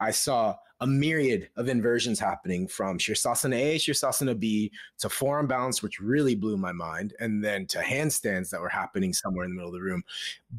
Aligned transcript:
I 0.00 0.10
saw 0.10 0.56
a 0.80 0.86
myriad 0.86 1.48
of 1.56 1.68
inversions 1.68 2.18
happening 2.18 2.66
from 2.66 2.98
Shirsasana 2.98 3.54
A, 3.54 3.76
Shirsasana 3.76 4.38
B 4.38 4.72
to 4.98 5.08
forearm 5.08 5.46
balance, 5.46 5.82
which 5.82 6.00
really 6.00 6.34
blew 6.34 6.56
my 6.56 6.72
mind, 6.72 7.14
and 7.20 7.42
then 7.42 7.66
to 7.68 7.78
handstands 7.78 8.50
that 8.50 8.60
were 8.60 8.68
happening 8.68 9.12
somewhere 9.12 9.44
in 9.44 9.50
the 9.50 9.54
middle 9.54 9.70
of 9.70 9.74
the 9.74 9.80
room. 9.80 10.02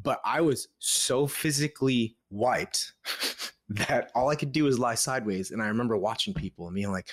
But 0.02 0.20
I 0.24 0.40
was 0.40 0.68
so 0.78 1.26
physically 1.26 2.16
wiped 2.30 2.94
that 3.68 4.10
all 4.14 4.28
I 4.28 4.36
could 4.36 4.52
do 4.52 4.64
was 4.64 4.78
lie 4.78 4.94
sideways. 4.94 5.50
And 5.50 5.62
I 5.62 5.68
remember 5.68 5.96
watching 5.96 6.34
people 6.34 6.66
and 6.66 6.74
being 6.74 6.92
like, 6.92 7.08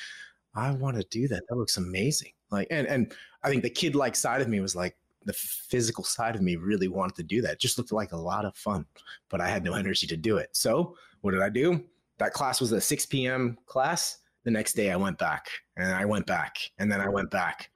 I 0.56 0.72
want 0.72 0.98
to 0.98 1.04
do 1.10 1.28
that. 1.28 1.44
That 1.50 1.56
looks 1.56 1.78
amazing. 1.78 2.32
Like, 2.52 2.68
and 2.72 2.88
and 2.88 3.14
I 3.44 3.50
think 3.50 3.64
the 3.64 3.70
kid 3.70 3.96
like 3.96 4.16
side 4.16 4.42
of 4.42 4.48
me 4.48 4.60
was 4.60 4.76
like, 4.76 4.96
the 5.26 5.34
physical 5.34 6.04
side 6.04 6.36
of 6.36 6.42
me 6.42 6.56
really 6.56 6.88
wanted 6.88 7.16
to 7.16 7.24
do 7.24 7.42
that. 7.42 7.54
It 7.54 7.60
just 7.60 7.78
looked 7.78 7.92
like 7.92 8.12
a 8.12 8.18
lot 8.18 8.46
of 8.46 8.56
fun, 8.56 8.86
but 9.30 9.42
I 9.42 9.48
had 9.48 9.64
no 9.64 9.74
energy 9.74 10.08
to 10.08 10.18
do 10.18 10.38
it. 10.38 10.50
So 10.52 10.96
what 11.22 11.32
did 11.32 11.42
I 11.42 11.50
do? 11.50 11.84
That 12.24 12.32
class 12.32 12.62
was 12.62 12.72
a 12.72 12.80
6 12.80 13.06
p.m. 13.08 13.58
class. 13.66 14.20
The 14.46 14.52
next 14.52 14.78
day 14.78 14.92
I 14.92 14.96
went 14.96 15.18
back 15.18 15.46
and 15.76 15.94
I 15.94 16.06
went 16.06 16.26
back 16.26 16.56
and 16.78 16.90
then 16.90 17.02
I 17.02 17.10
went 17.10 17.30
back. 17.30 17.70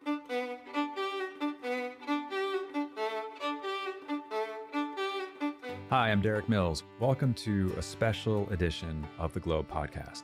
Hi, 5.89 6.11
I'm 6.11 6.21
Derik 6.21 6.47
Mills. 6.47 6.83
Welcome 7.01 7.33
to 7.33 7.75
a 7.77 7.81
special 7.81 8.49
edition 8.49 9.05
of 9.19 9.33
the 9.33 9.41
Glo 9.41 9.63
podcast. 9.63 10.23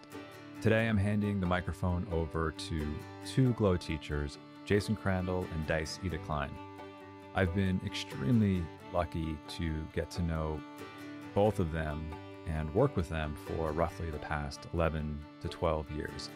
Today 0.62 0.88
I'm 0.88 0.96
handing 0.96 1.42
the 1.42 1.46
microphone 1.46 2.08
over 2.10 2.52
to 2.70 2.96
two 3.26 3.52
Glo 3.56 3.76
teachers, 3.76 4.38
Jason 4.64 4.96
Crandell 4.96 5.46
and 5.54 5.68
Dice 5.68 6.00
Iida 6.02 6.24
Klein. 6.24 6.52
I've 7.36 7.54
been 7.54 7.82
extremely 7.86 8.64
lucky 8.94 9.38
to 9.58 9.86
get 9.94 10.10
to 10.12 10.22
know 10.22 10.62
both 11.36 11.60
of 11.60 11.74
them 11.74 12.08
and 12.48 12.74
work 12.74 12.96
with 12.96 13.10
them 13.10 13.36
for 13.48 13.72
roughly 13.72 14.10
the 14.10 14.20
past 14.20 14.68
11 14.74 15.20
to 15.42 15.48
12 15.48 15.92
years. 15.92 16.30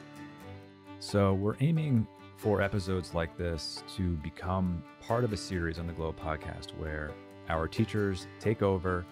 So, 0.99 1.33
we're 1.33 1.55
aiming 1.59 2.07
for 2.37 2.61
episodes 2.61 3.13
like 3.13 3.35
this 3.37 3.83
to 3.95 4.15
become 4.17 4.83
part 5.01 5.23
of 5.23 5.33
a 5.33 5.37
series 5.37 5.79
on 5.79 5.87
the 5.87 5.93
Glo 5.93 6.13
podcast 6.13 6.77
where 6.77 7.11
our 7.49 7.67
teachers 7.67 8.27
take 8.39 8.61
over, 8.61 9.05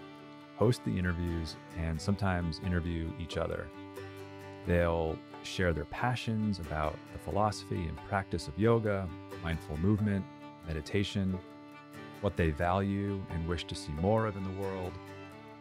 host 0.57 0.81
the 0.85 0.97
interviews, 0.97 1.55
and 1.77 1.99
sometimes 1.99 2.59
interview 2.65 3.09
each 3.19 3.37
other. 3.37 3.67
They'll 4.67 5.17
share 5.43 5.73
their 5.73 5.85
passions 5.85 6.59
about 6.59 6.95
the 7.13 7.19
philosophy 7.19 7.83
and 7.83 7.97
practice 8.07 8.47
of 8.47 8.57
yoga, 8.57 9.07
mindful 9.43 9.77
movement, 9.77 10.25
meditation, 10.67 11.37
what 12.21 12.35
they 12.35 12.49
value 12.49 13.21
and 13.31 13.47
wish 13.47 13.65
to 13.65 13.75
see 13.75 13.91
more 13.93 14.25
of 14.25 14.35
in 14.35 14.43
the 14.43 14.61
world, 14.61 14.93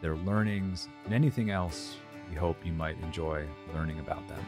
their 0.05 0.17
learnings, 0.17 0.91
and 1.07 1.15
anything 1.15 1.49
else 1.49 1.97
we 2.29 2.37
hope 2.37 2.59
you 2.63 2.75
might 2.75 2.95
enjoy 3.01 3.43
learning 3.73 3.99
about 4.01 4.29
them. 4.29 4.45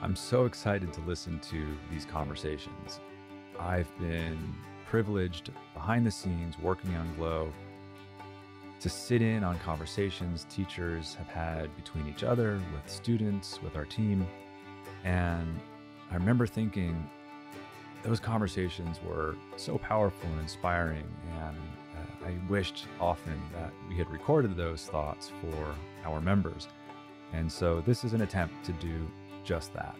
I'm 0.00 0.14
so 0.14 0.44
excited 0.44 0.92
to 0.92 1.00
listen 1.00 1.40
to 1.50 1.66
these 1.90 2.04
conversations. 2.04 3.00
I've 3.58 3.90
been 3.98 4.54
privileged 4.86 5.50
behind 5.74 6.06
the 6.06 6.10
scenes 6.12 6.56
working 6.60 6.94
on 6.94 7.16
Glo 7.16 7.52
to 8.78 8.88
sit 8.88 9.22
in 9.22 9.42
on 9.42 9.58
conversations 9.58 10.46
teachers 10.48 11.16
have 11.16 11.26
had 11.26 11.74
between 11.74 12.06
each 12.06 12.22
other, 12.22 12.60
with 12.72 12.88
students, 12.88 13.60
with 13.60 13.74
our 13.74 13.84
team. 13.84 14.24
And 15.02 15.58
I 16.12 16.14
remember 16.14 16.46
thinking, 16.46 17.10
those 18.04 18.20
conversations 18.20 19.00
were 19.04 19.34
so 19.56 19.78
powerful 19.78 20.30
and 20.30 20.40
inspiring. 20.40 21.08
And 21.42 21.56
I 22.24 22.34
wished 22.48 22.86
often 23.00 23.40
that 23.52 23.72
we 23.88 23.96
had 23.96 24.08
recorded 24.10 24.56
those 24.56 24.86
thoughts 24.86 25.30
for 25.40 25.74
our 26.04 26.20
members. 26.20 26.68
And 27.32 27.50
so 27.50 27.80
this 27.82 28.04
is 28.04 28.12
an 28.14 28.22
attempt 28.22 28.64
to 28.64 28.72
do 28.72 29.06
just 29.44 29.74
that. 29.74 29.96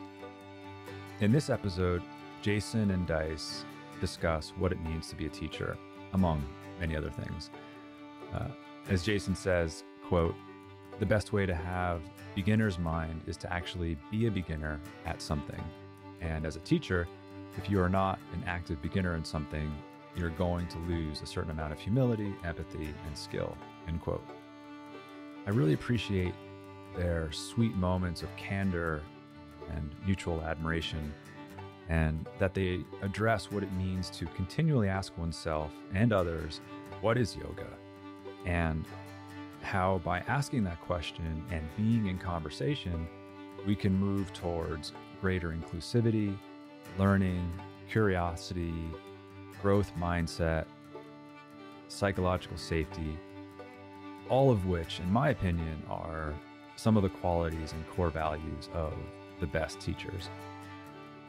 In 1.21 1.33
this 1.33 1.51
episode, 1.51 2.03
Jason 2.41 2.91
and 2.91 3.07
Dice 3.07 3.65
discuss 4.01 4.53
what 4.59 4.73
it 4.73 4.83
means 4.83 5.09
to 5.09 5.17
be 5.17 5.27
a 5.27 5.31
teacher, 5.31 5.77
among 6.13 6.43
many 6.81 6.97
other 6.97 7.11
things. 7.11 7.51
Uh, 8.33 8.49
as 8.89 9.03
Jason 9.03 9.35
says, 9.35 9.85
quote, 10.09 10.35
the 10.99 11.07
best 11.07 11.33
way 11.33 11.45
to 11.45 11.55
have 11.55 12.03
beginner's 12.35 12.79
mind 12.79 13.21
is 13.27 13.37
to 13.39 13.53
actually 13.53 13.97
be 14.11 14.27
a 14.27 14.31
beginner 14.31 14.81
at 15.07 15.21
something. 15.21 15.63
And 16.21 16.47
as 16.47 16.57
a 16.57 16.61
teacher, 16.61 17.07
if 17.57 17.69
you 17.69 17.81
are 17.81 17.89
not 17.89 18.19
an 18.33 18.43
active 18.47 18.81
beginner 18.81 19.15
in 19.15 19.25
something, 19.25 19.73
you're 20.17 20.31
going 20.31 20.67
to 20.69 20.79
lose 20.81 21.23
a 21.23 21.27
certain 21.27 21.51
amount 21.51 21.73
of 21.73 21.81
humility, 21.81 22.35
empathy, 22.45 22.95
and 23.07 23.17
skill. 23.17 23.57
End 23.89 24.01
quote. 24.01 24.25
I 25.47 25.51
really 25.51 25.75
appreciate 25.75 26.35
their 26.97 27.31
sweet 27.33 27.75
moments 27.75 28.23
of 28.23 28.35
candor 28.37 29.03
and 29.71 29.91
mutual 30.05 30.41
admiration, 30.43 31.13
and 31.89 32.27
that 32.39 32.55
they 32.55 32.85
address 33.03 33.51
what 33.51 33.63
it 33.63 33.73
means 33.73 34.11
to 34.11 34.27
continually 34.27 34.89
ask 34.89 35.17
oneself 35.19 35.71
and 35.93 36.13
others, 36.13 36.61
what 37.01 37.19
is 37.19 37.37
yoga? 37.37 37.67
And 38.47 38.85
how 39.63 40.01
by 40.05 40.21
asking 40.21 40.65
that 40.65 40.81
question 40.83 41.45
and 41.51 41.63
being 41.77 42.07
in 42.07 42.19
conversation, 42.19 43.09
we 43.67 43.75
can 43.75 43.95
move 43.95 44.33
towards 44.33 44.93
greater 45.21 45.51
inclusivity 45.51 46.37
learning, 46.99 47.51
curiosity, 47.89 48.75
growth 49.65 49.93
mindset, 49.99 50.67
psychological 51.89 52.59
safety, 52.59 53.19
all 54.29 54.51
of 54.51 54.67
which, 54.67 55.01
in 55.01 55.11
my 55.11 55.31
opinion, 55.31 55.83
are 55.89 56.35
some 56.77 56.99
of 56.99 57.03
the 57.03 57.09
qualities 57.09 57.73
and 57.73 57.89
core 57.89 58.11
values 58.11 58.69
of 58.75 58.93
the 59.41 59.47
best 59.47 59.81
teachers. 59.81 60.29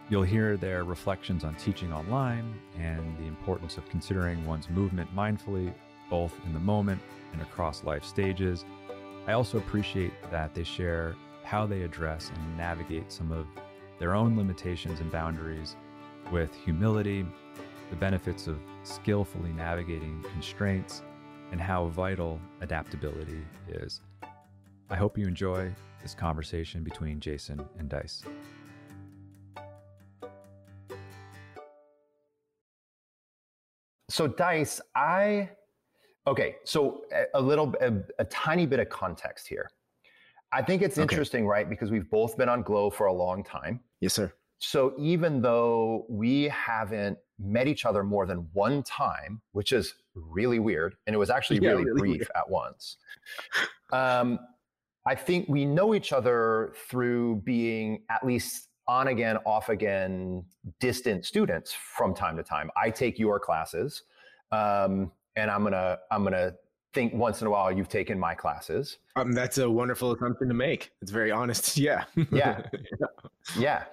You'll 0.09 0.23
hear 0.23 0.57
their 0.57 0.83
reflections 0.83 1.45
on 1.45 1.55
teaching 1.55 1.93
online 1.93 2.59
and 2.77 3.17
the 3.17 3.23
importance 3.23 3.77
of 3.77 3.87
considering 3.87 4.45
one's 4.45 4.69
movement 4.69 5.15
mindfully, 5.15 5.73
both 6.09 6.37
in 6.45 6.51
the 6.51 6.59
moment 6.59 7.01
and 7.31 7.41
across 7.41 7.85
life 7.85 8.03
stages. 8.03 8.65
I 9.27 9.31
also 9.31 9.59
appreciate 9.59 10.11
that 10.29 10.53
they 10.53 10.65
share 10.65 11.15
how 11.43 11.65
they 11.65 11.83
address 11.83 12.33
and 12.35 12.57
navigate 12.57 13.13
some 13.13 13.31
of 13.31 13.47
their 13.97 14.13
own 14.13 14.35
limitations 14.35 14.99
and 14.99 15.09
boundaries 15.09 15.77
with 16.33 16.53
humility, 16.65 17.25
the 17.89 17.95
benefits 17.95 18.47
of 18.47 18.57
skillfully 18.83 19.51
navigating 19.51 20.23
constraints, 20.31 21.01
and 21.51 21.61
how 21.61 21.87
vital 21.87 22.39
adaptability 22.61 23.45
is. 23.69 24.01
I 24.89 24.95
hope 24.95 25.17
you 25.17 25.25
enjoy 25.27 25.71
this 26.01 26.13
conversation 26.13 26.83
between 26.83 27.19
Jason 27.19 27.63
and 27.79 27.87
Dice. 27.89 28.23
So, 34.09 34.27
Dice, 34.27 34.81
I 34.95 35.49
okay. 36.27 36.55
So, 36.63 37.03
a, 37.33 37.41
little, 37.41 37.73
a, 37.81 37.93
a 38.19 38.25
tiny 38.25 38.65
bit 38.65 38.79
of 38.79 38.89
context 38.89 39.47
here. 39.47 39.69
I 40.51 40.61
think 40.61 40.81
it's 40.81 40.97
interesting, 40.97 41.43
okay. 41.43 41.49
right? 41.49 41.69
Because 41.69 41.91
we've 41.91 42.09
both 42.09 42.37
been 42.37 42.49
on 42.49 42.61
Glo 42.61 42.89
for 42.89 43.07
a 43.07 43.13
long 43.13 43.43
time. 43.43 43.81
Yes, 43.99 44.13
sir. 44.13 44.31
So 44.59 44.93
even 44.97 45.41
though 45.41 46.05
we 46.07 46.43
haven't 46.43 47.17
met 47.39 47.67
each 47.67 47.85
other 47.85 48.03
more 48.03 48.25
than 48.25 48.47
one 48.53 48.83
time, 48.83 49.41
which 49.51 49.71
is 49.71 49.93
really 50.13 50.59
weird, 50.59 50.95
and 51.05 51.13
it 51.13 51.17
was 51.17 51.29
actually 51.29 51.59
yeah, 51.59 51.71
really, 51.71 51.85
really, 51.85 51.99
brief 51.99 52.19
weird. 52.19 52.29
at 52.35 52.49
once, 52.49 52.97
um, 53.91 54.39
I 55.05 55.15
think 55.15 55.47
we 55.47 55.65
know 55.65 55.93
each 55.93 56.13
other 56.13 56.73
through 56.89 57.41
being 57.45 58.03
at 58.09 58.25
least 58.25 58.69
on 58.87 59.07
again, 59.07 59.37
off 59.45 59.69
again, 59.69 60.43
distant 60.79 61.25
students 61.25 61.73
from 61.73 62.13
time 62.13 62.37
to 62.37 62.43
time. 62.43 62.69
I 62.75 62.89
take 62.89 63.19
your 63.19 63.39
classes, 63.39 64.03
um, 64.51 65.11
and 65.35 65.51
I'm 65.51 65.63
gonna 65.63 65.97
I'm 66.11 66.23
gonna 66.23 66.53
think 66.93 67.13
once 67.13 67.41
in 67.41 67.47
a 67.47 67.49
while 67.49 67.71
you've 67.71 67.89
taken 67.89 68.17
my 68.17 68.33
classes. 68.33 68.97
Um, 69.15 69.33
that's 69.33 69.57
a 69.57 69.69
wonderful 69.69 70.13
assumption 70.13 70.47
to 70.47 70.53
make. 70.53 70.91
It's 71.01 71.11
very 71.11 71.31
honest. 71.31 71.77
Yeah. 71.85 72.05
yeah. 72.31 72.61
Yeah. 73.59 73.83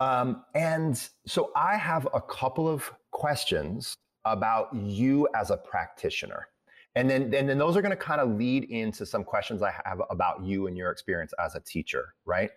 Um, 0.00 0.44
and 0.54 1.08
so 1.26 1.52
I 1.54 1.76
have 1.76 2.08
a 2.14 2.20
couple 2.20 2.68
of 2.68 2.90
questions 3.10 3.96
about 4.24 4.74
you 4.74 5.28
as 5.34 5.50
a 5.50 5.56
practitioner. 5.56 6.48
And 6.96 7.08
then, 7.08 7.32
and 7.34 7.48
then 7.48 7.58
those 7.58 7.76
are 7.76 7.82
going 7.82 7.90
to 7.90 7.96
kind 7.96 8.20
of 8.20 8.30
lead 8.30 8.64
into 8.64 9.06
some 9.06 9.22
questions 9.22 9.62
I 9.62 9.72
have 9.84 10.00
about 10.10 10.42
you 10.42 10.66
and 10.66 10.76
your 10.76 10.90
experience 10.90 11.32
as 11.38 11.54
a 11.54 11.60
teacher, 11.60 12.14
right? 12.24 12.50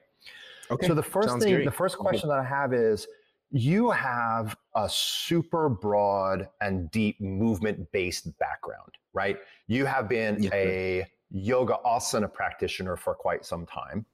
Okay. 0.71 0.87
So 0.87 0.93
the 0.93 1.03
first 1.03 1.29
Sounds 1.29 1.43
thing, 1.43 1.53
great. 1.53 1.65
the 1.65 1.71
first 1.71 1.97
question 1.97 2.29
that 2.29 2.39
I 2.39 2.43
have 2.43 2.73
is 2.73 3.07
you 3.51 3.91
have 3.91 4.55
a 4.75 4.89
super 4.89 5.69
broad 5.69 6.47
and 6.61 6.89
deep 6.89 7.21
movement 7.21 7.91
based 7.91 8.35
background, 8.39 8.91
right? 9.13 9.37
You 9.67 9.85
have 9.85 10.09
been 10.09 10.41
yeah. 10.41 10.49
a 10.53 11.07
yoga 11.29 11.77
asana 11.85 12.31
practitioner 12.31 12.95
for 12.95 13.13
quite 13.13 13.45
some 13.45 13.65
time. 13.67 14.05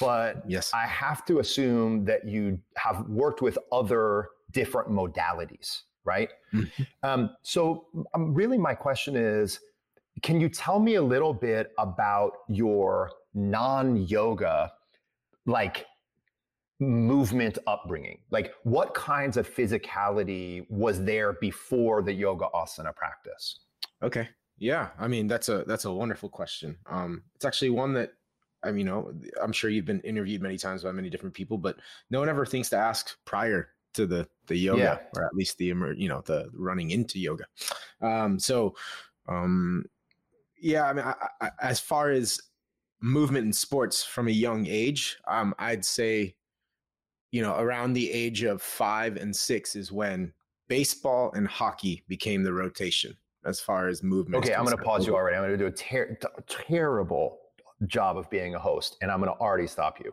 But 0.00 0.42
yes. 0.48 0.72
I 0.72 0.86
have 0.86 1.24
to 1.26 1.40
assume 1.40 2.04
that 2.06 2.26
you 2.26 2.58
have 2.76 3.06
worked 3.08 3.42
with 3.42 3.58
other 3.70 4.28
different 4.50 4.88
modalities, 4.90 5.82
right? 6.04 6.30
Mm-hmm. 6.54 6.82
Um, 7.02 7.30
so, 7.42 7.86
um, 8.14 8.34
really, 8.34 8.58
my 8.58 8.74
question 8.74 9.16
is 9.16 9.60
can 10.22 10.40
you 10.40 10.48
tell 10.48 10.78
me 10.78 10.96
a 10.96 11.02
little 11.02 11.32
bit 11.32 11.72
about 11.78 12.32
your 12.48 13.10
non-yoga 13.34 14.72
like 15.46 15.86
movement 16.80 17.58
upbringing? 17.66 18.18
Like 18.30 18.52
what 18.64 18.94
kinds 18.94 19.36
of 19.36 19.48
physicality 19.48 20.66
was 20.68 21.02
there 21.04 21.34
before 21.34 22.02
the 22.02 22.12
yoga 22.12 22.46
asana 22.54 22.94
practice? 22.94 23.60
Okay. 24.02 24.28
Yeah, 24.58 24.90
I 24.98 25.08
mean 25.08 25.26
that's 25.26 25.48
a 25.48 25.64
that's 25.66 25.86
a 25.86 25.92
wonderful 25.92 26.28
question. 26.28 26.76
Um, 26.86 27.22
it's 27.34 27.44
actually 27.44 27.70
one 27.70 27.94
that 27.94 28.12
I 28.64 28.68
mean, 28.68 28.78
you 28.78 28.84
know, 28.84 29.12
I'm 29.42 29.52
sure 29.52 29.70
you've 29.70 29.84
been 29.84 30.00
interviewed 30.00 30.42
many 30.42 30.56
times 30.56 30.84
by 30.84 30.92
many 30.92 31.10
different 31.10 31.34
people, 31.34 31.58
but 31.58 31.76
no 32.10 32.20
one 32.20 32.28
ever 32.28 32.46
thinks 32.46 32.68
to 32.70 32.76
ask 32.76 33.16
prior 33.24 33.70
to 33.94 34.06
the 34.06 34.26
the 34.46 34.56
yoga, 34.56 34.82
yeah. 34.82 34.98
or 35.14 35.26
at 35.26 35.34
least 35.34 35.58
the 35.58 35.66
you 35.66 36.08
know 36.08 36.22
the 36.24 36.48
running 36.52 36.90
into 36.90 37.18
yoga. 37.18 37.44
Um, 38.00 38.38
so, 38.38 38.74
um, 39.28 39.84
yeah, 40.60 40.84
I 40.84 40.92
mean, 40.92 41.04
I, 41.04 41.14
I, 41.40 41.50
as 41.60 41.80
far 41.80 42.10
as 42.10 42.40
movement 43.00 43.46
in 43.46 43.52
sports 43.52 44.04
from 44.04 44.28
a 44.28 44.32
young 44.32 44.66
age, 44.66 45.18
um, 45.26 45.54
I'd 45.58 45.84
say, 45.84 46.36
you 47.30 47.42
know, 47.42 47.56
around 47.58 47.92
the 47.92 48.10
age 48.10 48.42
of 48.44 48.62
five 48.62 49.16
and 49.16 49.34
six 49.34 49.76
is 49.76 49.92
when 49.92 50.32
baseball 50.68 51.32
and 51.34 51.46
hockey 51.46 52.04
became 52.08 52.42
the 52.42 52.52
rotation 52.52 53.16
as 53.44 53.60
far 53.60 53.88
as 53.88 54.02
movement. 54.02 54.44
Okay, 54.44 54.54
I'm 54.54 54.64
going 54.64 54.76
to 54.76 54.82
pause 54.82 55.06
you 55.06 55.14
already. 55.14 55.36
I'm 55.36 55.42
going 55.42 55.58
to 55.58 55.58
do 55.58 55.66
a 55.66 55.72
ter- 55.72 56.18
terrible 56.46 57.38
job 57.86 58.16
of 58.16 58.28
being 58.30 58.54
a 58.54 58.58
host, 58.58 58.96
and 59.02 59.10
I'm 59.10 59.20
going 59.20 59.32
to 59.32 59.40
already 59.40 59.66
stop 59.66 59.98
you. 60.00 60.12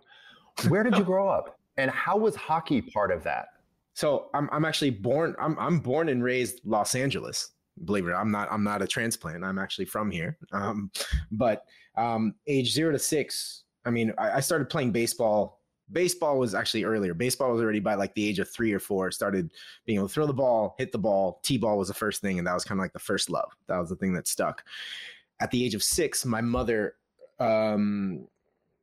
Where 0.68 0.84
did 0.84 0.98
you 0.98 1.04
grow 1.04 1.30
up, 1.30 1.58
and 1.78 1.90
how 1.92 2.18
was 2.18 2.36
hockey 2.36 2.82
part 2.82 3.12
of 3.12 3.24
that? 3.24 3.48
So 3.94 4.30
I'm 4.34 4.50
I'm 4.52 4.66
actually 4.66 4.92
born. 4.92 5.36
I'm 5.40 5.58
I'm 5.60 5.80
born 5.80 6.10
and 6.10 6.24
raised 6.24 6.62
Los 6.66 6.96
Angeles. 6.96 7.52
Believe 7.86 8.06
it 8.06 8.10
or 8.10 8.12
not, 8.12 8.22
I'm 8.22 8.32
not 8.32 8.52
I'm 8.52 8.64
not 8.64 8.82
a 8.82 8.88
transplant. 8.88 9.44
I'm 9.44 9.60
actually 9.60 9.86
from 9.86 10.12
here. 10.12 10.38
Um, 10.52 10.92
but 11.32 11.64
um, 11.96 12.36
age 12.48 12.74
zero 12.74 12.92
to 12.92 13.00
six, 13.00 13.64
I 13.86 13.90
mean, 13.90 14.14
I, 14.18 14.32
I 14.32 14.40
started 14.40 14.70
playing 14.70 14.92
baseball 14.92 15.60
baseball 15.92 16.40
was 16.40 16.54
actually 16.56 16.84
earlier. 16.84 17.14
Baseball 17.14 17.52
was 17.52 17.62
already 17.62 17.80
by 17.80 17.96
like 17.96 18.14
the 18.14 18.28
age 18.28 18.40
of 18.40 18.50
three 18.50 18.72
or 18.72 18.80
four, 18.80 19.12
started 19.12 19.52
being 19.86 19.98
able 19.98 20.08
to 20.08 20.14
throw 20.14 20.28
the 20.28 20.34
ball, 20.34 20.76
hit 20.78 20.92
the 20.92 21.00
ball. 21.00 21.40
T 21.44 21.58
ball 21.58 21.78
was 21.78 21.88
the 21.88 21.94
first 21.94 22.22
thing, 22.22 22.38
and 22.38 22.48
that 22.48 22.54
was 22.54 22.64
kind 22.64 22.80
of 22.80 22.84
like 22.84 22.94
the 22.94 23.00
first 23.00 23.30
love. 23.30 23.52
That 23.68 23.78
was 23.78 23.90
the 23.90 23.96
thing 23.96 24.14
that 24.14 24.28
stuck. 24.28 24.64
At 25.40 25.52
the 25.52 25.64
age 25.64 25.76
of 25.76 25.84
six, 25.84 26.26
my 26.26 26.42
mother 26.42 26.96
um, 27.40 28.28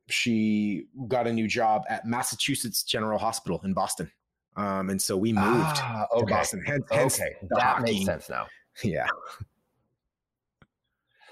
she 0.09 0.87
got 1.07 1.27
a 1.27 1.33
new 1.33 1.47
job 1.47 1.83
at 1.89 2.05
Massachusetts 2.05 2.83
General 2.83 3.19
Hospital 3.19 3.61
in 3.63 3.73
Boston. 3.73 4.11
Um, 4.55 4.89
and 4.89 5.01
so 5.01 5.15
we 5.15 5.33
moved 5.33 5.77
ah, 5.77 6.07
okay. 6.13 6.19
to 6.21 6.25
Boston. 6.25 6.63
Hence, 6.65 6.85
hence 6.91 7.19
okay, 7.19 7.35
that 7.49 7.61
hockey. 7.61 7.93
makes 7.93 8.05
sense 8.05 8.29
now. 8.29 8.47
Yeah. 8.83 9.07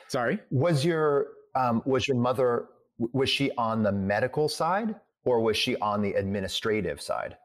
Sorry. 0.07 0.39
Was 0.49 0.83
your 0.83 1.27
um, 1.53 1.83
was 1.85 2.07
your 2.07 2.17
mother 2.17 2.69
was 2.97 3.29
she 3.29 3.51
on 3.51 3.83
the 3.83 3.91
medical 3.91 4.49
side 4.49 4.95
or 5.25 5.41
was 5.41 5.55
she 5.55 5.75
on 5.77 6.01
the 6.01 6.13
administrative 6.13 6.99
side? 6.99 7.37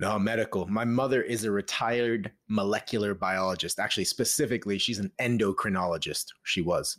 No, 0.00 0.18
medical. 0.18 0.66
My 0.66 0.84
mother 0.84 1.22
is 1.22 1.44
a 1.44 1.50
retired 1.50 2.32
molecular 2.48 3.14
biologist. 3.14 3.78
Actually, 3.78 4.04
specifically, 4.04 4.76
she's 4.76 4.98
an 4.98 5.12
endocrinologist. 5.20 6.26
She 6.42 6.60
was. 6.60 6.98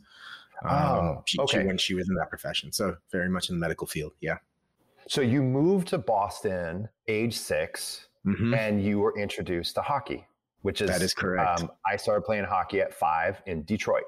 Um, 0.64 0.72
oh, 0.72 1.24
she, 1.26 1.40
okay. 1.40 1.62
She, 1.62 1.68
when 1.68 1.78
she 1.78 1.94
was 1.94 2.10
in 2.10 2.16
that 2.16 2.30
profession. 2.30 2.72
So 2.72 2.96
very 3.12 3.30
much 3.30 3.50
in 3.50 3.56
the 3.56 3.60
medical 3.60 3.88
field. 3.88 4.14
Yeah. 4.22 4.38
So 5.08 5.22
you 5.22 5.42
moved 5.42 5.90
to 5.90 5.98
Boston, 5.98 6.88
age 7.08 7.38
6 7.38 8.08
mm-hmm. 8.26 8.54
and 8.54 8.84
you 8.84 9.00
were 9.00 9.18
introduced 9.20 9.76
to 9.76 9.82
hockey, 9.82 10.26
which 10.62 10.82
is 10.82 10.90
that 10.90 11.02
is 11.02 11.14
correct. 11.14 11.62
Um, 11.62 11.72
I 11.86 11.98
started 11.98 12.22
playing 12.22 12.46
hockey 12.46 12.80
at 12.82 12.94
five 12.94 13.42
in 13.46 13.64
Detroit. 13.64 14.04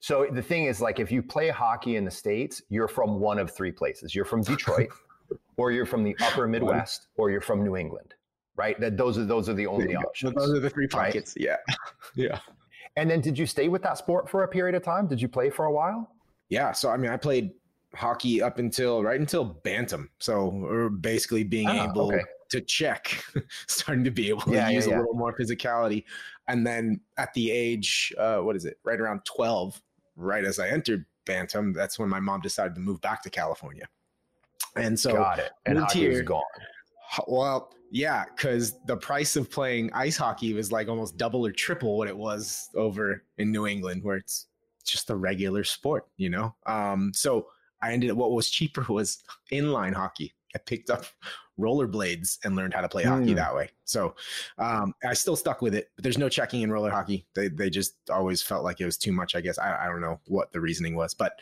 So 0.00 0.26
the 0.32 0.42
thing 0.42 0.64
is, 0.64 0.80
like, 0.80 0.98
if 0.98 1.12
you 1.12 1.22
play 1.22 1.48
hockey 1.48 1.94
in 1.94 2.04
the 2.04 2.10
states, 2.10 2.60
you're 2.68 2.88
from 2.88 3.20
one 3.20 3.38
of 3.38 3.52
three 3.52 3.70
places. 3.70 4.16
You're 4.16 4.24
from 4.24 4.42
Detroit, 4.42 4.88
or 5.56 5.70
you're 5.70 5.86
from 5.86 6.02
the 6.02 6.16
Upper 6.20 6.48
Midwest, 6.48 7.06
or 7.16 7.30
you're 7.30 7.40
from 7.40 7.62
New 7.62 7.76
England. 7.76 8.14
Right? 8.56 8.78
That 8.80 8.96
those 8.96 9.16
are 9.16 9.24
those 9.24 9.48
are 9.48 9.54
the 9.54 9.66
only 9.68 9.94
options. 9.94 10.34
Those 10.34 10.50
are 10.50 10.60
the 10.60 10.68
three 10.68 10.88
pockets. 10.88 11.36
Right? 11.38 11.46
Yeah, 11.46 11.74
yeah. 12.16 12.38
And 12.96 13.10
then 13.10 13.20
did 13.20 13.38
you 13.38 13.46
stay 13.46 13.68
with 13.68 13.82
that 13.82 13.98
sport 13.98 14.28
for 14.28 14.44
a 14.44 14.48
period 14.48 14.74
of 14.74 14.82
time? 14.82 15.06
Did 15.06 15.20
you 15.20 15.28
play 15.28 15.50
for 15.50 15.64
a 15.64 15.72
while? 15.72 16.10
Yeah. 16.48 16.72
So, 16.72 16.90
I 16.90 16.96
mean, 16.96 17.10
I 17.10 17.16
played 17.16 17.52
hockey 17.94 18.42
up 18.42 18.58
until 18.58 19.02
right 19.02 19.20
until 19.20 19.44
Bantam. 19.44 20.10
So 20.18 20.48
we're 20.48 20.88
basically 20.88 21.44
being 21.44 21.68
oh, 21.68 21.84
able 21.84 22.08
okay. 22.08 22.22
to 22.50 22.60
check, 22.60 23.22
starting 23.66 24.04
to 24.04 24.10
be 24.10 24.28
able 24.28 24.42
to 24.42 24.52
yeah, 24.52 24.68
use 24.68 24.86
yeah, 24.86 24.92
yeah. 24.92 24.98
a 24.98 25.00
little 25.00 25.14
more 25.14 25.36
physicality. 25.36 26.04
And 26.48 26.66
then 26.66 27.00
at 27.16 27.32
the 27.34 27.50
age, 27.50 28.12
uh, 28.18 28.38
what 28.38 28.56
is 28.56 28.64
it, 28.64 28.78
right 28.84 29.00
around 29.00 29.24
12, 29.24 29.80
right 30.16 30.44
as 30.44 30.58
I 30.58 30.68
entered 30.68 31.04
Bantam, 31.24 31.72
that's 31.72 31.98
when 31.98 32.08
my 32.08 32.20
mom 32.20 32.40
decided 32.40 32.74
to 32.74 32.80
move 32.80 33.00
back 33.00 33.22
to 33.22 33.30
California. 33.30 33.88
And 34.76 34.98
so 34.98 35.14
got 35.14 35.38
it. 35.38 35.52
And 35.66 35.78
hockey 35.78 36.00
here, 36.00 36.22
gone. 36.22 36.42
Well, 37.26 37.72
yeah, 37.90 38.24
because 38.24 38.78
the 38.86 38.96
price 38.96 39.36
of 39.36 39.50
playing 39.50 39.92
ice 39.92 40.16
hockey 40.16 40.54
was 40.54 40.72
like 40.72 40.88
almost 40.88 41.16
double 41.16 41.46
or 41.46 41.52
triple 41.52 41.98
what 41.98 42.08
it 42.08 42.16
was 42.16 42.68
over 42.74 43.22
in 43.38 43.52
New 43.52 43.66
England, 43.66 44.02
where 44.02 44.16
it's 44.16 44.46
just 44.84 45.10
a 45.10 45.16
regular 45.16 45.64
sport, 45.64 46.06
you 46.16 46.30
know. 46.30 46.54
Um, 46.66 47.12
so 47.14 47.48
I 47.82 47.92
ended 47.92 48.10
up 48.10 48.16
what 48.16 48.32
was 48.32 48.48
cheaper 48.48 48.84
was 48.88 49.22
inline 49.50 49.92
hockey. 49.94 50.34
I 50.54 50.58
picked 50.58 50.90
up 50.90 51.04
rollerblades 51.58 52.38
and 52.44 52.56
learned 52.56 52.74
how 52.74 52.80
to 52.80 52.88
play 52.88 53.04
mm. 53.04 53.08
hockey 53.08 53.30
hmm. 53.30 53.36
that 53.36 53.54
way. 53.54 53.70
So 53.84 54.14
um, 54.58 54.94
I 55.06 55.12
still 55.14 55.36
stuck 55.36 55.62
with 55.62 55.74
it, 55.74 55.90
but 55.96 56.02
there's 56.02 56.18
no 56.18 56.28
checking 56.28 56.62
in 56.62 56.72
roller 56.72 56.90
hockey. 56.90 57.26
They 57.34 57.48
they 57.48 57.68
just 57.68 57.94
always 58.10 58.42
felt 58.42 58.64
like 58.64 58.80
it 58.80 58.86
was 58.86 58.96
too 58.96 59.12
much. 59.12 59.34
I 59.34 59.40
guess 59.40 59.58
I, 59.58 59.84
I 59.84 59.86
don't 59.86 60.00
know 60.00 60.20
what 60.26 60.52
the 60.52 60.60
reasoning 60.60 60.94
was, 60.94 61.14
but 61.14 61.32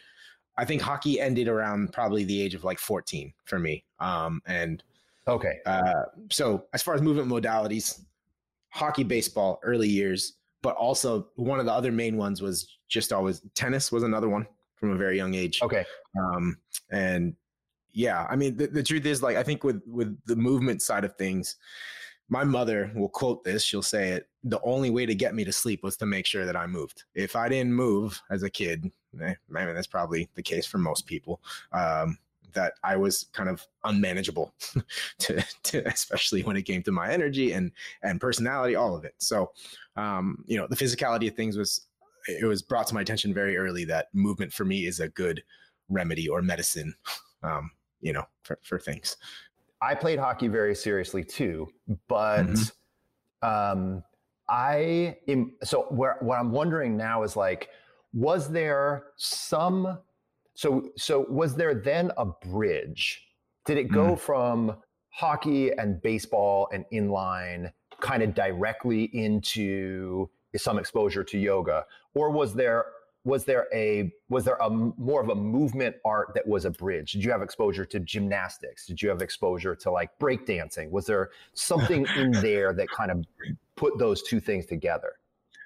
I 0.56 0.64
think 0.64 0.82
hockey 0.82 1.20
ended 1.20 1.48
around 1.48 1.92
probably 1.92 2.24
the 2.24 2.40
age 2.42 2.54
of 2.54 2.64
like 2.64 2.78
14 2.78 3.32
for 3.44 3.58
me. 3.58 3.84
Um, 3.98 4.42
and 4.46 4.82
Okay. 5.28 5.58
Uh, 5.66 6.04
so 6.30 6.64
as 6.72 6.82
far 6.82 6.94
as 6.94 7.02
movement 7.02 7.28
modalities, 7.28 8.04
hockey, 8.70 9.04
baseball, 9.04 9.60
early 9.62 9.88
years, 9.88 10.34
but 10.62 10.76
also 10.76 11.28
one 11.36 11.58
of 11.58 11.66
the 11.66 11.72
other 11.72 11.92
main 11.92 12.16
ones 12.16 12.42
was 12.42 12.78
just 12.88 13.12
always 13.12 13.42
tennis 13.54 13.90
was 13.90 14.02
another 14.02 14.28
one 14.28 14.46
from 14.74 14.90
a 14.90 14.96
very 14.96 15.16
young 15.16 15.34
age. 15.34 15.60
Okay. 15.62 15.84
Um, 16.18 16.56
and 16.90 17.34
yeah, 17.92 18.26
I 18.30 18.36
mean, 18.36 18.56
the, 18.56 18.66
the 18.66 18.82
truth 18.82 19.06
is 19.06 19.22
like, 19.22 19.36
I 19.36 19.42
think 19.42 19.64
with, 19.64 19.82
with 19.86 20.18
the 20.26 20.36
movement 20.36 20.82
side 20.82 21.04
of 21.04 21.16
things, 21.16 21.56
my 22.28 22.44
mother 22.44 22.92
will 22.94 23.08
quote 23.08 23.42
this. 23.42 23.64
She'll 23.64 23.82
say 23.82 24.10
it. 24.10 24.28
The 24.44 24.60
only 24.62 24.90
way 24.90 25.04
to 25.04 25.14
get 25.14 25.34
me 25.34 25.44
to 25.44 25.52
sleep 25.52 25.82
was 25.82 25.96
to 25.98 26.06
make 26.06 26.26
sure 26.26 26.46
that 26.46 26.56
I 26.56 26.66
moved. 26.66 27.02
If 27.14 27.34
I 27.34 27.48
didn't 27.48 27.74
move 27.74 28.20
as 28.30 28.44
a 28.44 28.50
kid, 28.50 28.90
eh, 29.20 29.34
I 29.54 29.64
mean, 29.64 29.74
that's 29.74 29.88
probably 29.88 30.28
the 30.34 30.42
case 30.42 30.64
for 30.64 30.78
most 30.78 31.06
people. 31.06 31.40
Um, 31.72 32.18
that 32.54 32.74
I 32.84 32.96
was 32.96 33.26
kind 33.32 33.48
of 33.48 33.66
unmanageable 33.84 34.54
to, 35.18 35.44
to, 35.64 35.88
especially 35.88 36.42
when 36.42 36.56
it 36.56 36.62
came 36.62 36.82
to 36.84 36.92
my 36.92 37.10
energy 37.10 37.52
and 37.52 37.72
and 38.02 38.20
personality, 38.20 38.74
all 38.74 38.96
of 38.96 39.04
it. 39.04 39.14
So, 39.18 39.52
um, 39.96 40.44
you 40.46 40.56
know, 40.56 40.66
the 40.68 40.76
physicality 40.76 41.28
of 41.28 41.34
things 41.34 41.56
was 41.56 41.86
it 42.28 42.44
was 42.44 42.62
brought 42.62 42.86
to 42.88 42.94
my 42.94 43.00
attention 43.00 43.32
very 43.32 43.56
early 43.56 43.84
that 43.84 44.08
movement 44.12 44.52
for 44.52 44.64
me 44.64 44.86
is 44.86 45.00
a 45.00 45.08
good 45.08 45.42
remedy 45.88 46.28
or 46.28 46.42
medicine, 46.42 46.94
um, 47.42 47.70
you 48.00 48.12
know, 48.12 48.24
for, 48.42 48.58
for 48.62 48.78
things. 48.78 49.16
I 49.82 49.94
played 49.94 50.18
hockey 50.18 50.48
very 50.48 50.74
seriously 50.74 51.24
too, 51.24 51.68
but 52.08 52.44
mm-hmm. 52.44 53.48
um, 53.48 54.04
I 54.48 55.16
am 55.28 55.54
so 55.62 55.82
where, 55.90 56.16
what 56.20 56.38
I'm 56.38 56.52
wondering 56.52 56.96
now 56.96 57.22
is 57.22 57.36
like, 57.36 57.68
was 58.12 58.50
there 58.50 59.04
some 59.16 59.98
so, 60.60 60.90
so 60.94 61.24
was 61.30 61.54
there 61.54 61.74
then 61.74 62.12
a 62.18 62.26
bridge? 62.26 63.26
Did 63.64 63.78
it 63.78 63.84
go 63.84 64.08
mm. 64.08 64.18
from 64.18 64.76
hockey 65.08 65.72
and 65.72 66.02
baseball 66.02 66.68
and 66.70 66.84
inline 66.92 67.72
kind 68.00 68.22
of 68.22 68.34
directly 68.34 69.04
into 69.04 70.28
some 70.54 70.78
exposure 70.78 71.24
to 71.24 71.38
yoga, 71.38 71.86
or 72.12 72.28
was 72.28 72.52
there 72.52 72.84
was 73.24 73.46
there 73.46 73.68
a 73.72 74.12
was 74.28 74.44
there 74.44 74.58
a 74.60 74.68
more 74.68 75.22
of 75.22 75.30
a 75.30 75.34
movement 75.34 75.96
art 76.04 76.32
that 76.34 76.46
was 76.46 76.66
a 76.66 76.70
bridge? 76.70 77.12
Did 77.12 77.24
you 77.24 77.30
have 77.30 77.40
exposure 77.40 77.86
to 77.86 77.98
gymnastics? 77.98 78.84
Did 78.84 79.00
you 79.00 79.08
have 79.08 79.22
exposure 79.22 79.74
to 79.76 79.90
like 79.90 80.10
breakdancing? 80.18 80.90
Was 80.90 81.06
there 81.06 81.30
something 81.54 82.06
in 82.18 82.32
there 82.42 82.74
that 82.74 82.90
kind 82.90 83.10
of 83.10 83.24
put 83.76 83.98
those 83.98 84.22
two 84.22 84.40
things 84.40 84.66
together? 84.66 85.12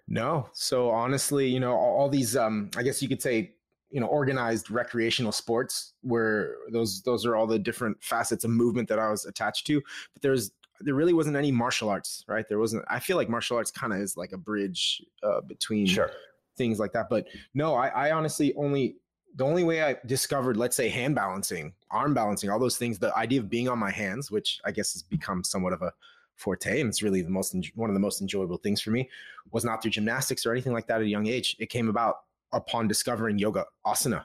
No. 0.07 0.49
So 0.53 0.89
honestly, 0.91 1.49
you 1.49 1.59
know, 1.59 1.73
all, 1.73 1.97
all 1.97 2.09
these 2.09 2.37
um 2.37 2.71
I 2.77 2.85
guess 2.85 3.03
you 3.03 3.09
could 3.09 3.21
say 3.21 3.55
you 3.95 4.01
know 4.01 4.07
organized 4.07 4.73
recreational 4.73 5.31
sports 5.31 5.95
where 6.03 6.57
those 6.73 7.01
those 7.03 7.25
are 7.25 7.37
all 7.37 7.47
the 7.47 7.61
different 7.61 7.97
facets 8.03 8.43
of 8.43 8.51
movement 8.51 8.89
that 8.89 8.99
I 8.99 9.09
was 9.09 9.25
attached 9.25 9.69
to 9.69 9.81
but 10.13 10.21
there's 10.21 10.51
there 10.81 10.95
really 10.95 11.13
wasn't 11.13 11.37
any 11.37 11.53
martial 11.53 11.89
arts 11.89 12.25
right 12.27 12.45
there 12.49 12.59
wasn't 12.59 12.85
I 12.89 12.99
feel 12.99 13.17
like 13.17 13.29
martial 13.29 13.57
arts 13.57 13.71
kind 13.71 13.93
of 13.93 14.01
is 14.01 14.17
like 14.17 14.33
a 14.33 14.37
bridge 14.37 15.01
uh, 15.23 15.43
between 15.43 15.87
sure. 15.87 16.11
things 16.59 16.81
like 16.81 16.93
that 16.93 17.09
but 17.09 17.29
no 17.55 17.77
I, 17.77 17.87
I 17.87 18.11
honestly 18.11 18.53
only 18.57 18.97
the 19.37 19.45
only 19.45 19.65
way 19.65 19.83
I 19.83 19.97
discovered, 20.07 20.57
let's 20.57 20.77
say, 20.77 20.89
hand 20.89 21.17
balancing, 21.17 21.73
arm 21.91 22.15
balancing, 22.15 22.51
all 22.51 22.61
those 22.61 22.77
things, 22.77 23.01
the 23.01 23.13
idea 23.17 23.41
of 23.41 23.51
being 23.51 23.69
on 23.69 23.81
my 23.81 23.91
hands, 23.91 24.31
which 24.31 24.61
I 24.65 24.71
guess 24.71 24.93
has 24.93 25.03
become 25.03 25.43
somewhat 25.43 25.73
of 25.73 25.83
a 25.83 25.93
forte, 26.37 26.81
and 26.81 26.89
it's 26.89 27.03
really 27.03 27.21
the 27.21 27.31
most 27.31 27.53
one 27.75 27.91
of 27.91 27.95
the 27.95 28.01
most 28.01 28.21
enjoyable 28.21 28.59
things 28.59 28.81
for 28.81 28.91
me, 28.91 29.11
was 29.51 29.65
not 29.65 29.83
through 29.83 29.91
gymnastics 29.91 30.47
or 30.47 30.53
anything 30.53 30.73
like 30.73 30.87
that 30.87 31.01
at 31.01 31.03
a 31.03 31.09
young 31.09 31.27
age. 31.27 31.57
It 31.59 31.69
came 31.69 31.89
about 31.89 32.19
upon 32.55 32.89
discovering 32.89 33.39
yoga 33.39 33.65
asana 33.87 34.25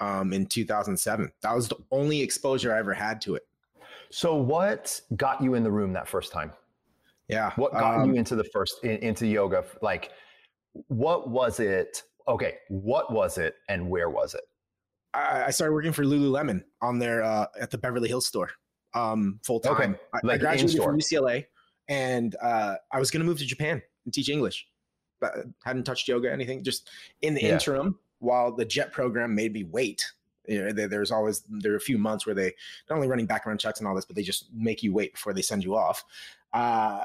um, 0.00 0.32
in 0.32 0.46
2007. 0.46 1.30
That 1.42 1.54
was 1.54 1.68
the 1.68 1.76
only 1.90 2.20
exposure 2.20 2.74
I 2.74 2.78
ever 2.78 2.94
had 2.94 3.20
to 3.22 3.34
it. 3.34 3.42
So, 4.10 4.36
what 4.36 5.00
got 5.16 5.42
you 5.42 5.54
in 5.54 5.62
the 5.64 5.70
room 5.70 5.92
that 5.94 6.08
first 6.08 6.32
time? 6.32 6.52
Yeah. 7.28 7.52
What 7.56 7.72
got 7.72 8.00
um, 8.00 8.10
you 8.10 8.18
into 8.18 8.36
the 8.36 8.44
first 8.44 8.84
in, 8.84 8.96
into 8.98 9.26
yoga? 9.26 9.64
Like, 9.82 10.10
what 10.88 11.28
was 11.28 11.60
it? 11.60 12.02
Okay, 12.26 12.54
what 12.68 13.12
was 13.12 13.38
it, 13.38 13.56
and 13.68 13.88
where 13.90 14.08
was 14.08 14.34
it? 14.34 14.42
I, 15.12 15.44
I 15.46 15.50
started 15.50 15.72
working 15.74 15.92
for 15.92 16.04
Lululemon 16.04 16.62
on 16.80 16.98
their 16.98 17.22
uh, 17.22 17.46
at 17.60 17.70
the 17.70 17.78
Beverly 17.78 18.08
Hills 18.08 18.26
store 18.26 18.50
um, 18.94 19.40
full 19.42 19.60
time. 19.60 19.72
Okay. 19.74 19.94
Like 20.22 20.36
I, 20.36 20.38
graduated 20.38 20.82
from 20.82 20.98
UCLA, 20.98 21.46
and 21.88 22.34
uh, 22.42 22.76
I 22.92 22.98
was 22.98 23.10
going 23.10 23.20
to 23.20 23.26
move 23.26 23.38
to 23.38 23.46
Japan 23.46 23.82
and 24.04 24.14
teach 24.14 24.28
English, 24.28 24.66
hadn't 25.64 25.84
touched 25.84 26.08
yoga 26.08 26.32
anything. 26.32 26.62
Just 26.62 26.90
in 27.22 27.34
the 27.34 27.42
yeah. 27.42 27.54
interim, 27.54 27.98
while 28.18 28.52
the 28.52 28.64
JET 28.64 28.92
program 28.92 29.34
made 29.34 29.52
me 29.52 29.64
wait. 29.64 30.10
You 30.46 30.64
know, 30.64 30.72
there, 30.72 30.88
there's 30.88 31.10
always 31.10 31.42
there 31.48 31.72
are 31.72 31.76
a 31.76 31.80
few 31.80 31.98
months 31.98 32.26
where 32.26 32.34
they 32.34 32.52
not 32.88 32.96
only 32.96 33.08
running 33.08 33.26
background 33.26 33.60
checks 33.60 33.78
and 33.78 33.88
all 33.88 33.94
this, 33.94 34.04
but 34.04 34.16
they 34.16 34.22
just 34.22 34.48
make 34.52 34.82
you 34.82 34.92
wait 34.92 35.12
before 35.12 35.32
they 35.32 35.42
send 35.42 35.64
you 35.64 35.74
off. 35.74 36.04
Uh, 36.52 37.04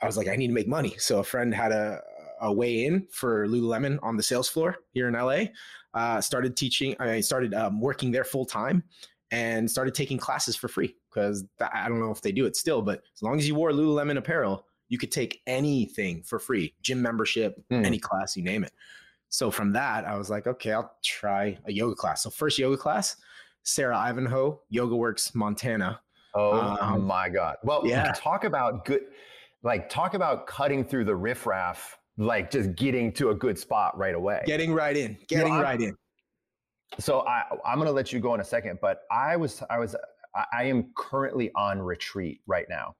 I 0.00 0.06
was 0.06 0.16
like, 0.16 0.28
I 0.28 0.36
need 0.36 0.48
to 0.48 0.54
make 0.54 0.68
money. 0.68 0.94
So 0.98 1.18
a 1.18 1.24
friend 1.24 1.54
had 1.54 1.72
a, 1.72 2.00
a 2.40 2.52
way 2.52 2.86
in 2.86 3.06
for 3.10 3.46
Lululemon 3.46 3.98
on 4.02 4.16
the 4.16 4.22
sales 4.22 4.48
floor 4.48 4.78
here 4.92 5.08
in 5.08 5.14
LA. 5.14 5.44
Uh, 5.92 6.20
started 6.20 6.56
teaching. 6.56 6.96
I 6.98 7.20
started 7.20 7.52
um, 7.52 7.80
working 7.80 8.10
there 8.10 8.24
full 8.24 8.46
time 8.46 8.82
and 9.30 9.70
started 9.70 9.94
taking 9.94 10.18
classes 10.18 10.56
for 10.56 10.68
free 10.68 10.96
because 11.12 11.44
I 11.60 11.88
don't 11.88 12.00
know 12.00 12.10
if 12.10 12.22
they 12.22 12.32
do 12.32 12.46
it 12.46 12.56
still, 12.56 12.82
but 12.82 13.02
as 13.14 13.22
long 13.22 13.38
as 13.38 13.46
you 13.46 13.54
wore 13.54 13.72
Lululemon 13.72 14.16
apparel, 14.16 14.66
you 14.90 14.98
could 14.98 15.10
take 15.10 15.40
anything 15.46 16.22
for 16.22 16.38
free, 16.38 16.74
gym 16.82 17.00
membership, 17.00 17.56
mm. 17.70 17.86
any 17.86 17.98
class, 17.98 18.36
you 18.36 18.42
name 18.42 18.64
it. 18.64 18.72
So 19.30 19.50
from 19.50 19.72
that, 19.72 20.04
I 20.04 20.18
was 20.18 20.28
like, 20.28 20.46
okay, 20.46 20.72
I'll 20.72 20.92
try 21.02 21.56
a 21.64 21.72
yoga 21.72 21.94
class. 21.94 22.24
So 22.24 22.30
first 22.30 22.58
yoga 22.58 22.76
class, 22.76 23.16
Sarah 23.62 23.96
Ivanhoe, 23.96 24.60
Yoga 24.68 24.96
Works 24.96 25.34
Montana. 25.34 26.00
Oh 26.34 26.76
um, 26.80 27.06
my 27.06 27.28
God. 27.28 27.56
Well, 27.62 27.82
yeah. 27.86 28.12
talk 28.16 28.44
about 28.44 28.84
good, 28.84 29.02
like 29.62 29.88
talk 29.88 30.14
about 30.14 30.48
cutting 30.48 30.84
through 30.84 31.04
the 31.04 31.14
riffraff, 31.14 31.96
like 32.18 32.50
just 32.50 32.74
getting 32.74 33.12
to 33.12 33.30
a 33.30 33.34
good 33.34 33.56
spot 33.56 33.96
right 33.96 34.16
away. 34.16 34.42
Getting 34.44 34.74
right 34.74 34.96
in, 34.96 35.16
getting 35.28 35.54
right 35.54 35.80
in. 35.80 35.96
So 36.98 37.20
I, 37.20 37.44
I'm 37.64 37.76
going 37.76 37.86
to 37.86 37.92
let 37.92 38.12
you 38.12 38.18
go 38.18 38.34
in 38.34 38.40
a 38.40 38.44
second, 38.44 38.80
but 38.82 39.02
I 39.12 39.36
was, 39.36 39.62
I 39.70 39.78
was, 39.78 39.94
I 40.34 40.64
am 40.64 40.90
currently 40.96 41.52
on 41.54 41.80
retreat 41.80 42.40
right 42.48 42.66
now. 42.68 42.96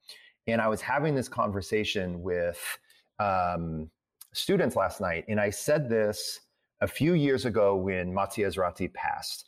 And 0.52 0.60
I 0.60 0.68
was 0.68 0.80
having 0.80 1.14
this 1.14 1.28
conversation 1.28 2.22
with 2.22 2.78
um, 3.18 3.90
students 4.32 4.76
last 4.76 5.00
night. 5.00 5.24
And 5.28 5.40
I 5.40 5.50
said 5.50 5.88
this 5.88 6.40
a 6.80 6.86
few 6.86 7.14
years 7.14 7.44
ago 7.44 7.76
when 7.76 8.12
Maty 8.12 8.42
Ezraty 8.42 8.92
passed. 8.92 9.46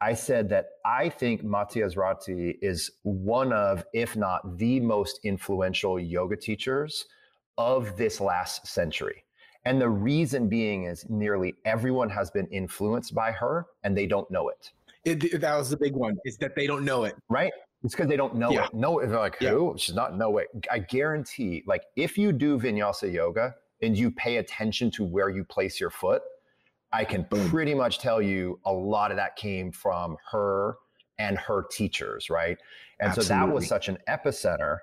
I 0.00 0.14
said 0.14 0.48
that 0.50 0.66
I 0.84 1.08
think 1.08 1.42
Maty 1.42 1.80
Ezraty 1.80 2.56
is 2.62 2.90
one 3.02 3.52
of, 3.52 3.84
if 3.92 4.16
not 4.16 4.56
the 4.56 4.78
most 4.78 5.18
influential 5.24 5.98
yoga 5.98 6.36
teachers 6.36 7.06
of 7.56 7.96
this 7.96 8.20
last 8.20 8.66
century. 8.66 9.24
And 9.64 9.80
the 9.80 9.88
reason 9.88 10.48
being 10.48 10.84
is 10.84 11.04
nearly 11.08 11.56
everyone 11.64 12.08
has 12.10 12.30
been 12.30 12.46
influenced 12.46 13.14
by 13.14 13.32
her 13.32 13.66
and 13.82 13.96
they 13.96 14.06
don't 14.06 14.30
know 14.30 14.48
it. 14.48 14.70
it 15.04 15.40
that 15.40 15.56
was 15.56 15.68
the 15.68 15.76
big 15.76 15.94
one, 15.94 16.16
is 16.24 16.36
that 16.38 16.54
they 16.54 16.68
don't 16.68 16.84
know 16.84 17.04
it. 17.04 17.16
Right? 17.28 17.52
It's 17.88 17.94
because 17.94 18.10
they 18.10 18.18
don't 18.18 18.34
know 18.34 18.50
yeah. 18.50 18.66
it. 18.66 18.74
No, 18.74 19.00
they're 19.00 19.18
like, 19.18 19.38
who? 19.38 19.70
Yeah. 19.70 19.76
She's 19.78 19.94
not 19.94 20.14
know 20.14 20.36
it. 20.36 20.48
I 20.70 20.78
guarantee, 20.78 21.62
like, 21.66 21.84
if 21.96 22.18
you 22.18 22.32
do 22.32 22.58
vinyasa 22.58 23.10
yoga 23.10 23.54
and 23.80 23.96
you 23.96 24.10
pay 24.10 24.36
attention 24.36 24.90
to 24.90 25.04
where 25.04 25.30
you 25.30 25.42
place 25.42 25.80
your 25.80 25.88
foot, 25.88 26.20
I 26.92 27.06
can 27.06 27.22
Boom. 27.30 27.48
pretty 27.48 27.72
much 27.72 27.98
tell 27.98 28.20
you 28.20 28.60
a 28.66 28.70
lot 28.70 29.10
of 29.10 29.16
that 29.16 29.36
came 29.36 29.72
from 29.72 30.18
her 30.30 30.76
and 31.18 31.38
her 31.38 31.64
teachers, 31.70 32.28
right? 32.28 32.58
And 33.00 33.08
Absolutely. 33.08 33.24
so 33.24 33.34
that 33.34 33.50
was 33.50 33.66
such 33.66 33.88
an 33.88 33.96
epicenter 34.06 34.80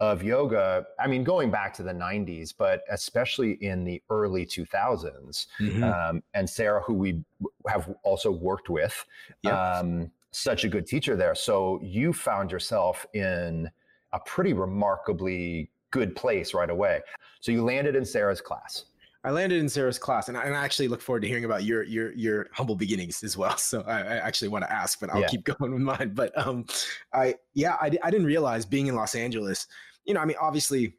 of 0.00 0.24
yoga, 0.24 0.86
I 0.98 1.06
mean, 1.06 1.22
going 1.22 1.52
back 1.52 1.72
to 1.74 1.84
the 1.84 1.92
90s, 1.92 2.52
but 2.58 2.82
especially 2.90 3.52
in 3.60 3.84
the 3.84 4.02
early 4.10 4.44
2000s. 4.44 5.46
Mm-hmm. 5.60 5.84
Um, 5.84 6.22
and 6.34 6.50
Sarah, 6.50 6.82
who 6.82 6.94
we 6.94 7.22
have 7.68 7.94
also 8.02 8.32
worked 8.32 8.68
with, 8.68 9.06
yep. 9.44 9.54
um, 9.54 10.10
such 10.32 10.64
a 10.64 10.68
good 10.68 10.86
teacher 10.86 11.16
there. 11.16 11.34
So 11.34 11.80
you 11.82 12.12
found 12.12 12.50
yourself 12.50 13.06
in 13.14 13.70
a 14.12 14.20
pretty 14.20 14.52
remarkably 14.52 15.70
good 15.90 16.14
place 16.14 16.54
right 16.54 16.70
away. 16.70 17.00
So 17.40 17.52
you 17.52 17.64
landed 17.64 17.96
in 17.96 18.04
Sarah's 18.04 18.40
class. 18.40 18.84
I 19.22 19.30
landed 19.30 19.60
in 19.60 19.68
Sarah's 19.68 19.98
class, 19.98 20.28
and 20.28 20.38
I, 20.38 20.44
and 20.44 20.56
I, 20.56 20.64
actually 20.64 20.88
look 20.88 21.02
forward 21.02 21.20
to 21.20 21.28
hearing 21.28 21.44
about 21.44 21.62
your 21.62 21.82
your 21.82 22.10
your 22.12 22.46
humble 22.54 22.74
beginnings 22.74 23.22
as 23.22 23.36
well. 23.36 23.54
So 23.58 23.82
I, 23.82 23.98
I 23.98 24.16
actually 24.16 24.48
want 24.48 24.64
to 24.64 24.72
ask, 24.72 24.98
but 24.98 25.10
I'll 25.10 25.20
yeah. 25.20 25.28
keep 25.28 25.44
going 25.58 25.72
with 25.72 25.82
mine. 25.82 26.12
But 26.14 26.32
um, 26.38 26.64
I 27.12 27.34
yeah, 27.52 27.76
I, 27.82 27.90
I 28.02 28.10
didn't 28.10 28.24
realize 28.24 28.64
being 28.64 28.86
in 28.86 28.94
Los 28.94 29.14
Angeles 29.14 29.66
you 30.04 30.14
know, 30.14 30.20
I 30.20 30.24
mean, 30.24 30.36
obviously 30.40 30.94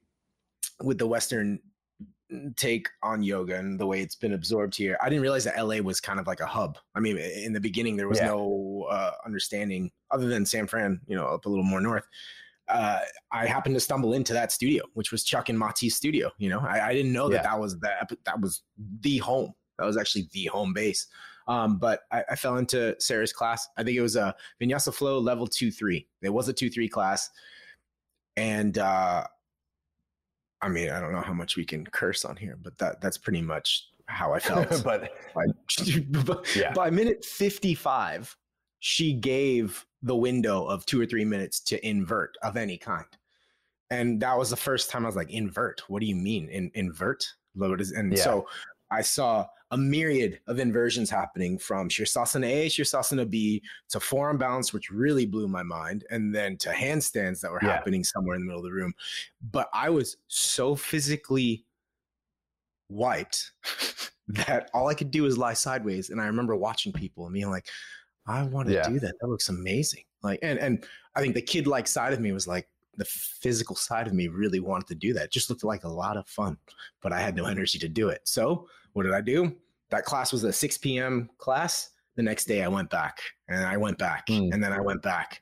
with 0.82 0.98
the 0.98 1.08
Western 1.08 1.60
take 2.56 2.90
on 3.04 3.24
yoga 3.24 3.58
and 3.58 3.80
the 3.80 3.86
way 3.86 4.02
it's 4.02 4.16
been 4.16 4.34
absorbed 4.34 4.76
here, 4.76 4.98
I 5.02 5.10
didn't 5.10 5.22
realize 5.22 5.44
that 5.44 5.62
LA 5.62 5.78
was 5.78 6.00
kind 6.00 6.20
of 6.20 6.28
like 6.28 6.40
a 6.40 6.46
hub. 6.46 6.78
I 6.96 7.00
mean, 7.00 7.18
in 7.18 7.54
the 7.54 7.60
beginning, 7.60 7.98
there 7.98 8.08
was 8.08 8.20
yeah. 8.20 8.28
no 8.28 8.88
uh, 8.90 9.12
understanding 9.26 9.92
other 10.12 10.28
than 10.28 10.46
San 10.46 10.68
Fran, 10.68 11.02
you 11.08 11.16
know, 11.16 11.26
up 11.26 11.46
a 11.46 11.50
little 11.50 11.64
more 11.64 11.82
north. 11.82 12.08
Uh, 12.68 13.00
I 13.32 13.48
happened 13.48 13.76
to 13.76 13.82
stumble 13.82 14.14
into 14.14 14.34
that 14.34 14.52
studio, 14.52 14.86
which 14.94 15.12
was 15.12 15.24
Chuck 15.24 15.50
and 15.50 15.60
Maty's 15.60 15.96
studio. 15.96 16.32
You 16.38 16.50
know, 16.50 16.60
I, 16.60 16.88
I 16.88 16.94
didn't 16.94 17.12
know 17.12 17.28
that 17.30 17.44
yeah. 17.44 17.44
that 17.44 17.60
was 17.60 17.80
that 17.80 18.12
that 18.26 18.40
was 18.40 18.64
the 19.02 19.18
home. 19.18 19.54
That 19.78 19.86
was 19.86 19.98
actually 19.98 20.30
the 20.32 20.46
home 20.46 20.74
base. 20.74 21.08
Um, 21.48 21.80
but 21.80 22.02
I, 22.12 22.24
I, 22.30 22.36
fell 22.36 22.58
into 22.58 22.96
Sarah's 23.00 23.34
class. 23.34 23.68
I 23.76 23.84
think 23.84 23.98
it 23.98 24.02
was 24.02 24.16
a 24.16 24.36
Vinyasa 24.62 24.94
Flow 24.94 25.20
level 25.20 25.48
two 25.48 25.72
three. 25.72 26.08
It 26.22 26.30
was 26.30 26.48
a 26.48 26.54
two 26.54 26.70
three 26.70 26.88
class 26.88 27.30
and 28.38 28.78
uh, 28.78 29.26
I 30.62 30.70
mean, 30.70 30.90
I 30.90 31.00
don't 31.00 31.12
know 31.12 31.22
how 31.22 31.34
much 31.34 31.58
we 31.58 31.66
can 31.66 31.86
curse 31.86 32.24
on 32.24 32.36
here, 32.36 32.58
but 32.62 32.78
that 32.78 33.02
that's 33.02 33.18
pretty 33.18 33.42
much 33.42 33.88
how 34.06 34.34
I 34.34 34.40
felt. 34.42 34.84
but 34.84 35.12
by, 35.34 35.46
yeah. 36.56 36.74
by 36.74 36.90
minute 36.90 37.26
55, 37.26 38.36
she 38.80 39.14
gave 39.14 39.86
the 40.02 40.16
window 40.16 40.66
of 40.66 40.86
two 40.86 41.00
or 41.00 41.06
three 41.06 41.26
minutes 41.26 41.60
to 41.62 41.88
invert 41.88 42.36
of 42.42 42.58
any 42.58 42.78
kind. 42.78 43.06
And 43.90 44.22
that 44.22 44.38
was 44.38 44.50
the 44.50 44.56
first 44.56 44.90
time 44.90 45.04
I 45.04 45.08
was 45.08 45.16
like, 45.16 45.30
invert? 45.30 45.84
What 45.88 46.00
do 46.00 46.06
you 46.06 46.16
mean? 46.16 46.48
In, 46.50 46.72
invert? 46.74 47.26
And 47.60 48.14
yeah. 48.16 48.24
so 48.24 48.48
I 48.90 49.02
saw 49.02 49.46
a 49.72 49.78
myriad 49.78 50.40
of 50.48 50.60
inversions 50.60 51.10
happening 51.10 51.58
from 51.58 51.90
Shirsasana 51.90 52.46
A, 52.46 52.68
Shirsasana 52.68 53.30
B 53.30 53.64
to 53.90 54.00
forearm 54.00 54.38
balance, 54.38 54.74
which 54.74 54.92
really 54.92 55.26
blew 55.26 55.48
my 55.48 55.64
mind, 55.64 56.04
and 56.12 56.36
then 56.36 56.58
to 56.58 56.70
handstands 56.70 57.40
that 57.42 57.52
were 57.52 57.60
yeah. 57.64 57.72
happening 57.72 58.04
somewhere 58.04 58.36
in 58.36 58.42
the 58.42 58.46
middle 58.46 58.60
of 58.60 58.66
the 58.66 58.72
room. 58.72 58.94
But 59.52 59.70
I 59.74 59.90
was 59.90 60.18
so 60.28 60.76
physically 60.76 61.66
wiped 62.90 63.54
that 64.28 64.70
all 64.74 64.88
I 64.88 64.94
could 64.94 65.10
do 65.10 65.24
was 65.24 65.38
lie 65.38 65.54
sideways. 65.54 66.10
And 66.10 66.22
I 66.22 66.26
remember 66.26 66.56
watching 66.56 66.92
people 66.92 67.26
and 67.26 67.34
being 67.34 67.50
like, 67.50 67.68
I 68.28 68.44
want 68.44 68.68
to 68.68 68.76
yeah. 68.76 68.88
do 68.88 69.00
that. 69.00 69.16
That 69.22 69.28
looks 69.28 69.50
amazing. 69.50 70.04
Like, 70.22 70.40
and 70.44 70.60
and 70.60 70.86
I 71.16 71.22
think 71.22 71.34
the 71.34 71.42
kid 71.42 71.66
like 71.66 71.88
side 71.88 72.14
of 72.14 72.20
me 72.20 72.32
was 72.32 72.48
like, 72.48 72.68
the 73.02 73.06
physical 73.06 73.76
side 73.76 74.06
of 74.06 74.14
me 74.14 74.28
really 74.28 74.60
wanted 74.60 74.88
to 74.88 74.94
do 74.94 75.12
that. 75.12 75.26
It 75.26 75.32
just 75.32 75.50
looked 75.50 75.64
like 75.64 75.86
a 75.86 75.90
lot 75.90 76.18
of 76.18 76.28
fun, 76.28 76.56
but 77.02 77.12
I 77.12 77.20
had 77.20 77.36
no 77.36 77.46
energy 77.46 77.80
to 77.80 77.90
do 77.90 78.10
it. 78.10 78.22
So 78.26 78.68
what 78.94 79.04
did 79.04 79.14
I 79.14 79.22
do? 79.22 79.56
That 79.90 80.06
class 80.06 80.32
was 80.32 80.44
a 80.44 80.54
6 80.54 80.78
p.m. 80.78 81.28
class. 81.40 81.90
The 82.16 82.22
next 82.22 82.46
day 82.46 82.62
I 82.62 82.68
went 82.68 82.92
back 82.92 83.20
and 83.48 83.66
I 83.66 83.76
went 83.76 83.98
back 83.98 84.28
mm. 84.28 84.54
and 84.54 84.64
then 84.64 84.72
I 84.72 84.80
went 84.80 85.02
back, 85.02 85.42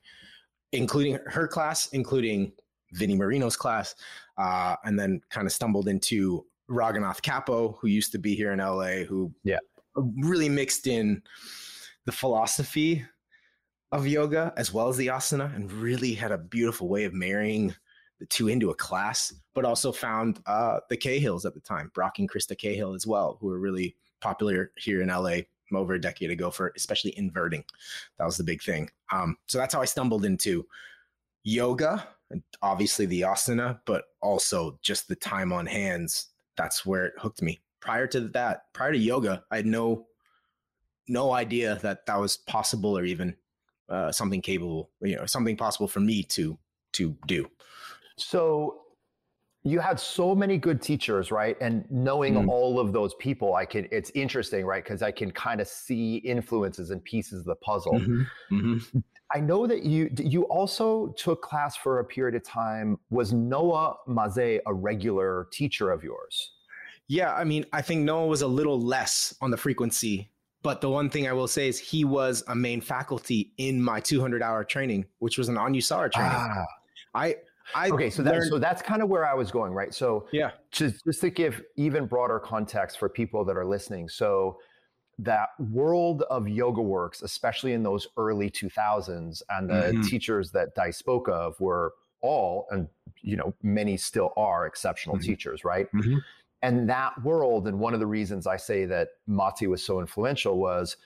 including 0.72 1.20
her 1.26 1.50
class, 1.50 1.90
including 1.90 2.54
Vinnie 2.94 3.18
Marino's 3.18 3.58
class, 3.58 3.94
uh, 4.38 4.78
and 4.86 4.98
then 4.98 5.20
kind 5.30 5.46
of 5.46 5.52
stumbled 5.52 5.90
into 5.90 6.46
Raghunath 6.70 7.22
Cappo, 7.22 7.78
who 7.82 7.90
used 7.90 8.14
to 8.14 8.20
be 8.20 8.36
here 8.36 8.54
in 8.54 8.60
LA, 8.60 9.04
who 9.04 9.34
yeah 9.44 9.58
really 9.96 10.48
mixed 10.48 10.88
in 10.88 11.22
the 12.06 12.12
philosophy 12.14 13.06
of 13.92 14.08
yoga 14.08 14.54
as 14.56 14.74
well 14.74 14.88
as 14.88 14.98
the 14.98 15.08
asana 15.08 15.54
and 15.56 15.72
really 15.72 16.14
had 16.14 16.32
a 16.32 16.38
beautiful 16.38 16.88
way 16.88 17.06
of 17.06 17.14
marrying 17.14 17.74
the 18.20 18.26
two 18.26 18.50
into 18.50 18.70
a 18.70 18.76
class, 18.76 19.34
but 19.54 19.66
also 19.66 19.92
found 19.92 20.42
uh, 20.46 20.80
the 20.90 20.98
Cahills 20.98 21.46
at 21.46 21.54
the 21.54 21.60
time, 21.60 21.90
Brock 21.94 22.20
and 22.20 22.30
Krista 22.30 22.58
Cahill 22.58 22.94
as 22.94 23.08
well, 23.08 23.38
who 23.40 23.48
were 23.48 23.60
really 23.60 23.96
popular 24.22 24.72
here 24.78 25.02
in 25.02 25.08
LA 25.08 25.38
over 25.74 25.94
a 25.94 26.02
decade 26.02 26.32
ago 26.32 26.52
for 26.52 26.74
especially 26.76 27.18
inverting. 27.18 27.64
That 28.18 28.26
was 28.26 28.38
the 28.38 28.44
big 28.44 28.62
thing. 28.62 28.90
Um, 29.12 29.38
so 29.48 29.58
that's 29.58 29.74
how 29.74 29.82
I 29.82 29.86
stumbled 29.86 30.26
into 30.26 30.66
yoga 31.44 32.08
and 32.32 32.44
obviously 32.62 33.06
the 33.06 33.22
asana, 33.22 33.80
but 33.86 34.06
also 34.22 34.78
just 34.82 35.08
the 35.08 35.16
time 35.16 35.54
on 35.54 35.66
hands. 35.66 36.28
That's 36.58 36.86
where 36.86 37.06
it 37.06 37.14
hooked 37.18 37.42
me. 37.42 37.60
Prior 37.80 38.08
to 38.08 38.22
that, 38.30 38.74
prior 38.74 38.92
to 38.92 38.98
yoga, 38.98 39.44
I 39.50 39.58
had 39.58 39.66
no 39.66 40.08
no 41.08 41.32
idea 41.32 41.80
that 41.82 42.06
that 42.06 42.20
was 42.20 42.38
possible 42.38 42.96
or 42.96 43.04
even 43.04 43.36
uh, 43.90 44.12
something 44.12 44.42
capable, 44.42 44.92
you 45.02 45.16
know, 45.16 45.26
something 45.26 45.58
possible 45.58 45.88
for 45.88 46.00
me 46.00 46.24
to 46.24 46.58
to 46.94 47.16
do. 47.28 47.50
So 48.18 48.82
you 49.64 49.80
had 49.80 50.00
so 50.00 50.34
many 50.36 50.58
good 50.58 50.82
teachers, 50.82 51.32
right? 51.32 51.58
And 51.62 51.90
knowing 51.92 52.36
Mm. 52.36 52.48
all 52.48 52.80
of 52.80 52.94
those 52.94 53.14
people, 53.16 53.56
I 53.56 53.66
can 53.66 53.88
it's 53.92 54.12
interesting, 54.16 54.66
right? 54.66 54.84
Because 54.84 55.02
I 55.02 55.12
can 55.12 55.32
kind 55.32 55.62
of 55.62 55.68
see 55.68 56.18
influences 56.18 56.92
and 56.92 57.04
pieces 57.04 57.42
of 57.42 57.46
the 57.46 57.56
puzzle. 57.58 58.00
Mhm, 58.00 58.32
mhm. 58.52 59.04
I 59.34 59.40
know 59.40 59.68
that 59.68 59.84
you 59.84 60.10
you 60.18 60.44
also 60.44 61.10
took 61.10 61.42
class 61.42 61.76
for 61.78 62.00
a 62.00 62.06
period 62.06 62.36
of 62.36 62.44
time. 62.44 62.98
Was 63.10 63.32
Noah 63.34 63.98
Maze 64.08 64.60
a 64.66 64.74
regular 64.74 65.48
teacher 65.52 65.92
of 65.92 66.04
yours? 66.04 66.52
Yeah, 67.08 67.34
I 67.34 67.44
mean, 67.44 67.66
I 67.74 67.82
think 67.82 68.04
Noah 68.04 68.28
was 68.28 68.42
a 68.42 68.48
little 68.48 68.80
less 68.80 69.36
on 69.42 69.52
the 69.52 69.58
frequency, 69.58 70.32
but 70.62 70.82
the 70.82 70.90
one 70.90 71.10
thing 71.10 71.28
I 71.28 71.34
will 71.34 71.48
say 71.48 71.68
is 71.68 71.80
he 71.80 72.04
was 72.06 72.44
a 72.48 72.56
main 72.56 72.82
faculty 72.82 73.52
in 73.58 73.82
my 73.82 74.00
200 74.00 74.42
hour 74.44 74.64
training, 74.64 75.06
which 75.20 75.38
was 75.38 75.48
an 75.50 75.56
Anusara 75.56 76.12
training. 76.12 76.32
Ah, 76.36 76.66
I, 77.16 77.36
I 77.76 77.90
okay, 77.92 78.10
so 78.10 78.24
that, 78.24 78.34
learned- 78.34 78.50
so 78.50 78.60
that's 78.60 78.82
kind 78.82 79.02
of 79.02 79.10
where 79.10 79.26
I 79.28 79.34
was 79.34 79.52
going, 79.52 79.74
right? 79.74 79.94
So 79.94 80.28
yeah, 80.32 80.52
just 80.72 81.04
just 81.06 81.22
to 81.22 81.30
give 81.30 81.62
even 81.78 82.06
broader 82.08 82.40
context 82.40 82.98
for 83.00 83.08
people 83.10 83.46
that 83.46 83.56
are 83.58 83.66
listening 83.66 84.10
so 84.10 84.60
that 85.22 85.50
world 85.60 86.24
of 86.30 86.48
yoga 86.48 86.82
works 86.82 87.24
especially 87.24 87.74
in 87.74 87.84
those 87.84 88.08
early 88.16 88.50
2000s 88.50 89.42
and 89.50 89.70
the 89.70 89.74
Mhm. 89.94 90.08
teachers 90.08 90.50
that 90.52 90.74
Dice 90.76 90.98
spoke 90.98 91.28
of 91.28 91.60
were 91.60 91.94
all 92.22 92.68
and 92.72 92.88
you 93.22 93.36
know 93.36 93.54
many 93.62 93.98
still 93.98 94.32
are 94.38 94.66
exceptional 94.66 95.18
Mhm. 95.18 95.24
teachers 95.24 95.66
right 95.66 95.92
Mhm. 95.94 96.22
And 96.62 96.90
that 96.90 97.24
world 97.24 97.68
and 97.68 97.80
one 97.80 97.94
of 97.94 98.00
the 98.00 98.08
reasons 98.08 98.46
i 98.46 98.58
say 98.58 98.86
that 98.86 99.10
Maty 99.28 99.68
was 99.68 99.84
so 99.84 100.00
influential 100.00 100.58
was 100.58 100.98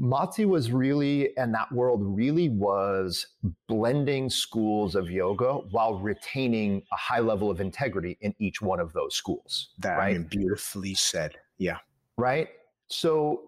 Maty 0.00 0.44
was 0.44 0.70
really, 0.72 1.36
and 1.36 1.54
that 1.54 1.70
world 1.72 2.00
really 2.02 2.48
was 2.48 3.26
blending 3.68 4.28
schools 4.28 4.94
of 4.94 5.10
yoga 5.10 5.54
while 5.70 5.94
retaining 5.94 6.82
a 6.92 6.96
high 6.96 7.20
level 7.20 7.50
of 7.50 7.60
integrity 7.60 8.18
in 8.20 8.34
each 8.38 8.60
one 8.60 8.80
of 8.80 8.92
those 8.92 9.14
schools. 9.14 9.70
that 9.78 9.94
I 9.94 9.98
right? 9.98 10.12
mean, 10.14 10.24
beautifully 10.24 10.94
said. 10.94 11.36
Yeah. 11.58 11.78
Right. 12.16 12.48
So, 12.88 13.42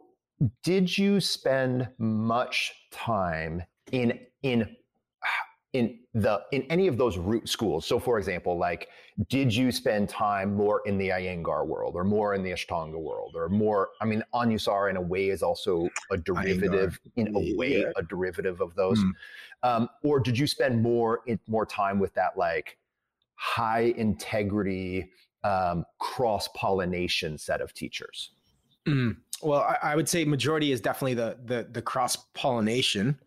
did 0.62 0.96
you 0.96 1.20
spend 1.20 1.88
much 1.98 2.72
time 2.92 3.62
in 3.90 4.18
in 4.42 4.76
in 5.72 5.98
the 6.14 6.40
in 6.52 6.62
any 6.70 6.87
of 6.87 6.96
those 6.96 7.18
root 7.18 7.48
schools? 7.48 7.87
So, 7.87 7.98
for 7.98 8.18
example, 8.18 8.56
like, 8.56 8.88
did 9.28 9.54
you 9.54 9.70
spend 9.70 10.08
time 10.08 10.54
more 10.54 10.82
in 10.87 10.96
the 10.96 11.10
Iyengar 11.10 11.66
world, 11.66 11.94
or 11.94 12.04
more 12.04 12.34
in 12.34 12.42
the 12.42 12.50
Ashtanga 12.52 12.98
world, 12.98 13.34
or 13.37 13.48
more? 13.48 13.90
I 14.00 14.04
mean, 14.06 14.22
Anusara 14.34 14.90
in 14.90 14.96
a 14.96 15.02
way 15.02 15.28
is 15.28 15.42
also 15.42 15.88
a 16.10 16.16
derivative, 16.16 16.98
in 17.16 17.34
a 17.34 17.56
way, 17.56 17.80
Yeah. 17.80 17.92
a 17.96 18.02
derivative 18.02 18.60
of 18.60 18.75
those. 18.75 18.98
Mm. 18.98 19.12
Um, 19.62 19.88
or 20.02 20.20
did 20.20 20.38
you 20.38 20.46
spend 20.46 20.82
more 20.82 21.20
in, 21.26 21.38
more 21.48 21.66
time 21.66 21.98
with 21.98 22.14
that 22.14 22.38
like 22.38 22.78
high 23.34 23.92
integrity 23.96 25.10
um, 25.44 25.84
cross 25.98 26.48
pollination 26.54 27.37
set 27.37 27.60
of 27.60 27.75
teachers? 27.75 28.30
Mm. 28.87 29.16
Well, 29.42 29.60
I, 29.60 29.92
I 29.92 29.96
would 29.96 30.08
say 30.08 30.25
majority 30.25 30.72
is 30.72 30.80
definitely 30.80 31.14
the 31.14 31.38
the 31.44 31.68
the 31.70 31.82
cross 31.82 32.16
pollination. 32.34 33.18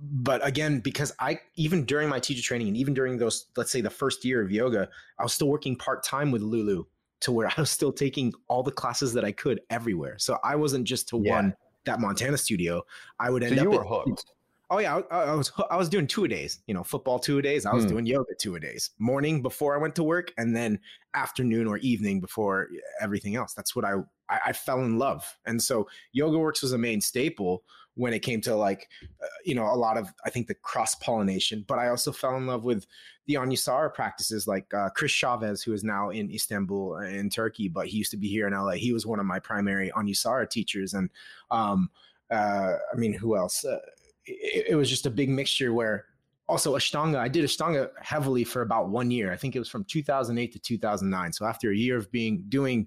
But 0.00 0.46
again, 0.46 0.80
because 0.80 1.12
I 1.18 1.40
even 1.56 1.84
during 1.84 2.08
my 2.08 2.20
teacher 2.20 2.42
training 2.42 2.68
and 2.68 2.76
even 2.76 2.94
during 2.94 3.18
those, 3.18 3.46
let's 3.56 3.70
say 3.72 3.80
the 3.80 3.90
first 3.90 4.24
year 4.24 4.42
of 4.42 4.50
yoga, 4.50 4.88
I 5.18 5.22
was 5.22 5.32
still 5.32 5.48
working 5.48 5.76
part 5.76 6.02
time 6.04 6.30
with 6.30 6.42
Lulu 6.42 6.84
to 7.20 7.32
where 7.32 7.48
I 7.56 7.60
was 7.60 7.70
still 7.70 7.92
taking 7.92 8.32
all 8.48 8.62
the 8.62 8.70
classes 8.72 9.12
that 9.14 9.24
I 9.24 9.32
could 9.32 9.60
everywhere. 9.70 10.16
So 10.18 10.38
I 10.44 10.56
wasn't 10.56 10.84
just 10.86 11.08
to 11.10 11.20
Yeah. 11.22 11.36
one 11.36 11.54
that 11.84 12.00
Montana 12.00 12.36
studio. 12.38 12.82
I 13.18 13.30
would 13.30 13.42
So 13.42 13.48
end 13.48 13.56
you 13.56 13.72
up 13.72 13.74
were 13.78 13.82
at- 13.82 14.06
hooked. 14.08 14.24
Oh 14.70 14.78
yeah, 14.80 15.00
I, 15.10 15.22
I 15.22 15.34
was 15.34 15.50
I 15.70 15.78
was 15.78 15.88
doing 15.88 16.06
two 16.06 16.24
a 16.24 16.28
days. 16.28 16.60
You 16.66 16.74
know, 16.74 16.82
football 16.84 17.18
two 17.18 17.38
a 17.38 17.42
days. 17.42 17.64
I 17.64 17.72
was 17.72 17.84
Hmm. 17.84 17.90
doing 17.90 18.06
yoga 18.06 18.34
two 18.38 18.54
a 18.56 18.60
days. 18.60 18.90
Morning 18.98 19.40
before 19.40 19.74
I 19.74 19.78
went 19.80 19.94
to 19.94 20.02
work, 20.02 20.30
and 20.36 20.54
then 20.54 20.78
afternoon 21.14 21.66
or 21.66 21.78
evening 21.78 22.20
before 22.20 22.68
everything 23.00 23.34
else. 23.34 23.54
That's 23.54 23.74
what 23.74 23.86
I 23.86 23.94
I, 24.28 24.38
I 24.48 24.52
fell 24.52 24.80
in 24.84 24.98
love. 24.98 25.38
And 25.46 25.62
so 25.62 25.88
Yoga 26.12 26.38
Works 26.38 26.60
was 26.60 26.72
a 26.72 26.78
main 26.78 27.00
staple 27.00 27.62
when 27.98 28.12
it 28.12 28.20
came 28.20 28.40
to 28.40 28.54
like 28.54 28.88
uh, 29.22 29.26
you 29.44 29.54
know 29.54 29.64
a 29.64 29.74
lot 29.74 29.98
of 29.98 30.14
I 30.24 30.30
think 30.30 30.46
the 30.46 30.54
cross 30.54 30.94
pollination. 30.94 31.64
But 31.66 31.78
I 31.78 31.88
also 31.88 32.12
fell 32.12 32.36
in 32.36 32.46
love 32.46 32.64
with 32.64 32.86
the 33.26 33.34
Anusara 33.34 33.92
practices, 33.92 34.46
like 34.46 34.72
uh, 34.72 34.88
Chris 34.90 35.12
Chavez, 35.12 35.62
who 35.62 35.72
is 35.72 35.84
now 35.84 36.10
in 36.10 36.30
Istanbul 36.30 36.96
uh, 36.96 37.06
in 37.06 37.28
Turkey, 37.28 37.68
but 37.68 37.88
he 37.88 37.98
used 37.98 38.12
to 38.12 38.16
be 38.16 38.28
here 38.28 38.46
in 38.46 38.54
LA. 38.54 38.72
He 38.72 38.92
was 38.92 39.04
one 39.04 39.18
of 39.18 39.26
my 39.26 39.40
primary 39.40 39.90
Anusara 39.90 40.48
teachers, 40.48 40.94
and 40.94 41.10
um, 41.50 41.90
uh, 42.30 42.74
I 42.92 42.96
mean, 42.96 43.12
who 43.12 43.36
else? 43.36 43.64
Uh, 43.64 43.78
it, 44.24 44.68
it 44.70 44.74
was 44.76 44.88
just 44.88 45.06
a 45.06 45.10
big 45.10 45.28
mixture 45.28 45.74
where 45.74 46.06
also 46.48 46.76
Ashtanga, 46.76 47.18
I 47.18 47.28
did 47.28 47.44
Ashtanga 47.44 47.90
heavily 48.00 48.44
for 48.44 48.62
about 48.62 48.88
one 48.88 49.10
year. 49.10 49.32
I 49.32 49.36
think 49.36 49.56
it 49.56 49.58
was 49.58 49.68
from 49.68 49.84
2008 49.84 50.52
to 50.52 50.58
2009. 50.58 51.32
So 51.32 51.44
after 51.44 51.70
a 51.70 51.76
year 51.76 51.96
of 51.96 52.10
being 52.10 52.44
doing 52.48 52.86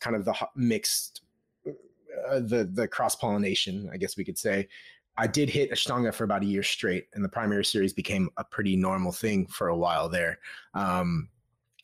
kind 0.00 0.16
of 0.16 0.24
the 0.24 0.34
mixed, 0.56 1.22
uh, 2.28 2.40
the 2.40 2.68
the 2.72 2.88
cross 2.88 3.14
pollination, 3.14 3.88
I 3.92 3.96
guess 3.96 4.16
we 4.16 4.24
could 4.24 4.38
say, 4.38 4.68
I 5.16 5.26
did 5.26 5.50
hit 5.50 5.70
Ashtanga 5.70 6.14
for 6.14 6.24
about 6.24 6.42
a 6.42 6.46
year 6.46 6.62
straight, 6.62 7.06
and 7.14 7.24
the 7.24 7.28
primary 7.28 7.64
series 7.64 7.92
became 7.92 8.28
a 8.36 8.44
pretty 8.44 8.76
normal 8.76 9.12
thing 9.12 9.46
for 9.46 9.68
a 9.68 9.76
while 9.76 10.08
there. 10.08 10.38
Um, 10.74 11.28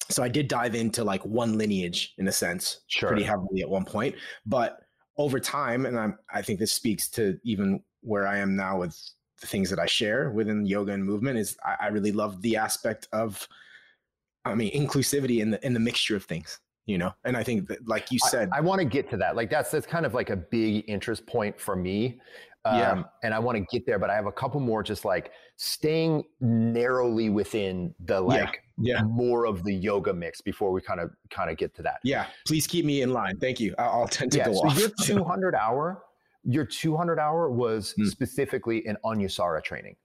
so 0.08 0.22
I 0.22 0.28
did 0.28 0.48
dive 0.48 0.74
into 0.74 1.02
like 1.02 1.24
one 1.24 1.56
lineage 1.58 2.14
in 2.18 2.28
a 2.28 2.32
sense, 2.32 2.80
Sure. 2.88 3.08
pretty 3.08 3.24
heavily 3.24 3.62
at 3.62 3.68
one 3.68 3.84
point, 3.84 4.14
but 4.46 4.80
over 5.16 5.40
time, 5.40 5.86
and 5.86 5.98
I'm, 5.98 6.18
I 6.32 6.42
think 6.42 6.58
this 6.58 6.72
speaks 6.72 7.08
to 7.10 7.38
even 7.44 7.82
where 8.00 8.26
I 8.26 8.38
am 8.38 8.56
now 8.56 8.80
with 8.80 8.98
the 9.40 9.46
things 9.46 9.70
that 9.70 9.78
I 9.78 9.86
share 9.86 10.30
within 10.30 10.66
yoga 10.66 10.92
and 10.92 11.04
movement 11.04 11.38
is 11.38 11.56
I, 11.64 11.86
I 11.86 11.86
really 11.88 12.12
love 12.12 12.42
the 12.42 12.56
aspect 12.56 13.08
of, 13.12 13.48
I 14.44 14.54
mean, 14.54 14.72
inclusivity 14.72 15.40
in 15.40 15.50
the 15.50 15.66
in 15.66 15.72
the 15.72 15.80
mixture 15.80 16.16
of 16.16 16.24
things, 16.24 16.58
you 16.86 16.98
know. 16.98 17.12
And 17.24 17.36
I 17.36 17.42
think 17.42 17.68
that, 17.68 17.86
like 17.88 18.10
you 18.12 18.18
said, 18.18 18.48
I, 18.52 18.60
want 18.60 18.80
to 18.80 18.84
get 18.84 19.08
to 19.10 19.16
that. 19.18 19.36
Like 19.36 19.50
that's 19.50 19.70
that's 19.70 19.86
kind 19.86 20.04
of 20.06 20.14
like 20.14 20.30
a 20.30 20.36
big 20.36 20.84
interest 20.88 21.26
point 21.26 21.58
for 21.60 21.76
me. 21.76 22.20
Um, 22.66 22.78
Yeah. 22.78 23.02
And 23.22 23.34
I 23.34 23.38
want 23.38 23.56
to 23.58 23.64
get 23.70 23.86
there, 23.86 23.98
but 23.98 24.10
I 24.10 24.14
have 24.14 24.26
a 24.26 24.32
couple 24.32 24.60
more 24.60 24.82
just 24.82 25.04
like 25.04 25.32
staying 25.56 26.24
narrowly 26.40 27.28
within 27.30 27.94
the 28.06 28.20
like 28.20 28.62
yeah. 28.78 29.02
more 29.02 29.46
of 29.46 29.62
the 29.64 29.72
yoga 29.72 30.12
mix 30.12 30.40
before 30.40 30.72
we 30.72 30.80
kind 30.80 31.00
of 31.00 31.10
kind 31.30 31.50
of 31.50 31.56
get 31.56 31.74
to 31.76 31.82
that. 31.82 31.98
yeah, 32.02 32.26
please 32.46 32.66
keep 32.66 32.84
me 32.84 33.02
in 33.02 33.12
line. 33.12 33.38
Thank 33.38 33.60
you. 33.60 33.74
I- 33.78 33.84
I'll 33.84 34.08
tend 34.08 34.32
to 34.32 34.38
yeah. 34.38 34.46
go 34.46 34.54
So 34.54 34.60
off. 34.66 34.78
your 34.78 34.88
200 35.02 35.54
hour, 35.54 36.02
your 36.42 36.64
200 36.64 37.18
hour 37.18 37.50
was 37.50 37.92
Hmm. 37.96 38.06
specifically 38.06 38.84
an 38.86 38.96
Anusara 39.04 39.62
training. 39.62 39.96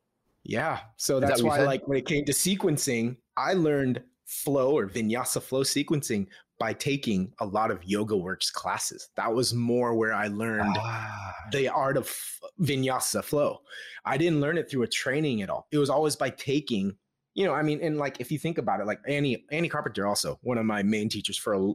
Yeah. 0.44 0.80
So 0.98 1.20
that's 1.20 1.42
you 1.42 1.48
why, 1.48 1.60
like, 1.64 1.86
when 1.88 1.98
it 1.98 2.06
came 2.06 2.24
to 2.26 2.32
sequencing, 2.32 3.18
I 3.38 3.54
learned 3.54 4.02
flow 4.26 4.78
or 4.78 4.88
vinyasa 4.88 5.42
flow 5.42 5.64
sequencing 5.64 6.28
by 6.60 6.74
taking 6.74 7.34
a 7.40 7.46
lot 7.46 7.72
of 7.72 7.84
Yoga 7.86 8.16
Works 8.18 8.52
classes. 8.52 9.10
That 9.16 9.34
was 9.34 9.54
more 9.54 9.96
where 9.96 10.14
I 10.14 10.28
learned 10.28 10.76
Ah. 10.78 11.34
the 11.52 11.70
art 11.70 11.96
of 11.98 12.14
vinyasa 12.60 13.24
flow. 13.24 13.62
I 14.06 14.18
didn't 14.18 14.42
learn 14.42 14.58
it 14.58 14.70
through 14.70 14.84
a 14.84 14.88
training 14.88 15.42
at 15.42 15.50
all. 15.50 15.68
It 15.72 15.78
was 15.78 15.90
always 15.90 16.16
by 16.16 16.30
taking, 16.32 16.98
you 17.34 17.46
know, 17.46 17.54
I 17.54 17.64
mean, 17.64 17.80
and 17.82 17.98
like 17.98 18.20
if 18.20 18.32
you 18.32 18.38
think 18.38 18.58
about 18.58 18.82
it, 18.82 18.88
like 18.88 19.00
Annie, 19.08 19.46
Annie 19.52 19.70
Carpenter, 19.70 20.06
also 20.06 20.38
one 20.42 20.58
of 20.58 20.66
my 20.66 20.84
main 20.84 21.08
teachers 21.08 21.38
for 21.38 21.54
a, 21.54 21.72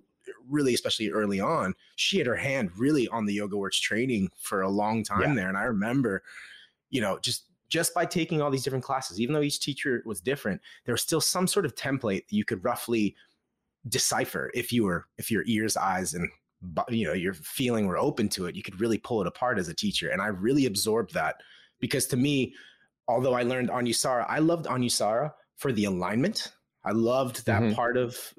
really, 0.49 0.75
especially 0.75 1.11
early 1.11 1.41
on, 1.41 1.75
she 1.97 2.19
had 2.19 2.27
her 2.27 2.37
hand 2.37 2.71
really 2.77 3.09
on 3.09 3.25
the 3.25 3.33
Yoga 3.35 3.57
Works 3.57 3.81
training 3.81 4.31
for 4.37 4.61
a 4.63 4.69
long 4.71 5.03
time 5.03 5.23
Yeah. 5.23 5.35
there. 5.35 5.49
And 5.49 5.57
I 5.57 5.63
remember, 5.63 6.23
you 6.91 7.01
know, 7.01 7.19
just 7.21 7.45
just 7.71 7.95
by 7.95 8.05
taking 8.07 8.41
all 8.41 8.51
these 8.51 8.63
different 8.63 8.85
classes, 8.85 9.19
even 9.21 9.33
though 9.35 9.41
each 9.41 9.59
teacher 9.59 10.01
was 10.05 10.21
different, 10.21 10.61
there 10.85 10.93
was 10.93 11.01
still 11.03 11.21
some 11.21 11.47
sort 11.47 11.65
of 11.65 11.75
template 11.75 12.29
that 12.29 12.33
you 12.37 12.45
could 12.45 12.63
roughly 12.63 13.17
decipher 13.89 14.51
if 14.55 14.73
you 14.73 14.85
were 14.85 15.07
if 15.19 15.31
your 15.31 15.45
ears, 15.47 15.77
eyes, 15.77 16.15
and 16.15 16.29
you 16.89 17.07
know 17.07 17.13
your 17.13 17.35
feeling 17.35 17.87
were 17.87 17.99
open 17.99 18.29
to 18.31 18.47
it. 18.47 18.57
You 18.57 18.63
could 18.63 18.81
really 18.81 18.99
pull 18.99 19.21
it 19.21 19.27
apart 19.27 19.59
as 19.59 19.69
a 19.69 19.75
teacher, 19.75 20.11
and 20.11 20.23
I 20.23 20.29
really 20.29 20.67
absorbed 20.67 21.13
that 21.15 21.37
because 21.81 22.07
to 22.07 22.17
me, 22.17 22.55
although 23.09 23.35
I 23.35 23.43
learned 23.43 23.69
Anusara, 23.71 24.25
I 24.29 24.39
loved 24.39 24.67
Anusara 24.67 25.33
for 25.57 25.73
the 25.73 25.85
alignment. 25.85 26.53
I 26.85 26.93
loved 26.93 27.47
that 27.47 27.63
Mhm. 27.63 27.75
part 27.75 27.97
of 27.97 28.35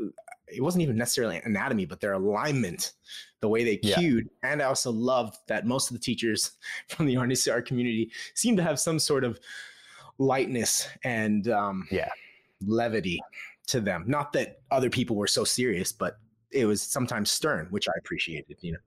it 0.48 0.62
wasn't 0.62 0.84
even 0.84 0.96
necessarily 0.96 1.42
anatomy, 1.44 1.86
but 1.86 2.00
their 2.00 2.14
alignment, 2.14 2.94
the 3.40 3.50
way 3.50 3.64
they 3.64 3.80
Yeah. 3.82 3.96
cued. 3.96 4.30
And 4.44 4.62
I 4.62 4.66
also 4.66 4.92
loved 4.92 5.38
that 5.48 5.66
most 5.66 5.90
of 5.90 5.96
the 5.98 6.00
teachers 6.00 6.52
from 6.88 7.08
the 7.08 7.16
Anusara 7.16 7.66
community 7.66 8.12
seem 8.36 8.56
to 8.58 8.64
have 8.64 8.80
some 8.80 9.00
sort 9.00 9.24
of 9.24 9.40
lightness 10.20 10.88
and 11.04 11.48
um, 11.48 11.88
Yeah. 11.92 12.10
levity 12.62 13.20
to 13.68 13.80
them. 13.82 14.04
Not 14.08 14.34
that 14.34 14.60
other 14.72 14.90
people 14.90 15.16
were 15.16 15.28
so 15.28 15.44
serious, 15.44 15.92
but 15.92 16.18
it 16.52 16.66
was 16.66 16.82
sometimes 16.82 17.32
stern, 17.32 17.68
which 17.70 17.88
I 17.90 17.94
appreciated. 18.00 18.58
You 18.62 18.74
know, 18.74 18.80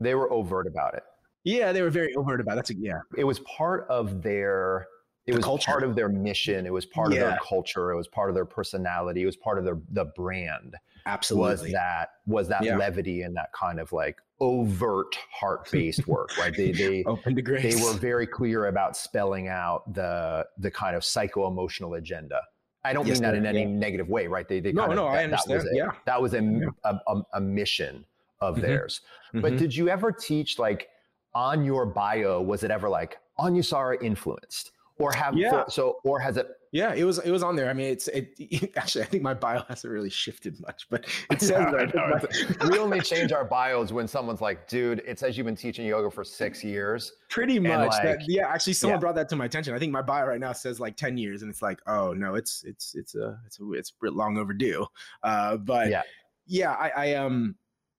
They 0.00 0.14
were 0.14 0.32
overt 0.32 0.66
about 0.66 0.94
it. 0.94 1.02
yeah, 1.44 1.72
they 1.72 1.82
were 1.82 1.90
very 1.90 2.14
overt 2.14 2.40
about. 2.40 2.52
It. 2.52 2.56
That's 2.56 2.70
a, 2.70 2.74
yeah, 2.76 3.00
It 3.16 3.24
was 3.24 3.40
part 3.40 3.86
of 3.88 4.22
their 4.22 4.86
it 5.26 5.32
The 5.32 5.36
was 5.38 5.44
culture. 5.44 5.70
part 5.70 5.84
of 5.84 5.94
their 5.94 6.08
mission. 6.08 6.66
It 6.66 6.72
was 6.72 6.84
part 6.84 7.12
of 7.12 7.18
their 7.18 7.38
culture. 7.46 7.92
It 7.92 7.96
was 7.96 8.08
part 8.08 8.28
of 8.28 8.34
their 8.34 8.44
personality. 8.44 9.22
It 9.22 9.26
was 9.26 9.36
part 9.36 9.56
of 9.58 9.64
their 9.64 9.78
the 9.90 10.06
brand. 10.16 10.74
Absolutely. 11.06 11.48
Was 11.66 11.72
that 11.72 12.08
was 12.26 12.48
that 12.48 12.64
Yeah. 12.64 12.76
levity 12.76 13.22
and 13.22 13.36
that 13.36 13.52
kind 13.52 13.78
of 13.78 13.92
like 13.92 14.18
overt 14.40 15.14
heart 15.32 15.68
based 15.70 16.08
work, 16.08 16.36
right? 16.38 16.52
They 16.56 16.72
they 16.72 17.04
Open 17.04 17.36
to 17.36 17.42
grace. 17.42 17.62
they 17.62 17.80
were 17.84 17.92
very 17.96 18.26
clear 18.26 18.66
about 18.66 18.96
spelling 18.96 19.46
out 19.46 19.92
the 19.94 20.44
the 20.58 20.70
kind 20.72 20.96
of 20.96 21.04
psycho 21.04 21.46
emotional 21.46 21.94
agenda 21.94 22.40
I 22.84 22.92
don't 22.92 23.06
Yes, 23.06 23.16
mean 23.16 23.22
that 23.22 23.34
in 23.36 23.46
any 23.46 23.60
Yeah. 23.60 23.66
negative 23.68 24.08
way, 24.08 24.26
right? 24.26 24.48
They, 24.48 24.60
they 24.60 24.72
No, 24.72 24.82
kind 24.82 24.92
of, 24.92 24.96
no, 24.96 25.06
I 25.06 25.26
that, 25.26 25.30
that 25.46 25.54
was 25.54 25.64
a- 25.64 25.68
Yeah. 25.72 25.92
that 26.04 26.20
was 26.20 26.34
a, 26.34 26.42
Yeah. 26.42 26.66
a, 26.84 26.96
a, 27.06 27.22
a 27.34 27.40
mission 27.40 28.04
of 28.40 28.56
Mhm. 28.56 28.60
theirs. 28.62 29.00
But 29.34 29.52
Mhm. 29.52 29.58
did 29.58 29.76
you 29.76 29.88
ever 29.88 30.10
teach 30.10 30.58
like 30.58 30.88
on 31.34 31.64
your 31.64 31.86
bio? 31.86 32.42
Was 32.42 32.64
it 32.64 32.70
ever 32.70 32.88
like 32.88 33.18
Anusara 33.38 34.02
influenced, 34.02 34.72
or 35.02 35.12
have 35.12 35.36
Yeah. 35.36 35.64
so, 35.68 35.98
or 36.04 36.20
has 36.20 36.36
it? 36.36 36.46
Yeah, 36.70 36.94
it 36.94 37.04
was 37.04 37.18
it 37.18 37.30
was 37.30 37.42
on 37.42 37.54
there. 37.56 37.68
I 37.68 37.74
mean, 37.74 37.86
it's 37.90 38.08
it 38.08 38.72
actually 38.76 39.02
I 39.02 39.06
think 39.06 39.22
my 39.22 39.34
bio 39.34 39.62
hasn't 39.68 39.92
really 39.92 40.08
shifted 40.08 40.58
much, 40.60 40.86
but 40.88 41.04
it 41.30 41.40
says 41.40 41.50
that 41.50 41.74
I 41.74 41.82
I 41.82 41.84
know. 41.86 42.18
my- 42.60 42.68
we 42.70 42.78
only 42.78 43.00
change 43.00 43.30
our 43.32 43.44
bios 43.44 43.92
when 43.92 44.08
someone's 44.08 44.40
like, 44.40 44.68
"Dude, 44.68 45.02
it 45.06 45.18
says 45.18 45.36
you've 45.36 45.44
been 45.46 45.56
teaching 45.56 45.84
yoga 45.86 46.10
for 46.10 46.24
six 46.24 46.62
years." 46.64 47.12
pretty 47.28 47.58
much 47.58 47.92
that, 48.02 48.18
yeah. 48.28 48.46
Actually, 48.48 48.74
someone 48.74 48.96
Yeah. 48.96 49.00
brought 49.00 49.14
that 49.16 49.28
to 49.30 49.36
my 49.36 49.46
attention. 49.46 49.74
I 49.74 49.78
think 49.78 49.90
my 49.92 50.02
bio 50.02 50.26
right 50.26 50.40
now 50.40 50.52
says 50.52 50.78
like 50.80 50.96
ten 50.96 51.16
years, 51.18 51.42
and 51.42 51.50
it's 51.50 51.62
like, 51.62 51.80
oh 51.86 52.12
no, 52.12 52.34
it's 52.36 52.62
it's 52.64 52.94
it's 52.94 53.14
a 53.14 53.38
it's 53.46 53.58
a, 53.60 53.72
it's 53.72 53.92
long 54.02 54.38
overdue. 54.38 54.86
Uh, 55.22 55.56
but 55.58 55.90
Yeah. 55.90 56.02
yeah, 56.46 56.70
I, 56.72 56.88
I 56.96 57.14
um 57.14 57.56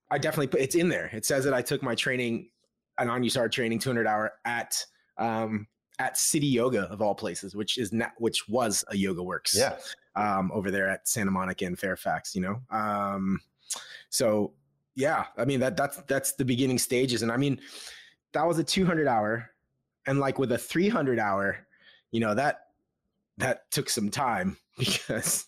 I 0.09 0.17
definitely 0.17 0.47
put 0.47 0.61
it's 0.61 0.75
in 0.75 0.89
there. 0.89 1.09
It 1.13 1.25
says 1.25 1.43
that 1.45 1.53
I 1.53 1.61
took 1.61 1.81
my 1.83 1.95
training, 1.95 2.49
an 2.97 3.09
on 3.09 3.23
training, 3.49 3.79
two 3.79 3.89
hundred 3.89 4.07
hour 4.07 4.33
at 4.45 4.83
um 5.17 5.67
at 6.03 6.17
City 6.17 6.47
Yoga 6.47 6.81
of 6.91 7.01
all 7.01 7.15
places, 7.15 7.55
which 7.55 7.77
is 7.77 7.93
not 7.93 8.11
which 8.17 8.47
was 8.49 8.83
a 8.89 8.97
Yoga 8.97 9.23
Works. 9.23 9.55
Yeah, 9.57 9.77
um, 10.15 10.51
over 10.53 10.69
there 10.69 10.89
at 10.89 11.07
Santa 11.07 11.31
Monica 11.31 11.65
and 11.65 11.79
Fairfax, 11.79 12.35
you 12.35 12.41
know. 12.41 12.61
Um, 12.69 13.39
so 14.09 14.53
yeah, 14.95 15.25
I 15.37 15.45
mean 15.45 15.61
that 15.61 15.77
that's 15.77 15.97
that's 16.07 16.33
the 16.33 16.45
beginning 16.45 16.77
stages, 16.77 17.21
and 17.21 17.31
I 17.31 17.37
mean 17.37 17.59
that 18.33 18.45
was 18.45 18.59
a 18.59 18.63
200 18.63 19.07
hour, 19.07 19.49
and 20.05 20.19
like 20.19 20.37
with 20.39 20.51
a 20.51 20.57
300 20.57 21.19
hour, 21.19 21.65
you 22.11 22.19
know 22.19 22.35
that 22.35 22.59
that 23.37 23.71
took 23.71 23.89
some 23.89 24.09
time 24.09 24.57
because 24.77 25.47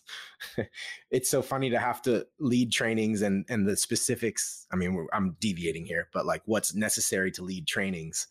it's 1.11 1.29
so 1.29 1.41
funny 1.41 1.69
to 1.69 1.79
have 1.79 2.01
to 2.03 2.25
lead 2.39 2.71
trainings 2.71 3.23
and 3.23 3.45
and 3.49 3.67
the 3.67 3.75
specifics. 3.75 4.67
I 4.71 4.77
mean, 4.77 4.93
we're, 4.93 5.07
I'm 5.11 5.35
deviating 5.41 5.85
here, 5.85 6.07
but 6.13 6.25
like 6.25 6.43
what's 6.45 6.73
necessary 6.73 7.31
to 7.31 7.43
lead 7.43 7.67
trainings, 7.67 8.27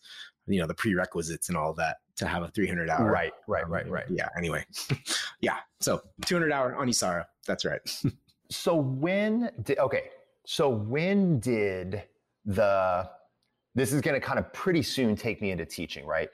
you 0.47 0.59
know, 0.59 0.67
the 0.67 0.73
prerequisites 0.73 1.49
and 1.49 1.57
all 1.57 1.73
that 1.75 1.97
to 2.17 2.27
have 2.27 2.43
a 2.43 2.47
300 2.49 2.89
hour. 2.89 3.09
right, 3.11 3.33
right, 3.47 3.65
um, 3.65 3.71
right, 3.71 3.89
right. 3.89 4.05
Yeah. 4.09 4.29
Anyway, 4.37 4.65
yeah. 5.41 5.57
So 5.81 6.01
200 6.25 6.51
hour 6.51 6.73
Anusara. 6.73 7.25
That's 7.45 7.65
right. 7.65 7.81
So 8.51 8.75
when 8.75 9.49
did 9.63 9.79
okay? 9.79 10.09
So 10.45 10.69
when 10.69 11.39
did 11.39 12.03
the 12.45 13.09
this 13.73 13.91
is 13.91 14.01
going 14.01 14.13
to 14.13 14.25
kind 14.25 14.39
of 14.39 14.51
pretty 14.53 14.83
soon 14.83 15.15
take 15.15 15.41
me 15.41 15.51
into 15.51 15.65
teaching, 15.65 16.05
right? 16.05 16.29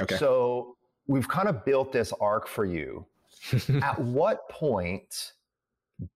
Okay. 0.00 0.16
So 0.16 0.76
we've 1.06 1.28
kind 1.28 1.48
of 1.48 1.64
built 1.64 1.92
this 1.92 2.12
arc 2.20 2.46
for 2.46 2.64
you. 2.64 3.06
At 3.82 3.98
what 3.98 4.48
point 4.48 5.32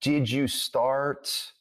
did 0.00 0.30
you 0.30 0.48
start 0.48 1.52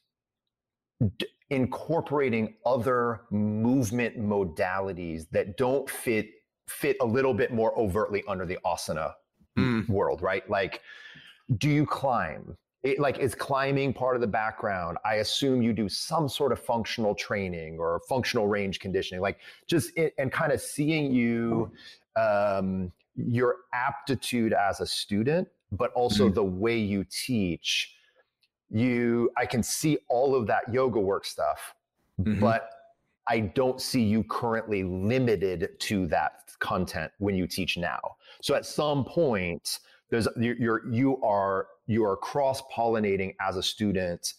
d- 1.17 1.27
incorporating 1.49 2.55
other 2.65 3.21
movement 3.31 4.19
modalities 4.19 5.27
that 5.31 5.57
don't 5.57 5.89
fit 5.89 6.27
fit 6.67 6.97
a 7.01 7.05
little 7.05 7.33
bit 7.33 7.51
more 7.53 7.77
overtly 7.77 8.23
under 8.27 8.45
the 8.45 8.57
asana 8.65 9.13
Mm. 9.57 9.87
world, 9.87 10.21
right? 10.21 10.47
Like, 10.49 10.81
do 11.57 11.69
you 11.69 11.85
climb? 11.85 12.57
It, 12.83 12.99
like, 12.99 13.19
is 13.19 13.33
climbing 13.33 13.93
part 13.93 14.15
of 14.15 14.21
the 14.21 14.27
background? 14.27 14.97
I 15.05 15.15
assume 15.15 15.61
you 15.61 15.71
do 15.73 15.87
some 15.87 16.27
sort 16.27 16.51
of 16.51 16.59
functional 16.59 17.15
training 17.15 17.79
or 17.79 18.01
functional 18.09 18.47
range 18.47 18.79
conditioning, 18.79 19.21
like 19.21 19.39
just 19.65 19.97
it, 19.97 20.13
and 20.17 20.31
kind 20.31 20.51
of 20.51 20.59
seeing 20.59 21.11
you, 21.11 21.71
um, 22.15 22.91
your 23.15 23.57
aptitude 23.73 24.51
as 24.53 24.81
a 24.81 24.85
student, 24.85 25.47
but 25.71 25.91
also 25.93 26.29
the 26.29 26.43
way 26.43 26.77
you 26.77 27.05
teach. 27.09 27.95
You, 28.69 29.31
I 29.37 29.45
can 29.45 29.63
see 29.63 29.97
all 30.09 30.35
of 30.35 30.47
that 30.47 30.71
yoga 30.71 30.99
work 30.99 31.23
stuff, 31.25 31.73
Mhm. 32.19 32.39
but 32.41 32.69
I 33.27 33.39
don't 33.39 33.81
see 33.81 34.03
you 34.03 34.23
currently 34.23 34.83
limited 34.83 35.79
to 35.79 36.07
that 36.07 36.44
content 36.59 37.11
when 37.19 37.35
you 37.35 37.47
teach 37.47 37.77
now. 37.77 37.99
So 38.41 38.55
at 38.55 38.65
some 38.65 39.05
point, 39.05 39.79
there's 40.09 40.27
you're, 40.37 40.55
you're 40.57 40.87
you 40.91 41.21
are 41.23 41.67
you 41.87 42.03
are 42.05 42.15
cross 42.17 42.61
pollinating 42.75 43.35
as 43.39 43.57
a 43.57 43.63
student 43.63 44.33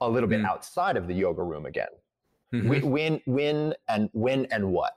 a 0.00 0.08
little 0.08 0.28
bit 0.28 0.40
Mm. 0.40 0.46
outside 0.46 0.96
of 0.96 1.08
the 1.08 1.14
yoga 1.14 1.42
room 1.42 1.66
again. 1.66 1.88
Mhm. 2.52 2.68
When, 2.68 2.90
when 2.90 3.20
when 3.26 3.74
and 3.88 4.08
when 4.12 4.46
and 4.46 4.72
what? 4.72 4.94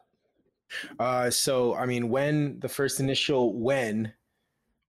Uh, 1.00 1.30
so 1.30 1.76
I 1.76 1.86
mean, 1.86 2.10
when 2.10 2.60
the 2.60 2.70
first 2.70 3.00
initial 3.00 3.60
when 3.60 4.14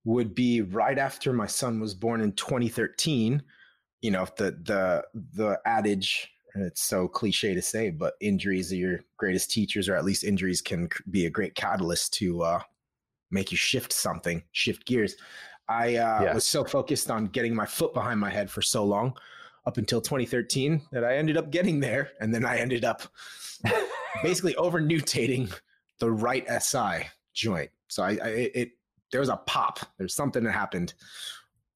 would 0.05 0.35
be 0.35 0.61
right 0.63 0.99
after 0.99 1.33
my 1.33 1.47
son 1.47 1.81
was 1.81 1.95
born 1.95 2.21
in 2.21 2.33
2013. 2.33 3.43
You 4.01 4.11
know, 4.11 4.27
the 4.37 4.51
the 4.63 5.05
the 5.35 5.61
adage. 5.65 6.29
It's 6.55 6.83
so 6.83 7.09
cliche 7.09 7.55
to 7.55 7.63
say, 7.63 7.91
but 7.91 8.15
injuries 8.21 8.73
are 8.73 8.77
your 8.77 9.01
greatest 9.17 9.51
teachers, 9.51 9.89
or 9.89 9.97
at 9.97 10.05
least 10.05 10.25
injuries 10.25 10.61
can 10.61 10.89
be 11.11 11.27
a 11.27 11.31
great 11.31 11.55
catalyst 11.55 12.13
to 12.15 12.43
uh, 12.43 12.61
make 13.31 13.51
you 13.51 13.57
shift 13.57 13.93
something, 13.93 14.43
shift 14.53 14.85
gears. 14.87 15.17
I 15.69 15.97
uh, 15.97 16.23
Yeah. 16.23 16.35
was 16.35 16.47
so 16.47 16.65
focused 16.65 17.11
on 17.11 17.27
getting 17.27 17.55
my 17.55 17.67
foot 17.67 17.95
behind 17.95 18.21
my 18.21 18.31
head 18.31 18.51
for 18.51 18.61
so 18.61 18.85
long, 18.85 19.17
up 19.65 19.79
until 19.79 20.01
2013, 20.01 20.83
that 20.91 21.05
I 21.05 21.17
ended 21.17 21.37
up 21.37 21.51
getting 21.51 21.81
there, 21.81 22.11
and 22.21 22.35
then 22.35 22.45
I 22.45 22.59
ended 22.59 22.85
up 22.85 23.03
basically 24.23 24.55
over 24.57 24.81
nutating 24.81 25.53
the 26.01 26.11
right 26.11 26.45
SI 26.61 27.09
joint. 27.33 27.71
So 27.89 28.03
I, 28.03 28.11
I 28.23 28.29
it 28.55 28.71
there 29.11 29.21
was 29.21 29.29
a 29.29 29.37
pop. 29.37 29.79
There's 29.99 30.15
something 30.15 30.43
that 30.45 30.53
happened 30.53 30.95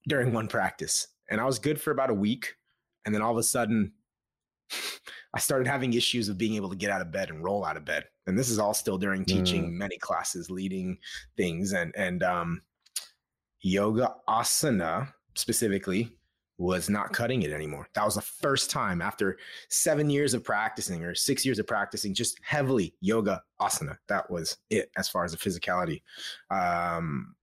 during 0.09 0.33
one 0.33 0.49
practice, 0.49 1.07
and 1.31 1.41
I 1.41 1.45
was 1.45 1.59
good 1.59 1.81
for 1.81 1.93
about 1.93 2.11
a 2.11 2.15
week, 2.15 2.57
and 3.05 3.15
then 3.15 3.23
all 3.23 3.33
of 3.33 3.39
a 3.39 3.43
sudden, 3.43 3.93
I 5.35 5.39
started 5.39 5.67
having 5.67 5.93
issues 5.93 6.29
of 6.29 6.39
being 6.39 6.55
able 6.55 6.71
to 6.71 6.77
get 6.77 6.91
out 6.91 7.03
of 7.03 7.13
bed 7.13 7.31
and 7.31 7.45
roll 7.45 7.65
out 7.65 7.77
of 7.77 7.85
bed. 7.85 8.05
And 8.27 8.39
this 8.39 8.49
is 8.49 8.59
all 8.59 8.75
still 8.75 8.99
during 8.99 9.25
teaching 9.25 9.77
many 9.77 9.99
classes, 9.99 10.51
leading 10.51 10.99
things, 11.37 11.73
and 11.73 11.95
and 11.97 12.23
um, 12.23 12.63
yoga 13.61 14.15
asana 14.29 15.13
specifically 15.35 16.17
was 16.59 16.89
not 16.89 17.13
cutting 17.13 17.43
it 17.43 17.53
anymore. 17.53 17.87
That 17.95 18.05
was 18.05 18.15
the 18.15 18.23
first 18.23 18.71
time 18.71 19.03
after 19.03 19.37
seven 19.69 20.09
years 20.09 20.33
of 20.33 20.43
practicing 20.43 21.05
or 21.05 21.15
six 21.15 21.45
years 21.45 21.59
of 21.59 21.67
practicing 21.67 22.15
just 22.15 22.41
heavily 22.43 22.95
yoga 23.01 23.43
asana. 23.61 23.99
That 24.09 24.31
was 24.31 24.57
it 24.71 24.91
as 24.97 25.09
far 25.09 25.25
as 25.25 25.33
the 25.33 25.39
physicality. 25.39 26.01
Um, 26.51 27.35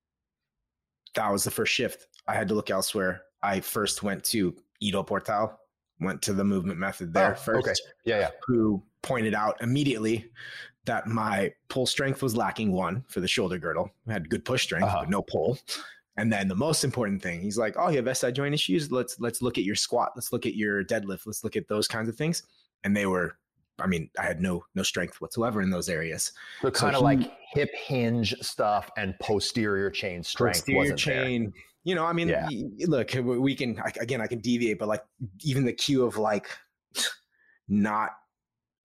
that 1.13 1.31
was 1.31 1.43
the 1.43 1.51
first 1.51 1.71
shift. 1.71 2.07
I 2.27 2.33
had 2.33 2.47
to 2.47 2.55
look 2.55 2.71
elsewhere. 2.71 3.21
I 3.43 3.59
first 3.59 4.01
went 4.01 4.23
to 4.25 4.55
Ido 4.79 5.03
Portal, 5.03 5.59
went 5.99 6.21
to 6.23 6.33
the 6.33 6.43
movement 6.43 6.79
method 6.79 7.13
there 7.13 7.33
Oh, 7.33 7.35
first, 7.39 7.67
okay. 7.67 7.73
Yeah, 8.05 8.19
yeah. 8.19 8.29
who 8.45 8.81
pointed 9.01 9.33
out 9.33 9.61
immediately 9.61 10.29
that 10.85 11.07
my 11.07 11.53
pull 11.69 11.85
strength 11.85 12.21
was 12.21 12.35
lacking 12.35 12.71
one 12.71 13.03
for 13.07 13.21
the 13.21 13.27
shoulder 13.27 13.57
girdle. 13.57 13.89
I 14.07 14.13
had 14.13 14.29
good 14.29 14.43
push 14.43 14.63
strength, 14.63 14.85
Uh-huh. 14.85 15.01
but 15.01 15.09
no 15.09 15.21
pull. 15.21 15.57
And 16.17 16.31
then 16.31 16.47
the 16.47 16.55
most 16.55 16.83
important 16.83 17.21
thing, 17.23 17.41
he's 17.41 17.57
like, 17.57 17.75
"Oh, 17.77 17.89
you 17.89 17.97
have 18.03 18.07
SI 18.17 18.31
joint 18.31 18.53
issues. 18.53 18.91
Let's 18.91 19.19
let's 19.19 19.41
look 19.41 19.57
at 19.57 19.63
your 19.63 19.75
squat. 19.75 20.11
Let's 20.15 20.31
look 20.31 20.45
at 20.45 20.55
your 20.55 20.83
deadlift. 20.83 21.25
Let's 21.25 21.43
look 21.43 21.55
at 21.55 21.67
those 21.67 21.87
kinds 21.87 22.07
of 22.09 22.15
things." 22.15 22.43
And 22.83 22.95
they 22.95 23.05
were, 23.07 23.37
I 23.79 23.87
mean, 23.87 24.09
I 24.19 24.23
had 24.23 24.39
no 24.41 24.63
no 24.75 24.83
strength 24.83 25.21
whatsoever 25.21 25.61
in 25.63 25.71
those 25.71 25.89
areas. 25.89 26.33
So 26.61 26.67
So 26.67 26.71
kind 26.71 26.95
of 26.95 26.99
he- 26.99 27.03
like 27.05 27.31
hip 27.53 27.71
hinge 27.73 28.35
stuff 28.41 28.91
and 28.97 29.17
posterior 29.19 29.89
chain 29.89 30.21
strength 30.21 30.57
Posterior 30.59 30.79
wasn't 30.93 31.05
there. 31.05 31.23
You 31.83 31.95
know, 31.95 32.05
I 32.05 32.13
mean, 32.13 32.29
Yeah. 32.29 32.47
look, 32.87 33.11
we 33.13 33.55
can 33.55 33.79
again. 33.99 34.21
I 34.21 34.27
can 34.27 34.39
deviate, 34.39 34.79
but 34.79 34.87
like 34.87 35.03
even 35.41 35.65
the 35.65 35.73
cue 35.73 36.05
of 36.05 36.17
like 36.17 36.47
not 37.67 38.11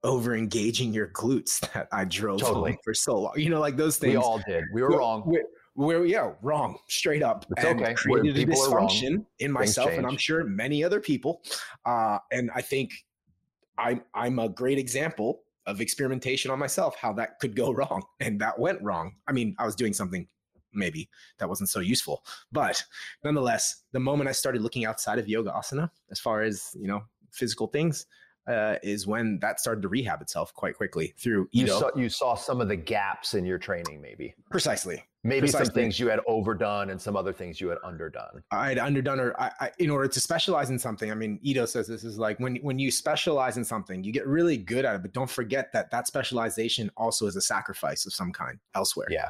over 0.04 0.34
engaging 0.34 0.92
your 0.92 1.08
glutes 1.08 1.60
that 1.72 1.88
I 1.92 2.04
drove 2.04 2.40
Totally. 2.40 2.78
for 2.84 2.94
so 2.94 3.18
long. 3.18 3.32
You 3.36 3.50
know, 3.50 3.60
like 3.60 3.76
those 3.76 3.96
things. 3.98 4.12
We 4.12 4.16
all 4.16 4.40
did. 4.46 4.64
We 4.72 4.82
were 4.82 4.90
Well, 4.90 4.98
wrong. 4.98 5.22
We're, 5.26 5.44
we're- 5.74 6.10
yeah, 6.10 6.32
wrong, 6.42 6.78
straight 6.88 7.22
up. 7.22 7.46
It's 7.56 7.64
and 7.64 7.80
okay. 7.80 7.94
We're- 8.08 8.20
Created 8.20 8.42
a 8.42 8.46
people 8.52 8.72
wrong. 8.74 8.88
dysfunction 8.88 9.24
in 9.38 9.52
myself, 9.52 9.90
and 9.90 10.06
I'm 10.06 10.16
sure 10.16 10.44
many 10.44 10.82
other 10.84 11.00
people. 11.00 11.42
Uh, 11.84 12.18
and 12.32 12.50
I 12.54 12.62
think 12.62 12.92
I'm 13.76 14.02
I'm 14.14 14.38
a 14.40 14.48
great 14.48 14.78
example 14.78 15.42
of 15.66 15.80
experimentation 15.80 16.50
on 16.50 16.58
myself, 16.58 16.96
how 16.96 17.12
that 17.12 17.38
could 17.40 17.54
go 17.54 17.70
wrong, 17.78 18.02
and 18.20 18.40
that 18.40 18.58
went 18.58 18.82
wrong. 18.82 19.14
I 19.28 19.32
mean, 19.32 19.54
I 19.58 19.66
was 19.66 19.76
doing 19.76 19.92
something 19.92 20.26
maybe 20.72 21.08
that 21.38 21.48
wasn't 21.48 21.68
so 21.68 21.80
useful, 21.80 22.24
but 22.52 22.82
nonetheless, 23.24 23.82
the 23.92 24.00
moment 24.00 24.28
I 24.28 24.32
started 24.32 24.62
looking 24.62 24.84
outside 24.84 25.18
of 25.18 25.28
yoga 25.28 25.50
asana, 25.50 25.90
as 26.10 26.20
far 26.20 26.42
as 26.42 26.76
you 26.78 26.86
know, 26.86 27.02
physical 27.30 27.66
things. 27.66 28.06
Uh, 28.46 28.78
is 28.82 29.06
when 29.06 29.38
that 29.40 29.60
started 29.60 29.82
to 29.82 29.88
rehab 29.88 30.22
itself 30.22 30.54
quite 30.54 30.74
quickly 30.74 31.12
through 31.18 31.46
You 31.52 31.66
saw 31.66 31.90
you 31.94 32.08
saw 32.08 32.34
some 32.34 32.62
of 32.62 32.68
the 32.68 32.76
gaps 32.76 33.34
in 33.34 33.44
your 33.44 33.58
training, 33.58 34.00
maybe. 34.00 34.34
Precisely. 34.50 35.04
Maybe 35.22 35.48
some 35.48 35.66
things 35.66 36.00
you 36.00 36.08
had 36.08 36.20
overdone 36.26 36.90
and 36.90 37.00
some 37.00 37.14
other 37.14 37.32
things 37.32 37.60
you 37.60 37.68
had 37.68 37.78
underdone. 37.84 38.42
I 38.50 38.68
had 38.70 38.78
underdone 38.78 39.20
or 39.20 39.38
I, 39.38 39.50
I, 39.60 39.70
in 39.78 39.90
order 39.90 40.08
to 40.08 40.20
specialize 40.20 40.70
in 40.70 40.78
something. 40.78 41.10
I 41.10 41.14
mean, 41.14 41.38
Ido 41.42 41.66
says 41.66 41.88
this 41.88 42.04
is 42.04 42.18
like 42.18 42.40
when 42.40 42.56
when 42.56 42.78
you 42.78 42.90
specialize 42.90 43.58
in 43.58 43.64
something, 43.64 44.02
you 44.02 44.12
get 44.12 44.26
really 44.26 44.56
good 44.56 44.84
at 44.84 44.94
it, 44.94 45.02
but 45.02 45.12
don't 45.12 45.28
forget 45.28 45.72
that 45.72 45.90
that 45.90 46.06
specialization 46.06 46.90
also 46.96 47.26
is 47.26 47.36
a 47.36 47.42
sacrifice 47.42 48.06
of 48.06 48.14
some 48.14 48.32
kind 48.32 48.58
elsewhere. 48.74 49.08
Yeah. 49.10 49.28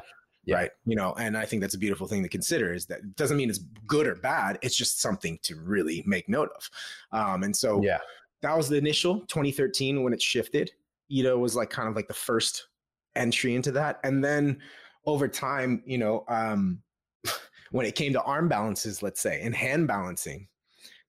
Yeah. 0.49 0.55
right? 0.55 0.71
You 0.85 0.95
know, 0.95 1.13
and 1.17 1.37
I 1.37 1.45
think 1.45 1.61
that's 1.61 1.75
a 1.75 1.79
beautiful 1.79 2.07
thing 2.07 2.23
to 2.23 2.29
consider. 2.29 2.73
Is 2.73 2.85
that 2.87 3.15
doesn't 3.15 3.37
mean 3.37 3.49
it's 3.49 3.59
good 3.87 4.07
or 4.07 4.15
bad. 4.15 4.59
It's 4.61 4.75
just 4.75 5.01
something 5.01 5.39
to 5.43 5.55
really 5.55 6.03
make 6.05 6.27
note 6.29 6.49
of. 6.55 6.69
Um, 7.11 7.43
and 7.43 7.55
so 7.55 7.81
yeah, 7.81 7.99
that 8.41 8.55
was 8.55 8.69
the 8.69 8.77
initial 8.77 9.21
2013 9.21 10.03
when 10.03 10.13
it 10.13 10.21
shifted. 10.21 10.71
Ido 11.09 11.37
was 11.37 11.55
like 11.55 11.69
kind 11.69 11.89
of 11.89 11.95
like 11.95 12.07
the 12.07 12.13
first 12.13 12.67
entry 13.15 13.55
into 13.55 13.71
that, 13.71 13.99
and 14.03 14.23
then 14.23 14.59
over 15.05 15.27
time, 15.27 15.81
you 15.85 15.97
know, 15.97 16.23
um, 16.27 16.79
when 17.71 17.85
it 17.85 17.95
came 17.95 18.13
to 18.13 18.21
arm 18.21 18.47
balances, 18.47 19.01
let's 19.01 19.21
say, 19.21 19.41
and 19.41 19.55
hand 19.55 19.87
balancing, 19.87 20.47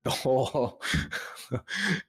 the 0.04 0.10
whole 0.10 0.80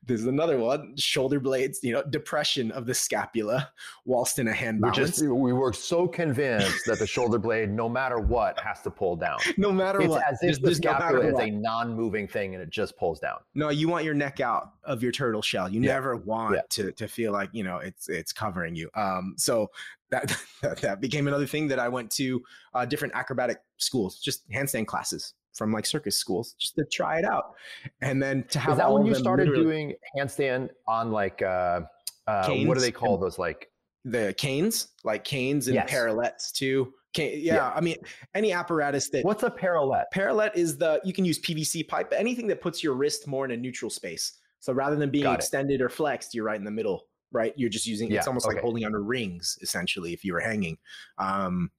there's 0.06 0.24
another 0.24 0.58
one 0.58 0.96
shoulder 0.96 1.42
blades 1.42 1.80
you 1.84 1.92
know 1.92 2.02
depression 2.04 2.72
of 2.72 2.86
the 2.86 2.94
scapula 2.94 3.70
whilst 4.06 4.40
in 4.40 4.48
a 4.48 4.54
hand 4.54 4.80
balance. 4.80 4.98
we 4.98 5.04
just 5.04 5.22
we 5.24 5.52
were 5.52 5.74
so 5.74 6.08
convinced 6.08 6.86
that 6.86 7.00
the 7.00 7.08
shoulder 7.08 7.38
blade 7.38 7.70
no 7.70 7.90
matter 7.90 8.18
what 8.18 8.58
has 8.62 8.82
to 8.82 8.90
pull 8.90 9.18
down 9.18 9.38
no 9.58 9.74
matter 9.74 10.00
it's 10.00 10.10
what 10.10 10.24
as 10.26 10.40
if 10.42 10.62
the 10.62 10.74
scapula 10.74 11.22
no 11.22 11.28
is 11.28 11.34
what. 11.34 11.44
a 11.44 11.52
non-moving 11.52 12.30
thing 12.30 12.54
and 12.54 12.64
it 12.64 12.70
just 12.70 12.96
pulls 12.96 13.20
down 13.20 13.40
no 13.56 13.68
you 13.68 13.90
want 13.90 14.06
your 14.06 14.14
neck 14.14 14.40
out 14.40 14.72
of 14.86 15.04
your 15.04 15.12
turtle 15.12 15.42
shell 15.42 15.68
you 15.68 15.82
yeah. 15.82 15.92
never 15.92 16.16
want 16.16 16.56
yeah. 16.56 16.62
to 16.70 16.94
to 16.94 17.10
feel 17.10 17.34
like 17.34 17.50
you 17.52 17.64
know 17.64 17.80
it's 17.80 18.08
it's 18.08 18.32
covering 18.32 18.74
you 18.74 18.90
um 18.96 19.34
so 19.38 19.70
that 20.12 20.34
that 20.82 21.02
became 21.02 21.28
another 21.28 21.46
thing 21.46 21.68
that 21.68 21.80
i 21.80 21.90
went 21.90 22.10
to 22.10 22.42
uh, 22.74 22.86
different 22.86 23.14
acrobatic 23.16 23.58
schools 23.78 24.20
just 24.20 24.50
handstand 24.50 24.88
classes 24.88 25.34
from 25.54 25.72
like 25.72 25.86
circus 25.86 26.18
schools 26.18 26.56
just 26.60 26.76
to 26.76 26.86
try 26.86 27.20
it 27.20 27.26
out. 27.26 27.56
And 28.02 28.22
then 28.22 28.44
to 28.50 28.60
have 28.60 28.74
Is 28.74 28.78
that 28.78 28.92
when 28.92 29.06
you 29.06 29.16
started 29.16 29.54
doing 29.54 29.94
handstand 30.18 30.70
on 30.88 31.12
like 31.12 31.42
uh, 31.42 31.82
uh 32.28 32.48
what 32.66 32.76
do 32.76 32.82
they 32.82 32.92
call 32.92 33.18
those 33.18 33.38
like 33.38 33.72
the 34.06 34.34
canes, 34.38 34.90
like 35.04 35.24
canes 35.24 35.68
and 35.68 35.76
yes. 35.76 35.90
parallettes 35.90 36.52
too. 36.52 36.94
Can, 37.14 37.30
yeah, 37.34 37.56
yeah, 37.56 37.72
I 37.76 37.82
mean, 37.82 37.98
any 38.36 38.54
apparatus 38.54 39.10
that. 39.10 39.26
What's 39.26 39.44
a 39.44 39.52
parallette? 39.52 40.06
Parallette 40.14 40.56
is 40.56 40.78
the 40.78 41.02
you 41.04 41.12
can 41.12 41.26
use 41.26 41.40
PVC 41.40 41.88
pipe, 41.88 42.14
anything 42.16 42.48
that 42.48 42.62
puts 42.62 42.82
your 42.84 42.94
wrist 42.94 43.28
more 43.28 43.44
in 43.44 43.52
a 43.52 43.58
neutral 43.58 43.92
space. 43.92 44.40
So 44.60 44.72
rather 44.72 44.96
than 44.96 45.10
being 45.10 45.24
Got 45.24 45.40
extended 45.40 45.82
it. 45.82 45.84
or 45.84 45.90
flexed, 45.90 46.34
you're 46.34 46.46
right 46.46 46.58
in 46.58 46.64
the 46.64 46.72
middle. 46.72 47.08
Right, 47.34 47.54
you're 47.56 47.70
just 47.70 47.86
using. 47.86 48.12
Yeah, 48.12 48.20
it's 48.20 48.28
almost 48.28 48.46
okay. 48.46 48.56
like 48.56 48.62
holding 48.62 48.86
onto 48.86 48.98
rings, 48.98 49.58
essentially, 49.62 50.14
if 50.14 50.24
you 50.26 50.34
were 50.34 50.42
hanging. 50.42 50.78
Um, 51.18 51.72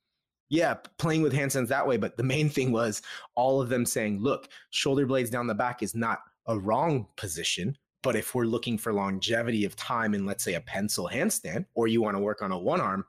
yeah, 0.52 0.74
playing 0.98 1.22
with 1.22 1.32
handstands 1.32 1.68
that 1.68 1.86
way. 1.86 1.96
But 1.96 2.18
the 2.18 2.22
main 2.22 2.50
thing 2.50 2.72
was 2.72 3.00
all 3.36 3.62
of 3.62 3.70
them 3.70 3.86
saying, 3.86 4.20
look, 4.20 4.50
shoulder 4.68 5.06
blades 5.06 5.30
down 5.30 5.46
the 5.46 5.54
back 5.54 5.82
is 5.82 5.94
not 5.94 6.20
a 6.46 6.58
wrong 6.58 7.06
position. 7.16 7.74
But 8.02 8.16
if 8.16 8.34
we're 8.34 8.44
looking 8.44 8.76
for 8.76 8.92
longevity 8.92 9.64
of 9.64 9.76
time 9.76 10.12
in, 10.12 10.26
let's 10.26 10.44
say, 10.44 10.54
a 10.54 10.60
pencil 10.60 11.08
handstand, 11.10 11.64
or 11.74 11.88
you 11.88 12.02
want 12.02 12.18
to 12.18 12.20
work 12.20 12.42
on 12.42 12.52
a 12.52 12.58
one 12.58 12.82
arm, 12.82 13.06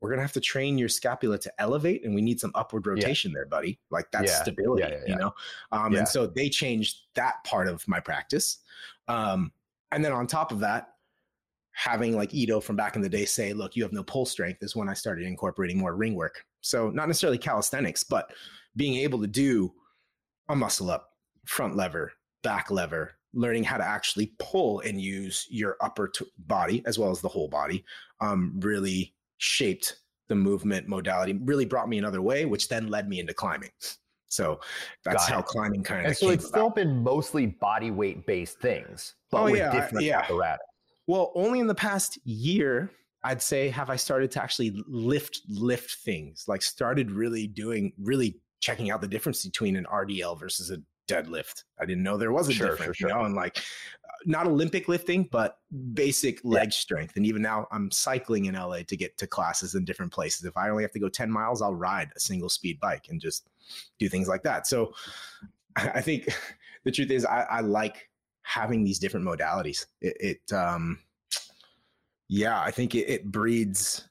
we're 0.00 0.08
going 0.10 0.18
to 0.18 0.22
have 0.22 0.32
to 0.34 0.40
train 0.40 0.78
your 0.78 0.88
scapula 0.88 1.36
to 1.38 1.52
elevate 1.58 2.04
and 2.04 2.14
we 2.14 2.22
need 2.22 2.38
some 2.38 2.52
upward 2.54 2.86
rotation 2.86 3.32
yeah. 3.32 3.38
there, 3.38 3.46
buddy. 3.46 3.80
Like 3.90 4.06
that's 4.12 4.30
yeah. 4.30 4.42
stability, 4.42 4.84
yeah, 4.88 5.00
you 5.08 5.16
know? 5.16 5.34
Um, 5.72 5.96
and 5.96 6.06
so 6.06 6.28
they 6.28 6.48
changed 6.48 6.98
that 7.14 7.42
part 7.42 7.66
of 7.66 7.86
my 7.88 7.98
practice. 7.98 8.58
Um, 9.08 9.50
and 9.90 10.04
then 10.04 10.12
on 10.12 10.28
top 10.28 10.52
of 10.52 10.60
that, 10.60 10.90
having 11.72 12.14
like 12.14 12.32
Ido 12.32 12.60
from 12.60 12.76
back 12.76 12.94
in 12.94 13.02
the 13.02 13.08
day 13.08 13.24
say, 13.24 13.52
look, 13.52 13.74
you 13.74 13.82
have 13.82 13.92
no 13.92 14.04
pull 14.04 14.26
strength 14.26 14.62
is 14.62 14.76
when 14.76 14.88
I 14.88 14.94
started 14.94 15.26
incorporating 15.26 15.78
more 15.78 15.96
ring 15.96 16.14
work. 16.14 16.44
So 16.64 16.88
not 16.90 17.08
necessarily 17.08 17.38
calisthenics, 17.38 18.02
but 18.02 18.32
being 18.74 18.94
able 18.96 19.20
to 19.20 19.26
do 19.26 19.72
a 20.48 20.56
muscle 20.56 20.90
up, 20.90 21.10
front 21.44 21.76
lever, 21.76 22.12
back 22.42 22.70
lever, 22.70 23.12
learning 23.34 23.64
how 23.64 23.76
to 23.76 23.84
actually 23.84 24.32
pull 24.38 24.80
and 24.80 25.00
use 25.00 25.46
your 25.50 25.76
upper 25.80 26.08
t- 26.08 26.24
body 26.38 26.82
as 26.86 26.98
well 26.98 27.10
as 27.10 27.20
the 27.20 27.28
whole 27.28 27.48
body 27.48 27.84
um, 28.20 28.58
really 28.60 29.14
shaped 29.38 29.96
the 30.28 30.34
movement 30.34 30.88
modality 30.88 31.34
really 31.42 31.66
brought 31.66 31.88
me 31.88 31.98
another 31.98 32.22
way 32.22 32.46
which 32.46 32.68
then 32.68 32.88
led 32.88 33.08
me 33.08 33.20
into 33.20 33.34
climbing 33.34 33.68
so 34.28 34.58
that's 35.04 35.28
how 35.28 35.42
climbing 35.42 35.82
kind 35.82 36.00
of 36.00 36.06
and 36.06 36.16
so 36.16 36.30
it's 36.30 36.48
about. 36.48 36.56
still 36.56 36.70
been 36.70 37.02
mostly 37.02 37.44
body 37.44 37.90
weight 37.90 38.24
based 38.24 38.58
things 38.58 39.16
but 39.30 39.42
oh, 39.42 39.44
with 39.44 39.56
yeah, 39.56 39.70
different 39.70 40.02
yeah. 40.02 40.20
apparatus 40.20 40.64
well 41.06 41.30
only 41.34 41.60
in 41.60 41.66
the 41.66 41.74
past 41.74 42.18
year 42.24 42.90
I'd 43.24 43.42
say 43.42 43.68
have 43.70 43.90
I 43.90 43.96
started 43.96 44.30
to 44.32 44.42
actually 44.42 44.76
lift 44.86 45.40
lift 45.48 45.96
things, 45.96 46.44
like 46.46 46.62
started 46.62 47.10
really 47.10 47.46
doing 47.46 47.92
really 47.98 48.38
checking 48.60 48.90
out 48.90 49.00
the 49.00 49.08
difference 49.08 49.44
between 49.44 49.76
an 49.76 49.86
RDL 49.90 50.38
versus 50.38 50.70
a 50.70 50.78
deadlift. 51.08 51.64
I 51.80 51.86
didn't 51.86 52.02
know 52.02 52.16
there 52.16 52.32
was 52.32 52.48
a 52.48 52.52
sure, 52.52 52.68
difference, 52.70 52.96
sure, 52.96 53.08
sure. 53.08 53.08
you 53.08 53.14
know, 53.14 53.24
and 53.24 53.34
like 53.34 53.62
not 54.26 54.46
Olympic 54.46 54.88
lifting, 54.88 55.28
but 55.30 55.58
basic 55.92 56.42
leg 56.44 56.68
yeah. 56.68 56.70
strength. 56.70 57.16
And 57.16 57.26
even 57.26 57.42
now 57.42 57.66
I'm 57.70 57.90
cycling 57.90 58.46
in 58.46 58.54
LA 58.54 58.82
to 58.88 58.96
get 58.96 59.16
to 59.18 59.26
classes 59.26 59.74
in 59.74 59.84
different 59.84 60.12
places. 60.12 60.44
If 60.44 60.56
I 60.56 60.70
only 60.70 60.82
have 60.82 60.92
to 60.92 60.98
go 60.98 61.08
10 61.08 61.30
miles, 61.30 61.60
I'll 61.62 61.74
ride 61.74 62.10
a 62.16 62.20
single 62.20 62.48
speed 62.48 62.80
bike 62.80 63.06
and 63.10 63.20
just 63.20 63.48
do 63.98 64.08
things 64.08 64.28
like 64.28 64.42
that. 64.44 64.66
So 64.66 64.94
I 65.76 66.00
think 66.00 66.28
the 66.84 66.92
truth 66.92 67.10
is 67.10 67.24
I, 67.24 67.42
I 67.42 67.60
like 67.60 68.08
having 68.42 68.84
these 68.84 68.98
different 68.98 69.26
modalities. 69.26 69.86
It, 70.00 70.40
it 70.48 70.52
um, 70.54 70.98
yeah, 72.34 72.60
I 72.60 72.72
think 72.72 72.96
it, 72.96 73.08
it 73.08 73.30
breeds 73.30 74.08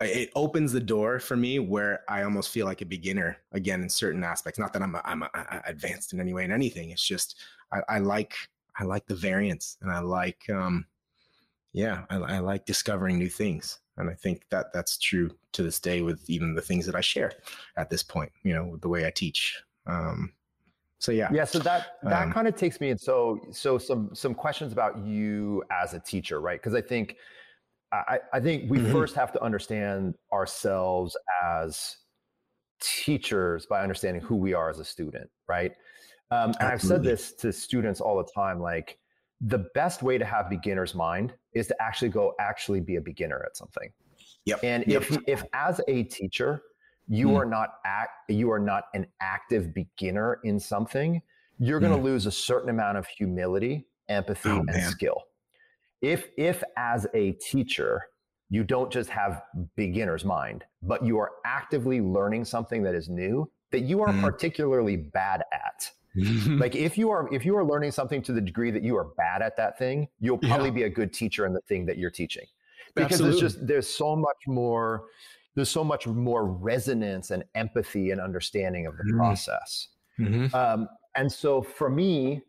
it 0.00 0.30
opens 0.34 0.72
the 0.72 0.80
door 0.80 1.20
for 1.20 1.36
me 1.36 1.58
where 1.58 2.02
I 2.08 2.22
almost 2.22 2.48
feel 2.48 2.64
like 2.64 2.80
a 2.80 2.86
beginner 2.86 3.36
again 3.52 3.82
in 3.82 3.90
certain 3.90 4.24
aspects. 4.24 4.58
Not 4.58 4.72
that 4.72 4.80
I'm 4.80 4.94
a, 4.94 5.02
I'm 5.04 5.22
a, 5.22 5.28
a 5.34 5.60
advanced 5.66 6.14
in 6.14 6.20
any 6.20 6.32
way 6.32 6.44
in 6.44 6.50
anything. 6.50 6.88
It's 6.88 7.06
just 7.06 7.38
I, 7.70 7.82
I, 7.90 7.98
like 7.98 8.32
I 8.78 8.84
like 8.84 9.06
the 9.06 9.14
variance 9.14 9.76
and 9.82 9.92
I 9.92 10.00
like 10.00 10.48
um 10.48 10.86
yeah 11.74 12.04
I, 12.08 12.16
I, 12.16 12.38
like 12.38 12.64
discovering 12.64 13.18
new 13.18 13.28
things 13.28 13.80
and 13.98 14.08
I 14.08 14.14
think 14.14 14.44
that 14.48 14.72
that's 14.72 14.96
true 14.96 15.30
to 15.52 15.62
this 15.62 15.78
day 15.78 16.00
with 16.00 16.24
even 16.30 16.54
the 16.54 16.62
things 16.62 16.86
that 16.86 16.94
I 16.94 17.02
share 17.02 17.32
at 17.76 17.90
this 17.90 18.02
point. 18.02 18.32
You 18.44 18.54
know, 18.54 18.64
with 18.64 18.80
the 18.80 18.88
way 18.88 19.06
I 19.06 19.10
teach. 19.10 19.62
Um, 19.86 20.32
so 21.00 21.12
yeah 21.12 21.28
yeah 21.32 21.44
so 21.44 21.58
that 21.58 21.96
that 22.02 22.24
um, 22.24 22.32
kind 22.32 22.46
of 22.46 22.54
takes 22.54 22.80
me 22.80 22.90
in 22.90 22.98
so 22.98 23.40
so 23.50 23.78
some 23.78 24.10
some 24.14 24.34
questions 24.34 24.72
about 24.72 24.96
you 24.98 25.64
as 25.70 25.94
a 25.94 25.98
teacher 25.98 26.40
right 26.40 26.60
because 26.60 26.74
i 26.74 26.80
think 26.80 27.16
i 27.90 28.18
i 28.32 28.38
think 28.38 28.70
we 28.70 28.78
mm-hmm. 28.78 28.92
first 28.92 29.14
have 29.16 29.32
to 29.32 29.42
understand 29.42 30.14
ourselves 30.32 31.16
as 31.42 31.96
teachers 32.80 33.66
by 33.66 33.82
understanding 33.82 34.22
who 34.22 34.36
we 34.36 34.52
are 34.52 34.68
as 34.68 34.78
a 34.78 34.84
student 34.84 35.28
right 35.48 35.72
um, 36.30 36.52
and 36.60 36.68
i've 36.68 36.82
said 36.82 37.02
this 37.02 37.32
to 37.32 37.52
students 37.52 38.00
all 38.00 38.18
the 38.18 38.30
time 38.32 38.60
like 38.60 38.98
the 39.40 39.70
best 39.74 40.02
way 40.02 40.18
to 40.18 40.24
have 40.24 40.50
beginner's 40.50 40.94
mind 40.94 41.32
is 41.54 41.66
to 41.66 41.82
actually 41.82 42.10
go 42.10 42.34
actually 42.38 42.80
be 42.80 42.96
a 42.96 43.00
beginner 43.00 43.42
at 43.44 43.56
something 43.56 43.90
yep. 44.44 44.60
and 44.62 44.86
yep. 44.86 45.02
if 45.02 45.18
if 45.26 45.44
as 45.54 45.80
a 45.88 46.02
teacher 46.04 46.62
you 47.10 47.28
mm. 47.28 47.36
are 47.36 47.44
not 47.44 47.74
act 47.84 48.12
you 48.30 48.50
are 48.50 48.60
not 48.60 48.84
an 48.94 49.04
active 49.20 49.74
beginner 49.74 50.38
in 50.44 50.58
something 50.58 51.20
you're 51.58 51.80
going 51.80 51.92
to 51.92 51.98
mm. 51.98 52.04
lose 52.04 52.24
a 52.24 52.30
certain 52.30 52.70
amount 52.70 52.96
of 52.96 53.06
humility 53.06 53.86
empathy 54.08 54.48
oh, 54.48 54.58
and 54.58 54.66
man. 54.66 54.90
skill 54.90 55.20
if 56.00 56.28
if 56.38 56.62
as 56.76 57.06
a 57.12 57.32
teacher 57.32 58.00
you 58.48 58.64
don't 58.64 58.90
just 58.92 59.10
have 59.10 59.42
beginner's 59.76 60.24
mind 60.24 60.64
but 60.82 61.04
you 61.04 61.18
are 61.18 61.32
actively 61.44 62.00
learning 62.00 62.44
something 62.44 62.82
that 62.82 62.94
is 62.94 63.08
new 63.08 63.50
that 63.72 63.80
you 63.80 64.00
are 64.00 64.12
mm. 64.12 64.20
particularly 64.20 64.96
bad 64.96 65.42
at 65.52 65.90
like 66.58 66.74
if 66.74 66.96
you 66.96 67.10
are 67.10 67.32
if 67.32 67.44
you 67.44 67.56
are 67.56 67.64
learning 67.64 67.90
something 67.90 68.22
to 68.22 68.32
the 68.32 68.40
degree 68.40 68.70
that 68.70 68.82
you 68.82 68.96
are 68.96 69.08
bad 69.16 69.42
at 69.42 69.56
that 69.56 69.78
thing 69.78 70.08
you'll 70.20 70.38
probably 70.38 70.68
yeah. 70.68 70.74
be 70.74 70.82
a 70.84 70.88
good 70.88 71.12
teacher 71.12 71.44
in 71.46 71.52
the 71.52 71.60
thing 71.62 71.86
that 71.86 71.98
you're 71.98 72.10
teaching 72.10 72.46
because 72.94 73.12
Absolutely. 73.12 73.40
there's 73.40 73.54
just 73.54 73.66
there's 73.66 73.88
so 73.88 74.16
much 74.16 74.46
more 74.46 75.04
there's 75.54 75.70
so 75.70 75.84
much 75.84 76.06
more 76.06 76.46
resonance 76.46 77.30
and 77.30 77.44
empathy 77.54 78.10
and 78.10 78.20
understanding 78.20 78.86
of 78.86 78.96
the 78.96 79.04
mm-hmm. 79.04 79.18
process. 79.18 79.88
Mm-hmm. 80.18 80.54
Um, 80.54 80.88
and 81.16 81.30
so 81.30 81.62
for 81.62 81.90
me, 81.90 82.42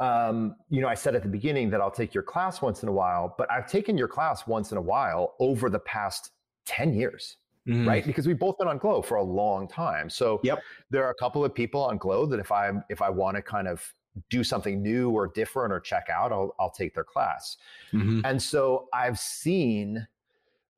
um, 0.00 0.56
you 0.70 0.80
know, 0.80 0.88
I 0.88 0.94
said 0.94 1.14
at 1.14 1.22
the 1.22 1.28
beginning 1.28 1.70
that 1.70 1.80
I'll 1.80 1.90
take 1.90 2.14
your 2.14 2.22
class 2.22 2.60
once 2.60 2.82
in 2.82 2.88
a 2.88 2.92
while, 2.92 3.34
but 3.38 3.50
I've 3.50 3.66
taken 3.66 3.96
your 3.96 4.08
class 4.08 4.46
once 4.46 4.72
in 4.72 4.78
a 4.78 4.82
while 4.82 5.34
over 5.40 5.70
the 5.70 5.78
past 5.80 6.30
10 6.66 6.94
years. 6.94 7.36
Mm. 7.68 7.86
Right. 7.86 8.04
Because 8.04 8.26
we've 8.26 8.38
both 8.38 8.58
been 8.58 8.68
on 8.68 8.76
Glo 8.76 9.00
for 9.00 9.16
a 9.16 9.22
long 9.22 9.66
time. 9.66 10.10
So 10.10 10.38
yep. 10.44 10.62
there 10.90 11.04
are 11.04 11.10
a 11.10 11.14
couple 11.14 11.44
of 11.44 11.54
people 11.54 11.82
on 11.82 11.96
Glo 11.96 12.26
that 12.26 12.38
if 12.38 12.52
I 12.52 12.70
if 12.90 13.00
I 13.00 13.08
want 13.08 13.36
to 13.36 13.42
kind 13.42 13.66
of 13.66 13.82
do 14.28 14.44
something 14.44 14.82
new 14.82 15.10
or 15.10 15.28
different 15.28 15.72
or 15.72 15.80
check 15.80 16.08
out, 16.12 16.30
I'll 16.30 16.54
I'll 16.60 16.70
take 16.70 16.94
their 16.94 17.04
class. 17.04 17.56
Mm-hmm. 17.94 18.20
And 18.24 18.42
so 18.42 18.88
I've 18.92 19.18
seen 19.18 20.06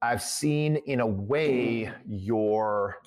I've 0.02 0.22
seen 0.22 0.76
in 0.87 1.00
a 1.00 1.06
way 1.06 1.92
your 2.06 2.98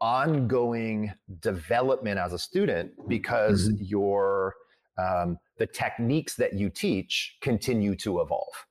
ongoing 0.00 1.12
development 1.40 2.18
as 2.18 2.32
a 2.32 2.38
student 2.38 2.92
because 3.08 3.68
mm-hmm. 3.68 3.84
your 3.84 4.54
um, 4.98 5.38
the 5.58 5.66
techniques 5.66 6.34
that 6.36 6.54
you 6.54 6.70
teach 6.70 7.36
continue 7.40 7.94
to 7.96 8.20
evolve. 8.20 8.66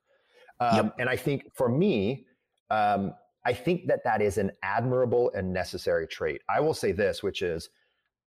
Um, 0.60 0.75
yep. 0.75 0.95
And 0.99 1.10
I 1.10 1.15
think 1.15 1.51
for 1.54 1.69
me, 1.69 2.25
um, 2.69 3.13
I 3.45 3.54
think 3.54 3.88
that 3.88 4.04
that 4.04 4.21
is 4.21 4.38
an 4.38 4.51
admirable 4.63 5.32
and 5.36 5.54
necessary 5.54 6.08
trait. 6.08 6.41
I 6.49 6.60
will 6.60 6.73
say 6.73 6.91
this, 6.91 7.21
which 7.21 7.41
is 7.41 7.69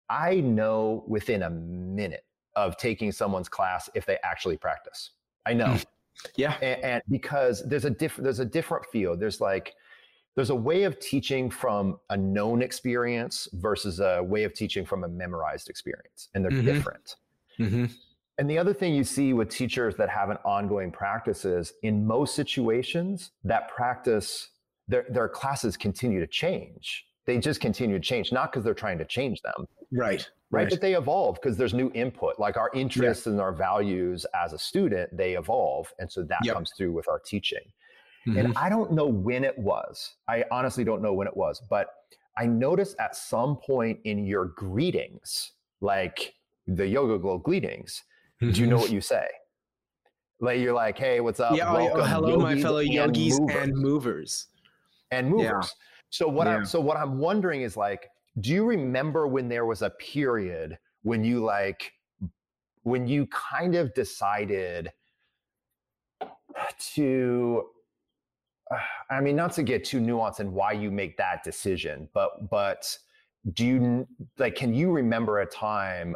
I 0.10 0.36
know 0.36 1.04
within 1.08 1.44
a 1.44 1.50
minute 1.50 2.26
of 2.56 2.78
taking 2.78 3.12
someone's 3.12 3.50
class 3.50 3.90
if 3.94 4.06
they 4.06 4.18
actually 4.24 4.58
practice. 4.58 5.12
I 5.46 5.54
know. 5.54 5.78
Yeah, 6.36 6.58
and, 6.62 6.84
and 6.84 7.04
because 7.10 7.64
there's 7.68 7.86
a 7.86 7.90
different 7.90 8.24
there's 8.24 8.40
a 8.40 8.46
different 8.46 8.86
feel. 8.92 9.16
There's 9.16 9.42
like 9.42 9.76
there's 10.36 10.50
a 10.52 10.56
way 10.56 10.84
of 10.84 11.00
teaching 11.00 11.50
from 11.50 12.00
a 12.10 12.18
known 12.18 12.62
experience 12.62 13.48
versus 13.54 14.00
a 14.00 14.22
way 14.22 14.44
of 14.44 14.54
teaching 14.54 14.86
from 14.86 15.04
a 15.04 15.08
memorized 15.08 15.70
experience, 15.70 16.30
and 16.34 16.44
they're 16.44 16.52
mm-hmm. 16.52 16.66
different. 16.66 17.16
Mm-hmm. 17.60 17.86
And 18.38 18.50
the 18.50 18.58
other 18.58 18.74
thing 18.74 18.94
you 18.94 19.04
see 19.04 19.34
with 19.34 19.50
teachers 19.50 19.96
that 19.96 20.10
have 20.10 20.30
an 20.30 20.38
ongoing 20.46 20.92
practice 20.92 21.44
is 21.44 21.74
in 21.82 22.06
most 22.06 22.36
situations, 22.36 23.32
that 23.44 23.68
practice, 23.70 24.50
their, 24.88 25.06
their 25.10 25.28
classes 25.28 25.76
continue 25.76 26.20
to 26.20 26.28
change. 26.28 27.06
They 27.28 27.38
just 27.38 27.60
continue 27.60 27.98
to 27.98 28.04
change, 28.04 28.32
not 28.32 28.52
because 28.52 28.64
they're 28.64 28.74
trying 28.74 28.98
to 28.98 29.06
change 29.06 29.42
them. 29.42 29.68
Right. 29.92 30.28
Right. 30.50 30.62
right. 30.62 30.70
But 30.70 30.82
they 30.82 30.96
evolve 30.96 31.36
because 31.36 31.58
there's 31.58 31.74
new 31.74 31.92
input. 31.94 32.40
Like 32.40 32.56
our 32.56 32.72
interests 32.74 33.28
yeah. 33.28 33.34
and 33.34 33.42
our 33.42 33.52
values 33.52 34.26
as 34.34 34.54
a 34.54 34.58
student, 34.58 35.16
they 35.16 35.34
evolve. 35.36 35.94
And 36.00 36.10
so 36.10 36.24
that 36.24 36.40
yep. 36.44 36.56
comes 36.56 36.72
through 36.78 36.94
with 36.94 37.08
our 37.10 37.20
teaching. 37.20 37.60
Mm-hmm. 38.26 38.38
And 38.38 38.58
I 38.58 38.70
don't 38.70 38.94
know 38.94 39.08
when 39.08 39.44
it 39.44 39.58
was. 39.58 40.16
I 40.28 40.46
honestly 40.52 40.86
don't 40.86 41.02
know 41.02 41.14
when 41.14 41.28
it 41.28 41.36
was, 41.36 41.62
but 41.70 41.90
I 42.38 42.46
noticed 42.46 42.96
at 43.00 43.16
some 43.16 43.58
point 43.58 44.00
in 44.06 44.26
your 44.26 44.46
greetings, 44.46 45.52
like 45.82 46.34
the 46.66 46.84
YogaGlo 46.84 47.44
greetings, 47.44 48.04
mm-hmm. 48.42 48.54
do 48.54 48.62
you 48.62 48.68
know 48.68 48.78
what 48.78 48.92
you 48.92 49.02
say? 49.02 49.28
Like 50.40 50.60
you're 50.60 50.74
like, 50.74 50.98
hey, 50.98 51.20
what's 51.20 51.40
up? 51.40 51.58
Yeah, 51.58 51.72
oh, 51.72 51.74
Welcome, 51.74 52.08
hello, 52.08 52.38
my 52.38 52.60
fellow 52.62 52.80
yogis 52.80 53.38
and 53.38 53.48
movers. 53.50 53.52
And 53.52 53.76
movers. 53.76 54.48
And 55.12 55.30
movers. 55.30 55.44
Yeah. 55.44 55.62
So 56.10 56.28
what 56.28 56.48
yeah. 56.48 56.58
I'm 56.58 56.66
so 56.66 56.80
what 56.80 56.98
I'm 56.98 57.18
wondering 57.18 57.62
is 57.62 57.78
like, 57.78 58.10
do 58.40 58.52
you 58.52 58.66
remember 58.66 59.28
when 59.28 59.50
there 59.50 59.66
was 59.66 59.82
a 59.82 59.90
period 59.90 60.78
when 61.04 61.24
you 61.24 61.44
like 61.44 61.94
when 62.84 63.08
you 63.08 63.28
kind 63.28 63.76
of 63.76 63.94
decided 63.94 64.92
to 66.94 67.64
i 69.10 69.22
mean 69.22 69.36
not 69.36 69.54
to 69.54 69.64
get 69.64 69.84
too 69.84 70.00
nuanced 70.00 70.40
in 70.40 70.52
why 70.54 70.72
you 70.72 70.92
make 70.92 71.18
that 71.18 71.44
decision 71.44 72.10
but 72.14 72.50
but 72.50 72.98
do 73.54 73.66
you 73.66 74.08
like 74.38 74.56
can 74.56 74.74
you 74.74 74.92
remember 74.92 75.40
a 75.40 75.46
time 75.46 76.16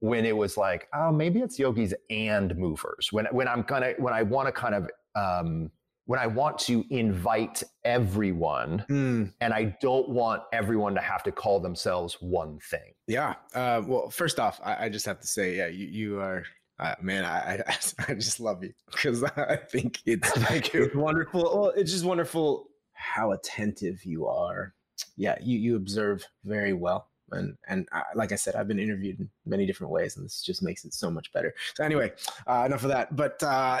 when 0.00 0.24
it 0.24 0.36
was 0.36 0.56
like 0.56 0.88
oh 0.94 1.10
maybe 1.10 1.40
it's 1.40 1.58
yogis 1.58 1.94
and 2.10 2.56
movers 2.56 3.08
when 3.12 3.26
when 3.26 3.48
i'm 3.48 3.62
gonna 3.62 3.92
when 3.98 4.12
i 4.12 4.22
want 4.22 4.46
to 4.46 4.52
kind 4.52 4.74
of 4.74 4.90
um 5.14 5.70
when 6.06 6.20
I 6.20 6.26
want 6.26 6.58
to 6.60 6.84
invite 6.88 7.62
everyone 7.84 8.84
mm. 8.88 9.32
and 9.40 9.52
I 9.52 9.76
don't 9.80 10.08
want 10.08 10.42
everyone 10.52 10.94
to 10.94 11.00
have 11.00 11.22
to 11.24 11.32
call 11.32 11.60
themselves 11.60 12.16
one 12.20 12.58
thing. 12.60 12.94
Yeah. 13.08 13.34
Uh, 13.54 13.82
well, 13.84 14.08
first 14.10 14.38
off, 14.38 14.60
I, 14.64 14.86
I, 14.86 14.88
just 14.88 15.04
have 15.06 15.20
to 15.20 15.26
say, 15.26 15.56
yeah, 15.56 15.66
you, 15.66 15.86
you 15.86 16.20
are, 16.20 16.44
uh, 16.78 16.94
man, 17.02 17.24
I, 17.24 17.56
I, 17.66 17.76
I, 18.08 18.14
just 18.14 18.38
love 18.38 18.62
you 18.62 18.72
because 18.90 19.24
I 19.36 19.56
think 19.56 19.98
it's, 20.06 20.30
Thank 20.44 20.72
you. 20.72 20.84
it's 20.84 20.94
wonderful. 20.94 21.42
Well, 21.42 21.72
it's 21.76 21.90
just 21.90 22.04
wonderful 22.04 22.68
how 22.92 23.32
attentive 23.32 24.04
you 24.04 24.26
are. 24.26 24.74
Yeah. 25.16 25.36
You, 25.42 25.58
you 25.58 25.76
observe 25.76 26.24
very 26.44 26.72
well. 26.72 27.08
And, 27.32 27.56
and 27.66 27.88
I, 27.90 28.02
like 28.14 28.30
I 28.30 28.36
said, 28.36 28.54
I've 28.54 28.68
been 28.68 28.78
interviewed 28.78 29.18
in 29.18 29.28
many 29.44 29.66
different 29.66 29.92
ways 29.92 30.16
and 30.16 30.24
this 30.24 30.40
just 30.40 30.62
makes 30.62 30.84
it 30.84 30.94
so 30.94 31.10
much 31.10 31.32
better. 31.32 31.52
So 31.74 31.82
anyway, 31.82 32.12
uh, 32.46 32.62
enough 32.64 32.84
of 32.84 32.90
that, 32.90 33.16
but, 33.16 33.42
uh, 33.42 33.80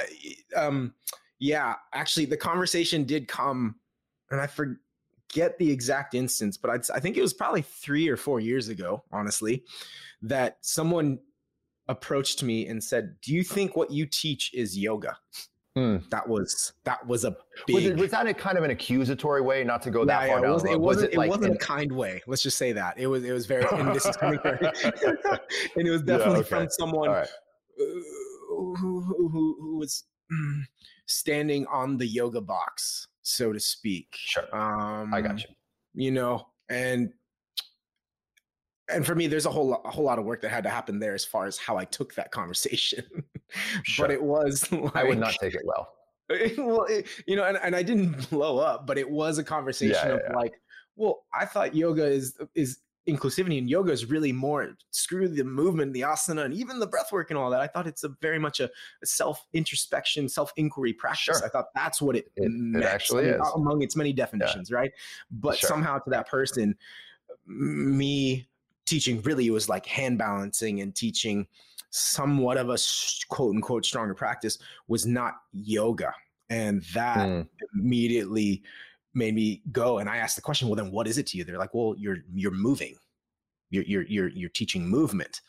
um, 0.56 0.92
yeah, 1.38 1.74
actually, 1.92 2.26
the 2.26 2.36
conversation 2.36 3.04
did 3.04 3.28
come, 3.28 3.76
and 4.30 4.40
I 4.40 4.46
forget 4.46 5.58
the 5.58 5.70
exact 5.70 6.14
instance, 6.14 6.56
but 6.56 6.70
I'd, 6.70 6.90
I 6.90 7.00
think 7.00 7.16
it 7.16 7.22
was 7.22 7.34
probably 7.34 7.62
three 7.62 8.08
or 8.08 8.16
four 8.16 8.40
years 8.40 8.68
ago, 8.68 9.04
honestly, 9.12 9.64
that 10.22 10.58
someone 10.62 11.18
approached 11.88 12.42
me 12.42 12.66
and 12.66 12.82
said, 12.82 13.16
"Do 13.22 13.34
you 13.34 13.42
think 13.42 13.76
what 13.76 13.90
you 13.90 14.06
teach 14.06 14.52
is 14.54 14.78
yoga?" 14.78 15.16
Hmm. 15.76 15.98
That 16.10 16.26
was 16.26 16.72
that 16.84 17.06
was 17.06 17.24
a 17.24 17.36
big. 17.66 17.74
Was, 17.74 17.84
it, 17.84 17.96
was, 17.98 18.10
that 18.12 18.26
a 18.26 18.32
kind 18.32 18.56
of 18.56 18.64
an 18.64 18.70
accusatory 18.70 19.42
way, 19.42 19.62
not 19.62 19.82
to 19.82 19.90
go 19.90 20.06
that 20.06 20.22
yeah, 20.22 20.28
far 20.28 20.40
yeah, 20.40 20.48
it 20.48 20.50
wasn't, 20.50 20.72
it 20.72 20.80
wasn't, 20.80 21.04
was 21.04 21.14
it, 21.14 21.18
like, 21.18 21.30
wasn't 21.30 21.54
a 21.54 21.58
kind 21.58 21.92
way. 21.92 22.22
Let's 22.26 22.42
just 22.42 22.56
say 22.56 22.72
that 22.72 22.98
it 22.98 23.08
was. 23.08 23.24
It 23.24 23.32
was 23.32 23.44
very. 23.44 23.66
And 23.72 23.94
this 23.94 24.06
is 24.06 24.16
coming 24.16 24.40
very. 24.42 24.56
and 24.56 25.86
it 25.86 25.90
was 25.90 26.00
definitely 26.00 26.32
yeah, 26.32 26.38
okay. 26.38 26.48
from 26.48 26.68
someone 26.70 27.10
right. 27.10 27.28
who, 27.76 28.74
who, 28.74 29.02
who, 29.02 29.56
who 29.60 29.76
was 29.76 30.04
standing 31.06 31.66
on 31.66 31.96
the 31.96 32.06
yoga 32.06 32.40
box, 32.40 33.08
so 33.22 33.52
to 33.52 33.60
speak. 33.60 34.08
Sure. 34.16 34.44
Um, 34.54 35.12
I 35.14 35.20
got 35.20 35.40
you. 35.40 35.48
You 35.94 36.10
know, 36.10 36.48
and 36.68 37.12
and 38.88 39.04
for 39.04 39.14
me, 39.14 39.26
there's 39.26 39.46
a 39.46 39.50
whole 39.50 39.74
a 39.84 39.90
whole 39.90 40.04
lot 40.04 40.18
of 40.18 40.24
work 40.24 40.40
that 40.42 40.50
had 40.50 40.64
to 40.64 40.70
happen 40.70 40.98
there 40.98 41.14
as 41.14 41.24
far 41.24 41.46
as 41.46 41.58
how 41.58 41.76
I 41.76 41.84
took 41.84 42.14
that 42.14 42.30
conversation. 42.30 43.04
sure. 43.82 44.06
But 44.06 44.14
it 44.14 44.22
was 44.22 44.70
like, 44.70 44.96
I 44.96 45.04
would 45.04 45.18
not 45.18 45.34
take 45.40 45.54
it 45.54 45.62
well. 45.64 45.88
well, 46.58 46.84
it, 46.84 47.06
you 47.26 47.36
know, 47.36 47.44
and, 47.44 47.58
and 47.62 47.74
I 47.74 47.82
didn't 47.82 48.28
blow 48.30 48.58
up, 48.58 48.86
but 48.86 48.98
it 48.98 49.08
was 49.08 49.38
a 49.38 49.44
conversation 49.44 50.08
yeah, 50.08 50.14
of 50.14 50.20
yeah. 50.28 50.36
like, 50.36 50.54
well, 50.96 51.24
I 51.32 51.44
thought 51.44 51.74
yoga 51.74 52.04
is 52.04 52.36
is 52.54 52.78
inclusivity 53.08 53.58
in 53.58 53.68
yoga 53.68 53.92
is 53.92 54.06
really 54.06 54.32
more 54.32 54.76
screw 54.90 55.28
the 55.28 55.44
movement, 55.44 55.92
the 55.92 56.00
asana, 56.00 56.44
and 56.44 56.54
even 56.54 56.80
the 56.80 56.86
breath 56.86 57.12
work 57.12 57.30
and 57.30 57.38
all 57.38 57.50
that. 57.50 57.60
I 57.60 57.66
thought 57.66 57.86
it's 57.86 58.04
a 58.04 58.10
very 58.20 58.38
much 58.38 58.60
a, 58.60 58.64
a 59.02 59.06
self 59.06 59.46
introspection, 59.52 60.28
self 60.28 60.52
inquiry 60.56 60.92
practice. 60.92 61.38
Sure. 61.38 61.44
I 61.44 61.48
thought 61.48 61.66
that's 61.74 62.02
what 62.02 62.16
it, 62.16 62.26
it, 62.36 62.50
it 62.76 62.84
actually 62.84 63.26
is 63.26 63.40
among 63.54 63.82
its 63.82 63.96
many 63.96 64.12
definitions, 64.12 64.70
yeah. 64.70 64.76
right? 64.76 64.92
But 65.30 65.56
sure. 65.56 65.68
somehow 65.68 65.98
to 65.98 66.10
that 66.10 66.28
person, 66.28 66.76
me 67.46 68.48
teaching 68.86 69.20
really 69.22 69.50
was 69.50 69.68
like 69.68 69.86
hand 69.86 70.18
balancing 70.18 70.80
and 70.80 70.94
teaching 70.94 71.46
somewhat 71.90 72.56
of 72.56 72.70
a 72.70 72.78
quote 73.28 73.54
unquote 73.54 73.84
stronger 73.84 74.14
practice 74.14 74.58
was 74.88 75.06
not 75.06 75.34
yoga. 75.52 76.12
And 76.48 76.82
that 76.94 77.28
mm. 77.28 77.48
immediately 77.74 78.62
made 79.16 79.34
me 79.34 79.62
go 79.72 79.98
and 79.98 80.08
I 80.08 80.18
asked 80.18 80.36
the 80.36 80.42
question, 80.42 80.68
well, 80.68 80.76
then 80.76 80.92
what 80.92 81.08
is 81.08 81.18
it 81.18 81.26
to 81.28 81.38
you? 81.38 81.44
They're 81.44 81.58
like, 81.58 81.74
well, 81.74 81.94
you're 81.98 82.18
you're 82.34 82.52
moving. 82.52 82.96
You're 83.70 83.84
you're 83.84 84.02
you're 84.02 84.28
you're 84.28 84.50
teaching 84.50 84.86
movement. 84.86 85.40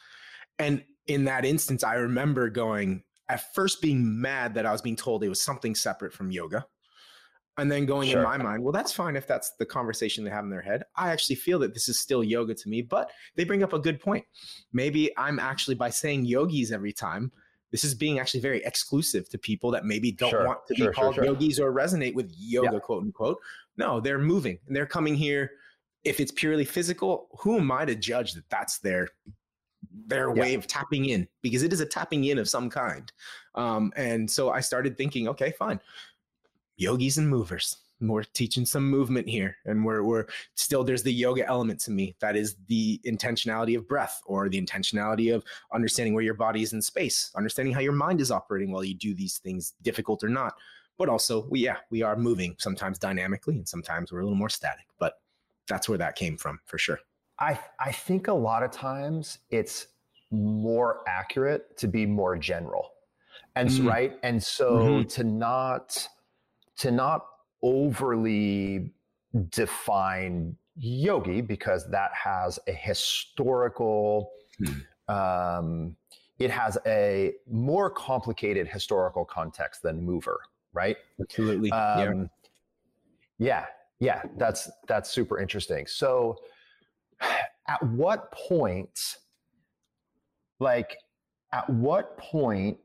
And 0.57 0.83
in 1.05 1.25
that 1.25 1.45
instance, 1.45 1.83
I 1.83 1.95
remember 1.95 2.49
going 2.49 3.03
at 3.29 3.53
first 3.53 3.81
being 3.81 4.21
mad 4.21 4.55
that 4.55 4.65
I 4.65 4.71
was 4.71 4.81
being 4.81 4.95
told 4.95 5.23
it 5.23 5.29
was 5.29 5.41
something 5.41 5.75
separate 5.75 6.13
from 6.13 6.31
yoga. 6.31 6.65
And 7.59 7.71
then 7.71 7.87
going 7.87 8.09
sure. 8.09 8.19
in 8.19 8.23
my 8.23 8.37
mind, 8.37 8.63
well, 8.63 8.71
that's 8.71 8.93
fine 8.93 9.15
if 9.15 9.25
that's 9.25 9.51
the 9.57 9.65
conversation 9.65 10.23
they 10.23 10.29
have 10.29 10.43
in 10.43 10.51
their 10.51 10.61
head. 10.61 10.83
I 10.95 11.09
actually 11.09 11.37
feel 11.37 11.57
that 11.59 11.73
this 11.73 11.89
is 11.89 11.99
still 11.99 12.23
yoga 12.23 12.53
to 12.53 12.69
me, 12.69 12.83
but 12.83 13.09
they 13.35 13.45
bring 13.45 13.63
up 13.63 13.73
a 13.73 13.79
good 13.79 13.99
point. 13.99 14.25
Maybe 14.73 15.09
I'm 15.17 15.39
actually 15.39 15.73
by 15.73 15.89
saying 15.89 16.25
yogis 16.25 16.71
every 16.71 16.93
time, 16.93 17.31
this 17.71 17.83
is 17.83 17.93
being 17.93 18.19
actually 18.19 18.39
very 18.39 18.63
exclusive 18.63 19.27
to 19.29 19.37
people 19.37 19.71
that 19.71 19.85
maybe 19.85 20.11
don't 20.11 20.29
sure, 20.29 20.45
want 20.45 20.65
to 20.67 20.75
sure, 20.75 20.89
be 20.89 20.93
called 20.93 21.15
sure, 21.15 21.25
yogis 21.25 21.59
or 21.59 21.73
resonate 21.73 22.13
with 22.13 22.33
yoga, 22.37 22.69
yeah. 22.73 22.79
quote 22.79 23.03
unquote. 23.03 23.39
No, 23.77 23.99
they're 23.99 24.19
moving 24.19 24.57
and 24.67 24.75
they're 24.75 24.85
coming 24.85 25.15
here. 25.15 25.51
If 26.03 26.19
it's 26.19 26.31
purely 26.31 26.65
physical, 26.65 27.27
who 27.39 27.57
am 27.57 27.71
I 27.71 27.85
to 27.85 27.95
judge 27.95 28.33
that 28.33 28.49
that's 28.49 28.79
their 28.79 29.09
their 30.07 30.33
yeah. 30.33 30.41
way 30.41 30.53
of 30.53 30.67
tapping 30.67 31.05
in? 31.05 31.27
Because 31.41 31.63
it 31.63 31.73
is 31.73 31.81
a 31.81 31.85
tapping 31.85 32.23
in 32.25 32.37
of 32.37 32.47
some 32.47 32.69
kind. 32.69 33.11
Um, 33.55 33.91
and 33.95 34.29
so 34.29 34.49
I 34.49 34.61
started 34.61 34.97
thinking, 34.97 35.27
okay, 35.27 35.51
fine, 35.51 35.79
yogis 36.77 37.17
and 37.17 37.27
movers 37.27 37.77
we're 37.99 38.23
teaching 38.23 38.65
some 38.65 38.89
movement 38.89 39.27
here 39.27 39.57
and 39.65 39.83
we're, 39.83 40.03
we're 40.03 40.25
still 40.55 40.83
there's 40.83 41.03
the 41.03 41.11
yoga 41.11 41.45
element 41.47 41.79
to 41.81 41.91
me. 41.91 42.15
That 42.19 42.35
is 42.35 42.55
the 42.67 42.99
intentionality 43.05 43.77
of 43.77 43.87
breath 43.87 44.21
or 44.25 44.49
the 44.49 44.61
intentionality 44.61 45.33
of 45.33 45.43
understanding 45.73 46.13
where 46.13 46.23
your 46.23 46.33
body 46.33 46.61
is 46.61 46.73
in 46.73 46.81
space 46.81 47.31
understanding 47.35 47.73
how 47.73 47.79
your 47.79 47.93
mind 47.93 48.21
is 48.21 48.31
operating 48.31 48.71
while 48.71 48.83
you 48.83 48.93
do 48.93 49.13
these 49.13 49.37
things 49.37 49.73
difficult 49.81 50.23
or 50.23 50.29
not. 50.29 50.53
But 50.97 51.09
also 51.09 51.47
we 51.49 51.59
yeah 51.59 51.77
we 51.89 52.01
are 52.01 52.15
moving 52.15 52.55
sometimes 52.57 52.99
dynamically 52.99 53.55
and 53.57 53.67
sometimes 53.67 54.11
we're 54.11 54.21
a 54.21 54.23
little 54.23 54.37
more 54.37 54.49
static 54.49 54.85
but 54.99 55.19
that's 55.67 55.89
where 55.89 55.97
that 55.97 56.15
came 56.15 56.37
from 56.37 56.59
for 56.65 56.77
sure. 56.77 56.99
I 57.39 57.59
i 57.79 57.91
think 57.91 58.27
a 58.27 58.33
lot 58.33 58.63
of 58.63 58.71
times 58.71 59.39
it's 59.49 59.87
more 60.31 61.01
accurate 61.07 61.77
to 61.77 61.87
be 61.87 62.05
more 62.05 62.37
general. 62.37 62.91
And 63.55 63.69
mm. 63.69 63.89
right? 63.89 64.17
And 64.23 64.41
so 64.41 64.71
mm-hmm. 64.77 65.07
to 65.07 65.23
not 65.23 66.07
to 66.77 66.91
not 66.91 67.25
overly 67.67 68.91
define 69.49 70.55
yogi 70.77 71.41
because 71.41 71.89
that 71.91 72.11
has 72.13 72.59
a 72.67 72.71
historical 72.71 74.31
hmm. 74.57 75.13
um, 75.13 75.95
it 76.39 76.51
has 76.51 76.77
a 76.85 77.33
more 77.51 77.89
complicated 77.89 78.67
historical 78.67 79.25
context 79.25 79.81
than 79.83 80.01
mover 80.01 80.39
right 80.73 80.97
absolutely 81.19 81.71
um, 81.71 82.29
yeah. 83.37 83.65
yeah 83.99 84.19
yeah 84.21 84.21
that's 84.37 84.69
that's 84.87 85.09
super 85.09 85.39
interesting 85.39 85.85
so 85.87 86.37
at 87.67 87.83
what 87.83 88.31
point 88.31 89.17
like 90.59 90.97
at 91.51 91.69
what 91.69 92.17
point 92.17 92.77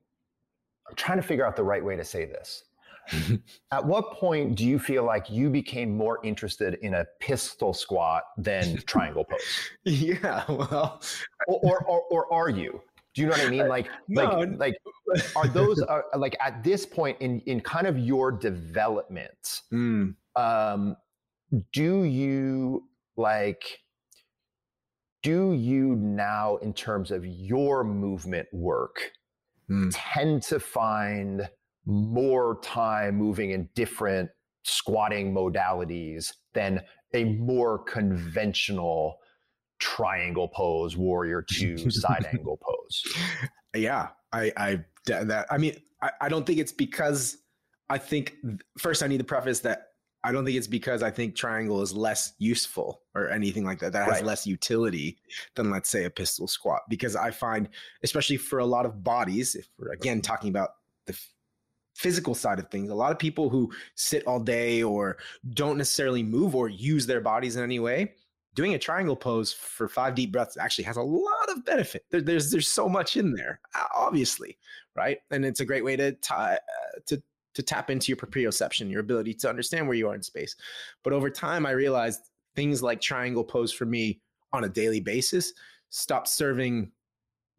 i'm 0.89 0.97
trying 0.97 1.19
to 1.19 1.27
figure 1.27 1.47
out 1.47 1.55
the 1.55 1.63
right 1.63 1.85
way 1.85 1.95
to 1.95 2.05
say 2.05 2.25
this 2.25 2.65
At 3.73 3.85
what 3.85 4.13
point 4.13 4.57
do 4.57 4.65
you 4.65 4.79
feel 4.79 5.05
like 5.05 5.31
you 5.31 5.51
became 5.51 5.97
more 5.97 6.19
interested 6.25 6.75
in 6.83 6.95
a 6.95 7.05
pistol 7.21 7.73
squat 7.75 8.25
than 8.37 8.77
triangle 8.87 9.25
pose? 9.25 9.41
Yeah, 9.85 10.45
well, 10.49 11.03
or, 11.47 11.85
or, 11.85 12.03
or, 12.11 12.33
are 12.33 12.49
you? 12.49 12.81
Do 13.15 13.23
you 13.23 13.27
know 13.27 13.33
what 13.33 13.47
I 13.47 13.51
mean? 13.51 13.69
Like, 13.69 13.89
no. 14.09 14.41
like, 14.57 14.75
like, 15.07 15.37
are 15.37 15.49
those 15.49 15.83
like 16.17 16.37
at 16.41 16.65
this 16.65 16.87
point 16.87 17.19
in 17.21 17.41
in 17.41 17.61
kind 17.61 17.87
of 17.87 17.99
your 17.99 18.33
development? 18.33 19.63
Mm. 19.73 20.15
Um, 20.35 20.97
do 21.73 22.05
you 22.05 22.85
like 23.17 23.83
do 25.23 25.53
you 25.53 25.95
now 25.97 26.57
in 26.57 26.73
terms 26.73 27.11
of 27.11 27.25
your 27.25 27.85
movement 27.85 28.49
work 28.53 29.13
mm. 29.71 29.91
tend 29.93 30.43
to 30.43 30.59
find 30.59 31.49
more 31.87 32.59
time 32.63 33.17
moving 33.17 33.51
in 33.51 33.69
different 33.75 34.31
squatting 34.65 35.35
modalities 35.35 36.33
than 36.55 36.81
a 37.15 37.25
more 37.25 37.79
conventional 37.79 39.17
triangle 39.79 40.49
pose 40.49 40.97
warrior 40.97 41.43
two 41.51 41.91
side 41.91 42.25
angle 42.33 42.59
pose 42.63 43.03
yeah 43.75 44.09
i 44.33 44.53
i 44.57 44.85
that 45.07 45.47
i 45.51 45.59
mean 45.59 45.77
I, 46.01 46.11
I 46.23 46.29
don't 46.29 46.47
think 46.47 46.61
it's 46.61 46.73
because 46.73 47.39
i 47.91 47.99
think 47.99 48.37
first 48.79 49.03
i 49.03 49.09
need 49.09 49.19
to 49.19 49.25
preface 49.25 49.61
that 49.61 49.89
I 50.25 50.31
don't 50.31 50.45
think 50.45 50.57
it's 50.57 50.69
because 50.69 51.03
I 51.03 51.11
think 51.11 51.35
triangle 51.35 51.83
is 51.83 51.93
less 51.93 52.35
useful 52.39 53.03
or 53.15 53.29
anything 53.29 53.65
like 53.65 53.81
that. 53.81 53.93
That 53.93 54.05
has 54.05 54.15
right. 54.15 54.25
less 54.25 54.47
utility 54.47 55.19
than 55.57 55.71
let's 55.71 55.89
say 55.89 56.05
a 56.05 56.11
pistol 56.11 56.47
squat. 56.47 56.83
Because 56.89 57.17
I 57.17 57.33
find, 57.33 57.69
especially 58.05 58.37
for 58.37 58.61
a 58.61 58.65
lot 58.65 58.87
of 58.87 59.03
bodies, 59.03 59.57
if 59.57 59.67
we're 59.79 59.93
again 59.93 60.21
talking 60.21 60.49
about 60.49 60.71
the 61.07 61.19
physical 62.03 62.35
side 62.35 62.59
of 62.59 62.69
things, 62.69 62.91
a 62.91 62.95
lot 62.95 63.13
of 63.13 63.19
people 63.19 63.49
who 63.49 63.73
sit 63.95 64.27
all 64.27 64.41
day 64.41 64.83
or 64.83 65.19
don't 65.55 65.79
necessarily 65.79 66.23
move 66.23 66.55
or 66.57 66.69
use 66.69 67.07
their 67.07 67.21
bodies 67.21 67.55
in 67.55 67.63
any 67.63 67.79
way, 67.79 68.13
doing 68.55 68.75
a 68.75 68.79
triangle 68.79 69.15
pose 69.15 69.53
for 69.53 69.89
five 69.89 70.15
deep 70.15 70.33
breaths 70.33 70.57
actually 70.57 70.85
has 70.85 70.97
a 70.97 71.03
lot 71.03 71.49
of 71.49 71.65
benefit. 71.65 72.05
There, 72.11 72.21
there's 72.21 72.51
there's 72.51 72.69
so 72.69 72.89
much 72.89 73.17
in 73.17 73.33
there, 73.33 73.61
obviously, 73.95 74.59
right? 74.97 75.19
And 75.31 75.45
it's 75.45 75.61
a 75.61 75.65
great 75.65 75.85
way 75.85 75.97
to 75.97 76.13
tie 76.13 76.55
uh, 76.55 76.99
to 77.07 77.23
to 77.55 77.63
tap 77.63 77.91
into 77.91 78.09
your 78.09 78.17
proprioception, 78.17 78.91
your 78.91 79.01
ability 79.01 79.35
to 79.35 79.49
understand 79.49 79.87
where 79.87 79.97
you 79.97 80.09
are 80.09 80.15
in 80.15 80.23
space. 80.23 80.57
But 81.05 81.13
over 81.13 81.31
time, 81.31 81.67
I 81.67 81.71
realized 81.73 82.31
things 82.57 82.83
like 82.83 83.01
triangle 83.01 83.45
pose 83.45 83.73
for 83.73 83.85
me 83.85 84.21
on 84.53 84.65
a 84.65 84.69
daily 84.69 85.01
basis 85.01 85.53
stopped 85.91 86.29
serving 86.29 86.91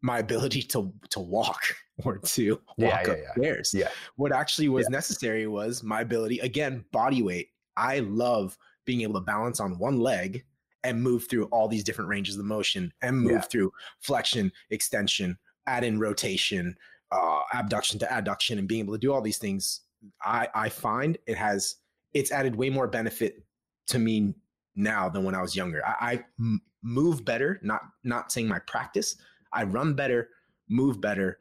my 0.02 0.18
ability 0.18 0.62
to 0.62 0.92
to 1.10 1.20
walk 1.20 1.62
or 2.04 2.18
to 2.18 2.60
walk 2.78 3.06
yeah, 3.06 3.06
yeah, 3.06 3.12
upstairs. 3.12 3.74
Yeah. 3.74 3.88
What 4.16 4.32
actually 4.32 4.68
was 4.68 4.86
yeah. 4.90 4.96
necessary 4.96 5.46
was 5.46 5.82
my 5.82 6.00
ability, 6.00 6.38
again, 6.40 6.84
body 6.92 7.22
weight. 7.22 7.48
I 7.76 8.00
love 8.00 8.56
being 8.84 9.02
able 9.02 9.14
to 9.14 9.20
balance 9.20 9.60
on 9.60 9.78
one 9.78 10.00
leg 10.00 10.44
and 10.82 11.02
move 11.02 11.26
through 11.28 11.44
all 11.46 11.66
these 11.66 11.84
different 11.84 12.10
ranges 12.10 12.36
of 12.36 12.44
motion 12.44 12.92
and 13.02 13.18
move 13.18 13.32
yeah. 13.32 13.40
through 13.40 13.72
flexion, 14.00 14.52
extension, 14.70 15.38
add 15.66 15.82
in 15.82 15.98
rotation, 15.98 16.76
uh, 17.10 17.40
abduction 17.54 17.98
to 18.00 18.06
adduction, 18.06 18.58
and 18.58 18.68
being 18.68 18.80
able 18.80 18.92
to 18.92 18.98
do 18.98 19.12
all 19.12 19.22
these 19.22 19.38
things 19.38 19.80
I, 20.22 20.48
I 20.54 20.68
find 20.68 21.18
it 21.26 21.36
has 21.36 21.76
it's 22.12 22.30
added 22.30 22.54
way 22.54 22.70
more 22.70 22.86
benefit 22.86 23.42
to 23.88 23.98
me 23.98 24.34
now 24.76 25.08
than 25.08 25.24
when 25.24 25.34
I 25.34 25.42
was 25.42 25.56
younger. 25.56 25.84
I, 25.86 25.94
I 26.00 26.24
m- 26.38 26.62
move 26.82 27.24
better, 27.24 27.60
not 27.62 27.82
not 28.02 28.32
saying 28.32 28.48
my 28.48 28.58
practice. 28.60 29.16
I 29.52 29.64
run 29.64 29.94
better, 29.94 30.30
move 30.68 31.00
better 31.00 31.38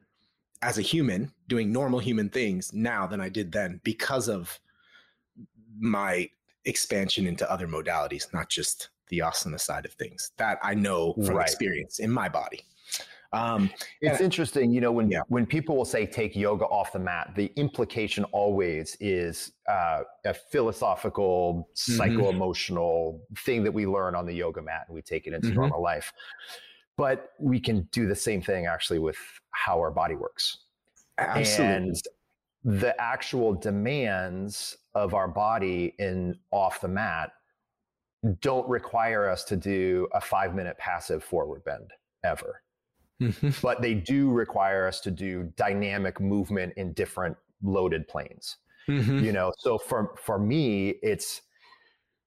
as 0.63 0.77
a 0.77 0.81
human, 0.81 1.31
doing 1.49 1.71
normal 1.71 1.99
human 1.99 2.29
things 2.29 2.71
now 2.73 3.05
than 3.05 3.19
I 3.19 3.29
did 3.29 3.51
then 3.51 3.81
because 3.83 4.29
of 4.29 4.59
my 5.77 6.29
expansion 6.65 7.27
into 7.27 7.49
other 7.51 7.67
modalities, 7.67 8.33
not 8.33 8.49
just 8.49 8.89
the 9.09 9.19
asana 9.19 9.59
side 9.59 9.85
of 9.85 9.91
things 9.93 10.31
that 10.37 10.57
I 10.63 10.73
know 10.73 11.13
from 11.13 11.35
right. 11.35 11.47
experience 11.47 11.99
in 11.99 12.09
my 12.09 12.29
body. 12.29 12.61
Um, 13.33 13.71
it's 13.99 14.21
interesting, 14.21 14.71
you 14.71 14.79
know, 14.79 14.91
when 14.91 15.09
yeah. 15.09 15.21
when 15.27 15.47
people 15.47 15.75
will 15.75 15.85
say 15.85 16.05
take 16.05 16.35
yoga 16.35 16.65
off 16.65 16.93
the 16.93 16.99
mat, 16.99 17.33
the 17.35 17.51
implication 17.55 18.23
always 18.25 18.95
is 18.99 19.53
uh, 19.67 20.03
a 20.23 20.33
philosophical, 20.35 21.67
psycho 21.73 22.29
emotional 22.29 23.19
mm-hmm. 23.23 23.33
thing 23.43 23.63
that 23.63 23.73
we 23.73 23.87
learn 23.87 24.13
on 24.15 24.27
the 24.27 24.33
yoga 24.33 24.61
mat 24.61 24.83
and 24.87 24.93
we 24.93 25.01
take 25.01 25.25
it 25.25 25.33
into 25.33 25.47
mm-hmm. 25.47 25.61
normal 25.61 25.81
life. 25.81 26.13
But 26.97 27.31
we 27.39 27.59
can 27.59 27.87
do 27.91 28.07
the 28.07 28.15
same 28.15 28.41
thing 28.41 28.65
actually 28.65 28.99
with 28.99 29.17
how 29.51 29.79
our 29.79 29.91
body 29.91 30.15
works. 30.15 30.59
Absolutely. 31.17 31.75
And 31.75 31.95
the 32.63 32.99
actual 33.01 33.53
demands 33.53 34.77
of 34.95 35.13
our 35.13 35.27
body 35.27 35.95
in 35.99 36.37
off 36.51 36.81
the 36.81 36.87
mat 36.87 37.31
don't 38.39 38.67
require 38.69 39.29
us 39.29 39.43
to 39.43 39.57
do 39.57 40.07
a 40.13 40.21
five 40.21 40.55
minute 40.55 40.77
passive 40.77 41.23
forward 41.23 41.63
bend 41.65 41.91
ever. 42.23 42.61
Mm-hmm. 43.21 43.49
But 43.61 43.81
they 43.81 43.93
do 43.93 44.31
require 44.31 44.87
us 44.87 44.99
to 45.01 45.11
do 45.11 45.51
dynamic 45.57 46.19
movement 46.19 46.73
in 46.77 46.93
different 46.93 47.37
loaded 47.61 48.07
planes. 48.07 48.57
Mm-hmm. 48.87 49.23
You 49.23 49.31
know, 49.31 49.51
so 49.57 49.77
for 49.77 50.15
for 50.17 50.39
me, 50.39 50.95
it's 51.01 51.41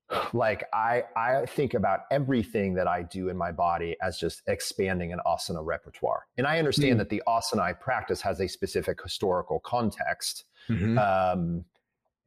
like 0.33 0.65
I 0.73 1.05
I 1.17 1.47
think 1.47 1.75
about 1.75 2.01
everything 2.11 2.75
that 2.75 2.87
I 2.87 3.03
do 3.03 3.29
in 3.29 3.37
my 3.37 3.53
body 3.53 3.97
as 4.03 4.19
just 4.19 4.43
expanding 4.47 5.13
an 5.13 5.21
asana 5.27 5.65
repertoire. 5.65 6.27
And 6.39 6.47
I 6.47 6.59
understand 6.59 6.95
mm 6.95 6.99
that 6.99 7.09
the 7.11 7.23
asana 7.27 7.61
I 7.61 7.73
practice 7.73 8.21
has 8.23 8.41
a 8.41 8.49
specific 8.49 9.03
historical 9.03 9.61
context. 9.61 10.45
Mm-hmm. 10.69 10.99
Um, 10.99 11.65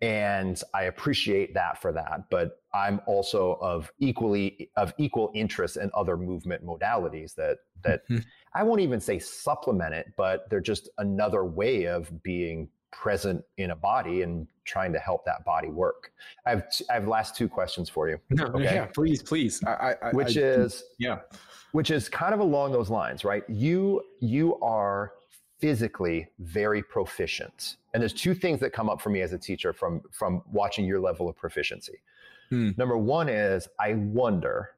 and 0.02 0.62
I 0.74 0.84
appreciate 0.84 1.54
that 1.56 1.82
for 1.82 1.92
that. 1.92 2.30
But 2.30 2.62
I'm 2.74 3.02
also 3.06 3.58
of 3.62 3.92
equally 4.00 4.70
of 4.76 4.94
equal 4.98 5.32
interest 5.34 5.78
in 5.78 5.90
other 5.94 6.18
movement 6.18 6.66
modalities 6.66 7.36
that 7.36 7.58
that 7.84 8.08
mm-hmm. 8.10 8.24
I 8.54 8.64
won't 8.64 8.82
even 8.82 9.00
say 9.00 9.20
supplement 9.20 9.94
it, 9.94 10.14
but 10.18 10.50
they're 10.50 10.62
just 10.62 10.90
another 10.98 11.46
way 11.46 11.86
of 11.86 12.24
being 12.24 12.70
present 12.92 13.44
in 13.58 13.72
a 13.72 13.76
body 13.76 14.22
and 14.22 14.48
trying 14.66 14.94
to 14.94 15.00
help 15.00 15.26
that 15.26 15.44
body 15.46 15.70
work. 15.70 16.12
I 16.46 16.52
have 16.52 16.70
t- 16.72 16.86
I 16.90 16.94
have 16.94 17.08
last 17.08 17.36
two 17.36 17.48
questions 17.48 17.90
for 17.90 18.10
you. 18.10 18.20
No, 18.30 18.46
okay? 18.46 18.64
yeah, 18.64 18.86
please, 18.86 19.22
please. 19.22 19.64
I, 19.66 19.96
I, 20.02 20.12
which 20.12 20.38
I, 20.38 20.42
is 20.42 20.84
yeah, 20.98 21.20
which 21.72 21.92
is 21.92 22.10
kind 22.10 22.34
of 22.34 22.40
along 22.40 22.72
those 22.72 22.90
lines, 22.90 23.24
right? 23.24 23.44
You 23.48 24.04
you 24.20 24.60
are 24.60 25.14
physically 25.60 26.28
very 26.40 26.82
proficient. 26.82 27.76
And 27.94 28.02
there's 28.02 28.14
two 28.14 28.34
things 28.34 28.60
that 28.62 28.72
come 28.72 28.90
up 28.90 29.02
for 29.02 29.10
me 29.10 29.22
as 29.22 29.34
a 29.34 29.38
teacher 29.38 29.74
from 29.74 30.02
from 30.12 30.42
watching 30.52 30.86
your 30.86 31.00
level 31.00 31.28
of 31.30 31.36
proficiency. 31.36 32.02
Hmm. 32.50 32.72
Number 32.78 32.98
one 32.98 33.30
is 33.30 33.68
I 33.80 33.94
wonder 33.94 34.72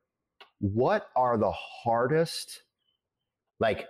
what 0.60 1.10
are 1.16 1.38
the 1.38 1.52
hardest 1.52 2.64
like 3.60 3.88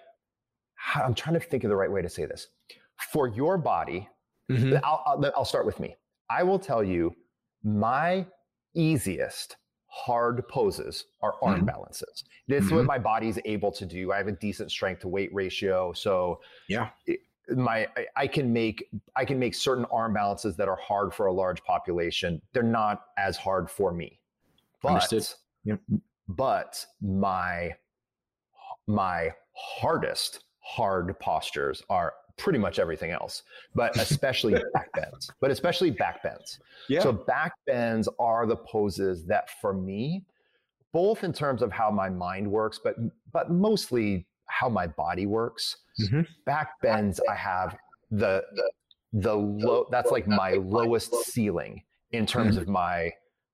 I'm 0.95 1.13
trying 1.13 1.36
to 1.36 1.39
think 1.39 1.63
of 1.63 1.69
the 1.69 1.76
right 1.76 1.91
way 1.91 2.01
to 2.01 2.09
say 2.09 2.26
this. 2.26 2.47
For 3.10 3.28
your 3.28 3.58
body, 3.58 4.08
mm-hmm. 4.49 4.78
I'll, 4.84 5.04
I'll, 5.06 5.32
I'll 5.38 5.45
start 5.45 5.66
with 5.66 5.80
me. 5.80 5.95
I 6.30 6.43
will 6.43 6.60
tell 6.60 6.84
you 6.84 7.16
my 7.64 8.26
easiest 8.74 9.58
hard 9.88 10.47
poses 10.47 11.06
are 11.22 11.36
arm 11.41 11.58
mm-hmm. 11.58 11.66
balances. 11.66 12.24
This 12.47 12.66
mm-hmm. 12.66 12.78
what 12.78 12.86
my 12.86 12.97
body's 12.97 13.39
able 13.45 13.72
to 13.74 13.86
do. 13.86 14.12
I 14.12 14.18
have 14.18 14.28
a 14.28 14.34
decent 14.34 14.72
strength 14.72 15.02
to 15.02 15.08
weight 15.08 15.34
ratio, 15.34 15.93
so 15.93 16.39
yeah, 16.70 16.89
it, 17.06 17.20
my 17.49 17.88
I 18.16 18.28
can 18.28 18.54
make 18.54 18.88
I 19.16 19.26
can 19.26 19.38
make 19.39 19.56
certain 19.56 19.86
arm 19.91 20.14
balances 20.14 20.56
that 20.58 20.68
are 20.68 20.78
hard 20.78 21.14
for 21.14 21.26
a 21.26 21.34
large 21.34 21.64
population. 21.64 22.41
They're 22.54 22.64
not 22.64 23.04
as 23.18 23.36
hard 23.38 23.70
for 23.70 23.91
me. 23.93 24.20
But. 24.82 25.12
But 26.28 26.86
my 27.02 27.72
my 28.88 29.32
hardest 29.54 30.45
hard 30.60 31.20
postures 31.20 31.84
are 31.89 32.14
pretty 32.42 32.60
much 32.60 32.80
everything 32.80 33.12
else, 33.12 33.44
but 33.76 33.96
especially 34.00 34.54
back 34.74 34.92
bends, 34.94 35.32
but 35.39 35.52
especially 35.52 35.92
back 35.92 36.24
bends. 36.24 36.60
Yeah. 36.89 37.02
So 37.02 37.12
back 37.12 37.54
bends 37.68 38.10
are 38.20 38.46
the 38.46 38.58
poses 38.58 39.24
that 39.26 39.50
for 39.62 39.74
me, 39.74 40.26
both 40.92 41.24
in 41.24 41.32
terms 41.32 41.62
of 41.62 41.72
how 41.72 41.89
my 41.92 42.10
mind 42.10 42.50
works, 42.50 42.80
but 42.84 42.96
but 43.32 43.52
mostly 43.52 44.26
how 44.48 44.68
my 44.68 44.88
body 44.88 45.26
works. 45.26 45.78
Mm-hmm. 46.02 46.22
Back 46.46 46.72
bends, 46.82 47.22
I 47.30 47.36
have 47.36 47.78
the 48.10 48.44
the 48.56 48.72
the 49.14 49.36
low. 49.36 49.88
That's 49.92 50.12
like 50.12 50.28
my 50.28 50.54
lowest 50.54 51.14
ceiling 51.26 51.84
in 52.12 52.26
terms 52.26 52.56
mm-hmm. 52.56 52.64
of 52.64 52.68
my 52.68 53.14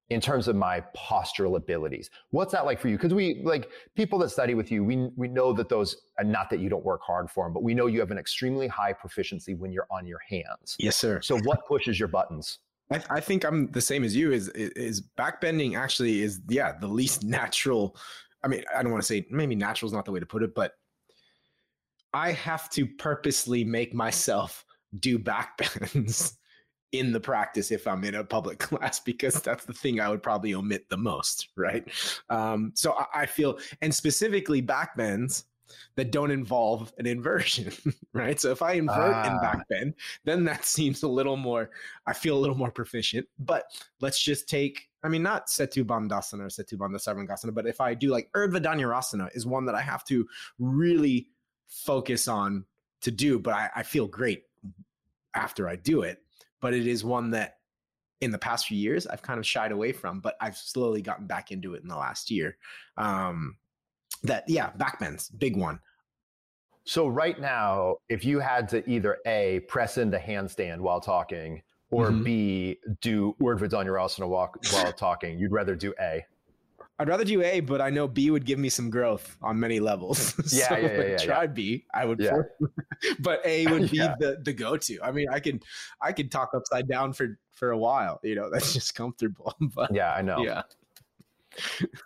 in 0.10 0.22
terms 0.22 0.48
of 0.48 0.56
my 0.56 0.82
postural 0.96 1.58
abilities. 1.58 2.10
What's 2.30 2.54
that 2.54 2.66
like 2.66 2.80
for 2.80 2.88
you? 2.88 2.98
Because 2.98 3.14
we 3.14 3.42
like 3.44 3.70
people 3.96 4.18
that 4.20 4.30
study 4.30 4.54
with 4.54 4.72
you, 4.72 4.84
we 4.84 5.10
we 5.16 5.28
know 5.28 5.54
that 5.54 5.70
those 5.70 6.04
and 6.18 6.32
not 6.32 6.50
that 6.50 6.60
you 6.60 6.70
don't 6.70 6.86
work 6.86 7.02
hard 7.02 7.30
for 7.30 7.46
them, 7.46 7.54
but 7.54 7.64
we 7.64 7.74
know 7.74 7.88
you 7.88 8.00
have 8.00 8.12
an 8.12 8.18
extremely 8.18 8.68
high 8.68 8.94
proficiency 8.94 9.54
when 9.54 9.72
you're 9.72 9.88
on 9.92 10.06
your 10.06 10.20
hands. 10.28 10.76
Yes, 10.80 10.96
sir. 10.96 11.22
So 11.22 11.38
what 11.40 11.66
pushes 11.68 12.00
your 12.00 12.08
buttons? 12.08 12.60
I, 12.92 13.04
I 13.10 13.20
think 13.20 13.44
I'm 13.44 13.70
the 13.72 13.82
same 13.82 14.04
as 14.04 14.16
you. 14.16 14.32
Is 14.32 14.48
is 14.50 15.02
backbending 15.18 15.78
actually 15.78 16.22
is 16.22 16.42
yeah 16.48 16.74
the 16.80 16.88
least 16.88 17.24
natural. 17.26 17.96
I 18.44 18.48
mean, 18.48 18.64
I 18.76 18.84
don't 18.84 18.92
want 18.92 19.04
to 19.04 19.08
say 19.08 19.26
maybe 19.30 19.56
natural 19.56 19.88
is 19.88 19.94
not 19.94 20.06
the 20.06 20.12
way 20.12 20.20
to 20.20 20.26
put 20.26 20.44
it, 20.44 20.56
but 20.56 20.74
I 22.14 22.32
have 22.32 22.70
to 22.72 22.86
purposely 22.86 23.64
make 23.66 23.94
myself 23.94 24.64
do 25.00 25.20
backbends 25.20 26.34
in 26.92 27.12
the 27.12 27.20
practice 27.20 27.72
if 27.72 27.88
I'm 27.88 28.04
in 28.04 28.16
a 28.16 28.24
public 28.24 28.60
class 28.60 29.00
because 29.00 29.42
that's 29.42 29.66
the 29.66 29.74
thing 29.74 30.00
I 30.00 30.10
would 30.10 30.24
probably 30.24 30.54
omit 30.54 30.90
the 30.90 30.98
most, 30.98 31.50
right? 31.56 31.88
Um, 32.30 32.72
so 32.76 32.94
I, 32.94 33.22
I, 33.22 33.26
feel, 33.26 33.60
and 33.82 33.94
specifically 33.94 34.62
backbends, 34.62 35.44
that 35.96 36.12
don't 36.12 36.32
involve 36.32 36.94
an 36.98 37.06
inversion, 37.06 37.72
right? 38.14 38.40
So 38.40 38.52
if 38.52 38.62
I 38.62 38.74
invert 38.74 39.14
ah. 39.16 39.32
in 39.32 39.40
back 39.40 39.68
bend, 39.68 39.96
then 40.24 40.44
that 40.46 40.66
seems 40.66 41.04
a 41.04 41.08
little 41.08 41.38
more, 41.38 41.72
I 42.06 42.14
feel 42.14 42.38
a 42.38 42.40
little 42.40 42.56
more 42.56 42.72
proficient. 42.72 43.28
But 43.40 43.66
let's 44.00 44.22
just 44.22 44.48
take, 44.48 44.90
I 45.04 45.10
mean, 45.10 45.24
not 45.24 45.48
Setu 45.48 45.84
Bandhasana 45.84 46.42
or 46.42 46.48
Setu 46.48 46.74
Bandha 46.74 46.98
Sarvangasana, 46.98 47.54
but 47.54 47.68
if 47.68 47.82
I 47.82 47.94
do 47.94 48.10
like 48.10 48.32
Urdhva 48.34 48.64
Dhanurasana 48.64 49.36
is 49.36 49.46
one 49.46 49.66
that 49.66 49.76
I 49.76 49.82
have 49.82 50.04
to 50.06 50.28
really 50.60 51.30
focus 51.68 52.28
on 52.28 52.66
to 53.02 53.12
do, 53.12 53.40
but 53.40 53.54
I, 53.54 53.70
I 53.78 53.84
feel 53.84 54.08
great 54.08 54.44
after 55.34 55.68
I 55.68 55.76
do 55.76 56.02
it. 56.02 56.24
But 56.62 56.74
it 56.74 56.88
is 56.88 57.04
one 57.04 57.32
that 57.32 57.58
in 58.22 58.32
the 58.32 58.38
past 58.40 58.68
few 58.68 58.78
years 58.78 59.06
I've 59.06 59.22
kind 59.22 59.40
of 59.40 59.46
shied 59.46 59.72
away 59.72 59.92
from, 59.92 60.20
but 60.20 60.36
I've 60.42 60.58
slowly 60.58 61.02
gotten 61.02 61.28
back 61.28 61.52
into 61.52 61.76
it 61.76 61.84
in 61.84 61.88
the 61.88 61.98
last 61.98 62.32
year. 62.32 62.58
Um, 62.98 63.58
that 64.24 64.44
yeah, 64.48 64.72
backbends, 64.78 65.30
big 65.38 65.56
one. 65.56 65.80
So 66.84 67.08
right 67.08 67.40
now, 67.40 67.98
if 68.10 68.24
you 68.24 68.40
had 68.40 68.70
to 68.70 68.90
either 68.90 69.18
a 69.26 69.60
press 69.68 69.98
into 69.98 70.18
handstand 70.18 70.80
while 70.80 71.02
talking, 71.02 71.62
or 71.90 72.10
mm-hmm. 72.10 72.24
b 72.24 72.80
do 73.02 73.36
Urdhva 73.42 73.70
Dhanurasana 73.70 74.28
walk 74.28 74.58
while 74.72 74.92
talking, 74.94 75.38
you'd 75.38 75.52
rather 75.52 75.76
do 75.76 75.94
a. 76.00 76.26
I'd 77.00 77.10
rather 77.10 77.24
do 77.24 77.44
A, 77.44 77.60
but 77.60 77.80
I 77.80 77.92
know 77.92 78.08
B 78.08 78.32
would 78.32 78.46
give 78.46 78.58
me 78.58 78.70
some 78.70 78.90
growth 78.90 79.38
on 79.42 79.60
many 79.60 79.80
levels. 79.80 80.34
Yeah, 80.52 80.70
so 80.70 80.78
yeah, 80.78 80.88
yeah, 80.88 81.04
yeah, 81.04 81.18
Try 81.18 81.42
yeah. 81.42 81.48
B, 81.48 81.86
I 81.94 82.06
would. 82.06 82.20
Yeah. 82.20 82.42
but 83.20 83.42
A 83.46 83.68
would 83.68 83.92
be 83.92 83.98
the 83.98 84.42
the 84.44 84.54
go 84.54 84.78
to. 84.78 85.00
I 85.04 85.12
mean, 85.12 85.28
I 85.32 85.40
can 85.40 85.60
I 86.02 86.12
can 86.12 86.30
talk 86.30 86.52
upside 86.56 86.88
down 86.88 87.14
for 87.14 87.38
for 87.52 87.72
a 87.72 87.78
while. 87.78 88.20
You 88.24 88.36
know, 88.36 88.50
that's 88.50 88.74
just 88.74 88.96
comfortable. 88.96 89.54
But 89.76 89.94
yeah, 89.94 90.14
I 90.14 90.22
know. 90.22 90.40
Yeah. 90.40 90.64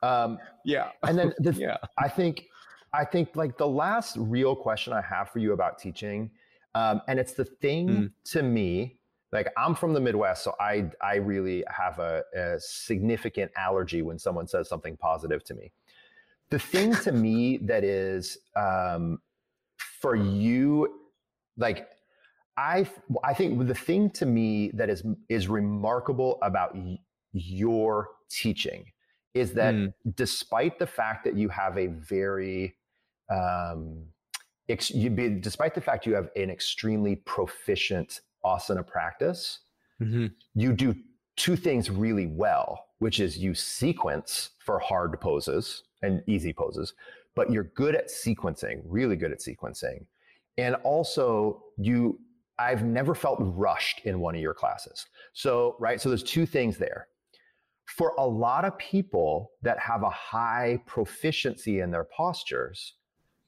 Um, 0.01 0.39
yeah. 0.65 0.89
And 1.03 1.17
then 1.17 1.33
the, 1.39 1.53
yeah, 1.53 1.77
I 1.97 2.09
think 2.09 2.47
I 2.93 3.05
think 3.05 3.35
like 3.35 3.57
the 3.57 3.67
last 3.67 4.17
real 4.19 4.55
question 4.55 4.93
I 4.93 5.01
have 5.01 5.29
for 5.29 5.39
you 5.39 5.53
about 5.53 5.79
teaching, 5.79 6.31
um, 6.75 7.01
and 7.07 7.19
it's 7.19 7.33
the 7.33 7.45
thing 7.45 7.87
mm. 7.87 8.11
to 8.31 8.43
me 8.43 8.97
like 9.31 9.47
I'm 9.57 9.75
from 9.75 9.93
the 9.93 9.99
Midwest, 9.99 10.43
so 10.43 10.55
I 10.59 10.89
I 11.01 11.15
really 11.15 11.63
have 11.69 11.99
a, 11.99 12.23
a, 12.35 12.59
significant 12.59 13.51
allergy 13.55 14.01
when 14.01 14.19
someone 14.19 14.47
says 14.47 14.67
something 14.67 14.97
positive 14.97 15.43
to 15.45 15.53
me. 15.53 15.71
The 16.49 16.59
thing 16.59 16.93
to 16.95 17.11
me 17.11 17.57
that 17.63 17.83
is 17.83 18.37
um, 18.55 19.19
for 20.01 20.15
you, 20.15 20.99
like 21.57 21.87
I 22.57 22.87
I 23.23 23.33
think 23.33 23.67
the 23.67 23.75
thing 23.75 24.09
to 24.11 24.25
me 24.25 24.71
that 24.73 24.89
is 24.89 25.03
is 25.29 25.47
remarkable 25.47 26.37
about 26.41 26.75
y- 26.75 26.99
your 27.31 28.09
teaching 28.29 28.85
is 29.33 29.53
that 29.53 29.73
mm. 29.73 29.93
despite 30.15 30.77
the 30.77 30.87
fact 30.87 31.23
that 31.23 31.35
you 31.37 31.47
have 31.47 31.77
a 31.77 31.87
very 31.87 32.75
um, 33.29 34.03
ex- 34.67 34.91
you 34.91 35.09
be, 35.09 35.29
despite 35.29 35.73
the 35.73 35.79
fact 35.79 36.05
you 36.05 36.13
have 36.15 36.29
an 36.35 36.49
extremely 36.49 37.15
proficient 37.15 38.19
asana 38.45 38.85
practice, 38.85 39.59
mm-hmm. 40.01 40.27
you 40.55 40.73
do 40.73 40.95
two 41.37 41.55
things 41.55 41.89
really 41.89 42.27
well, 42.27 42.85
which 42.99 43.19
is 43.19 43.37
you 43.37 43.53
sequence 43.53 44.51
for 44.59 44.79
hard 44.79 45.19
poses 45.19 45.83
and 46.01 46.23
easy 46.27 46.53
poses, 46.53 46.93
but 47.35 47.51
you're 47.51 47.71
good 47.75 47.95
at 47.95 48.09
sequencing, 48.09 48.81
really 48.85 49.15
good 49.15 49.31
at 49.31 49.39
sequencing. 49.39 50.05
And 50.57 50.75
also, 50.83 51.63
you, 51.77 52.19
I've 52.59 52.83
never 52.83 53.15
felt 53.15 53.39
rushed 53.39 54.01
in 54.05 54.19
one 54.19 54.35
of 54.35 54.41
your 54.41 54.53
classes. 54.53 55.07
So, 55.33 55.75
right, 55.79 55.99
so 55.99 56.09
there's 56.09 56.23
two 56.23 56.45
things 56.45 56.77
there. 56.77 57.07
For 57.85 58.13
a 58.17 58.25
lot 58.25 58.65
of 58.65 58.77
people 58.77 59.51
that 59.61 59.79
have 59.79 60.03
a 60.03 60.09
high 60.09 60.79
proficiency 60.85 61.79
in 61.79 61.91
their 61.91 62.05
postures, 62.05 62.95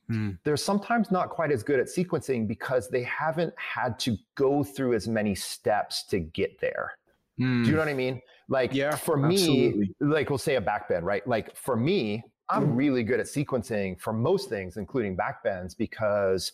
Mm. 0.09 0.37
They're 0.43 0.57
sometimes 0.57 1.11
not 1.11 1.29
quite 1.29 1.51
as 1.51 1.63
good 1.63 1.79
at 1.79 1.87
sequencing 1.87 2.47
because 2.47 2.89
they 2.89 3.03
haven't 3.03 3.53
had 3.57 3.97
to 3.99 4.17
go 4.35 4.63
through 4.63 4.93
as 4.93 5.07
many 5.07 5.35
steps 5.35 6.03
to 6.07 6.19
get 6.19 6.59
there. 6.59 6.93
Mm. 7.39 7.63
Do 7.63 7.69
you 7.69 7.75
know 7.75 7.79
what 7.79 7.87
I 7.87 7.93
mean? 7.93 8.21
Like 8.49 8.73
yeah, 8.73 8.95
for 8.95 9.17
me, 9.17 9.35
absolutely. 9.35 9.95
like 10.01 10.29
we'll 10.29 10.37
say 10.37 10.55
a 10.55 10.61
backbend, 10.61 11.03
right? 11.03 11.25
Like 11.27 11.55
for 11.55 11.75
me, 11.75 12.23
I'm 12.49 12.69
mm. 12.69 12.77
really 12.77 13.03
good 13.03 13.19
at 13.19 13.25
sequencing 13.25 13.99
for 13.99 14.13
most 14.13 14.49
things, 14.49 14.77
including 14.77 15.17
backbends, 15.17 15.75
because 15.77 16.51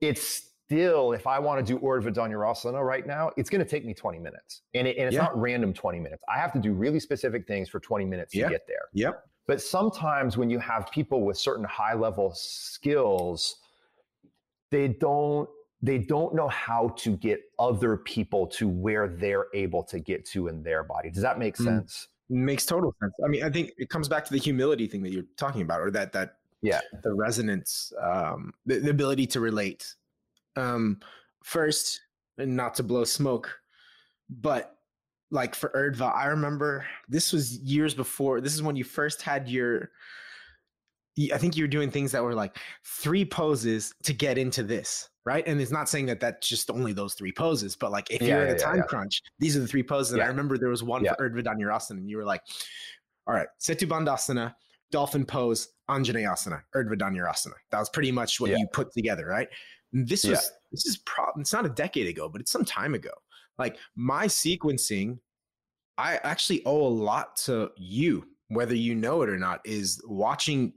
it's 0.00 0.48
still, 0.68 1.12
if 1.12 1.26
I 1.26 1.38
want 1.38 1.64
to 1.64 1.72
do 1.72 1.78
Urdhva 1.78 2.14
Dhanurasana 2.14 2.84
right 2.84 3.06
now, 3.06 3.30
it's 3.36 3.50
going 3.50 3.64
to 3.64 3.68
take 3.68 3.84
me 3.84 3.94
20 3.94 4.18
minutes. 4.18 4.62
And, 4.74 4.86
it, 4.86 4.96
and 4.96 5.06
it's 5.06 5.14
yeah. 5.14 5.22
not 5.22 5.38
random 5.40 5.72
20 5.72 6.00
minutes. 6.00 6.22
I 6.28 6.38
have 6.38 6.52
to 6.52 6.58
do 6.58 6.72
really 6.72 7.00
specific 7.00 7.46
things 7.46 7.68
for 7.68 7.80
20 7.80 8.04
minutes 8.04 8.34
yeah. 8.34 8.44
to 8.44 8.50
get 8.50 8.66
there. 8.66 8.88
Yep. 8.92 9.27
But 9.48 9.62
sometimes 9.62 10.36
when 10.36 10.50
you 10.50 10.60
have 10.60 10.90
people 10.92 11.24
with 11.24 11.38
certain 11.38 11.64
high 11.64 11.94
level 11.94 12.32
skills, 12.34 13.56
they 14.70 14.88
don't 14.88 15.48
they 15.80 15.96
don't 15.96 16.34
know 16.34 16.48
how 16.48 16.88
to 16.98 17.16
get 17.16 17.40
other 17.58 17.96
people 17.96 18.46
to 18.48 18.68
where 18.68 19.08
they're 19.08 19.46
able 19.54 19.82
to 19.84 20.00
get 20.00 20.26
to 20.26 20.48
in 20.48 20.62
their 20.62 20.84
body. 20.84 21.10
Does 21.10 21.22
that 21.22 21.38
make 21.38 21.56
mm. 21.56 21.64
sense? 21.64 22.08
Mm, 22.30 22.36
makes 22.36 22.66
total 22.66 22.94
sense. 23.00 23.12
I 23.24 23.28
mean, 23.28 23.42
I 23.42 23.48
think 23.48 23.72
it 23.78 23.88
comes 23.88 24.06
back 24.06 24.24
to 24.26 24.32
the 24.32 24.38
humility 24.38 24.86
thing 24.86 25.02
that 25.02 25.12
you're 25.12 25.24
talking 25.38 25.62
about, 25.62 25.80
or 25.80 25.90
that 25.92 26.12
that 26.12 26.36
yeah, 26.60 26.80
the 27.02 27.14
resonance, 27.14 27.92
um, 28.02 28.52
the, 28.66 28.80
the 28.80 28.90
ability 28.90 29.26
to 29.28 29.40
relate. 29.40 29.94
Um, 30.56 31.00
first, 31.42 32.00
and 32.36 32.54
not 32.54 32.74
to 32.74 32.82
blow 32.82 33.04
smoke, 33.04 33.60
but 34.28 34.77
like 35.30 35.54
for 35.54 35.70
Urdhva, 35.70 36.14
I 36.14 36.26
remember 36.26 36.86
this 37.08 37.32
was 37.32 37.58
years 37.58 37.94
before. 37.94 38.40
This 38.40 38.54
is 38.54 38.62
when 38.62 38.76
you 38.76 38.84
first 38.84 39.22
had 39.22 39.48
your. 39.48 39.90
I 41.32 41.38
think 41.38 41.56
you 41.56 41.64
were 41.64 41.68
doing 41.68 41.90
things 41.90 42.12
that 42.12 42.22
were 42.22 42.34
like 42.34 42.56
three 42.84 43.24
poses 43.24 43.92
to 44.04 44.12
get 44.12 44.38
into 44.38 44.62
this, 44.62 45.08
right? 45.26 45.44
And 45.48 45.60
it's 45.60 45.72
not 45.72 45.88
saying 45.88 46.06
that 46.06 46.20
that's 46.20 46.48
just 46.48 46.70
only 46.70 46.92
those 46.92 47.14
three 47.14 47.32
poses, 47.32 47.74
but 47.74 47.90
like 47.90 48.08
if 48.08 48.22
yeah, 48.22 48.28
you're 48.28 48.42
in 48.42 48.48
yeah, 48.50 48.54
a 48.54 48.58
time 48.58 48.76
yeah. 48.76 48.82
crunch, 48.82 49.20
these 49.40 49.56
are 49.56 49.60
the 49.60 49.66
three 49.66 49.82
poses. 49.82 50.12
And 50.12 50.22
I 50.22 50.26
remember 50.26 50.56
there 50.56 50.68
was 50.68 50.84
one 50.84 51.04
for 51.04 51.16
Urdhva 51.28 51.42
Dhanurasana, 51.42 51.90
and 51.90 52.08
you 52.08 52.18
were 52.18 52.24
like, 52.24 52.42
all 53.26 53.34
right, 53.34 53.48
Setu 53.60 53.88
Bandhasana, 53.88 54.54
dolphin 54.92 55.26
pose, 55.26 55.70
Anjaneyasana, 55.90 56.62
Urdhva 56.76 56.96
Dhanurasana. 56.96 57.54
That 57.72 57.80
was 57.80 57.88
pretty 57.88 58.12
much 58.12 58.40
what 58.40 58.50
you 58.50 58.68
put 58.72 58.92
together, 58.92 59.26
right? 59.26 59.48
And 59.92 60.06
this 60.06 60.22
was 60.24 60.52
this 60.70 60.86
is 60.86 60.98
pro- 60.98 61.32
it's 61.38 61.52
not 61.52 61.66
a 61.66 61.70
decade 61.70 62.06
ago, 62.06 62.28
but 62.28 62.40
it's 62.40 62.52
some 62.52 62.64
time 62.64 62.94
ago. 62.94 63.10
Like 63.58 63.78
my 63.96 64.26
sequencing, 64.26 65.18
I 65.96 66.16
actually 66.18 66.64
owe 66.64 66.86
a 66.86 66.88
lot 66.88 67.36
to 67.44 67.70
you, 67.76 68.26
whether 68.48 68.74
you 68.74 68.94
know 68.94 69.22
it 69.22 69.28
or 69.28 69.38
not, 69.38 69.60
is 69.64 70.00
watching 70.06 70.72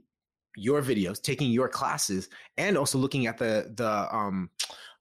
your 0.56 0.82
videos, 0.82 1.20
taking 1.22 1.50
your 1.50 1.68
classes, 1.68 2.28
and 2.58 2.76
also 2.76 2.98
looking 2.98 3.26
at 3.26 3.38
the 3.38 3.72
the 3.76 4.14
um 4.14 4.50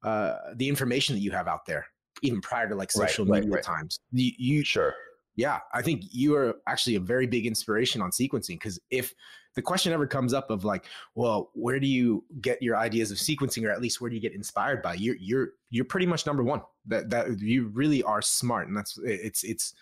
uh 0.04 0.36
the 0.56 0.68
information 0.70 1.16
that 1.16 1.22
you 1.22 1.32
have 1.32 1.48
out 1.48 1.66
there, 1.66 1.86
even 2.22 2.42
prior 2.42 2.70
to 2.70 2.76
like 2.76 2.92
social 2.92 3.26
right, 3.26 3.42
media 3.42 3.56
right, 3.56 3.68
right. 3.68 3.78
times. 3.78 4.00
You, 4.12 4.32
you 4.38 4.64
sure. 4.64 4.94
Yeah, 5.42 5.58
I 5.74 5.82
think 5.82 6.04
you 6.12 6.36
are 6.36 6.58
actually 6.68 6.98
a 6.98 7.00
very 7.00 7.26
big 7.26 7.48
inspiration 7.48 8.00
on 8.00 8.12
sequencing 8.12 8.60
because 8.60 8.80
if 8.92 9.16
the 9.56 9.62
question 9.64 9.92
ever 9.92 10.06
comes 10.06 10.36
up 10.36 10.52
of 10.52 10.64
like, 10.64 10.86
well, 11.16 11.50
where 11.56 11.80
do 11.80 11.88
you 11.88 12.24
get 12.42 12.62
your 12.62 12.78
ideas 12.78 13.10
of 13.10 13.18
sequencing, 13.18 13.66
or 13.66 13.72
at 13.72 13.82
least 13.82 14.00
where 14.00 14.10
do 14.12 14.16
you 14.16 14.22
get 14.22 14.34
inspired 14.34 14.84
by? 14.84 14.94
You're 14.94 15.16
you're 15.20 15.50
you're 15.72 15.86
pretty 15.86 16.06
much 16.06 16.28
number 16.28 16.44
one. 16.44 16.62
That 16.86 17.10
that 17.10 17.40
you 17.40 17.70
really 17.70 18.04
are 18.04 18.22
smart, 18.22 18.68
and 18.68 18.78
that's 18.78 19.00
it's 19.04 19.44
it's. 19.44 19.74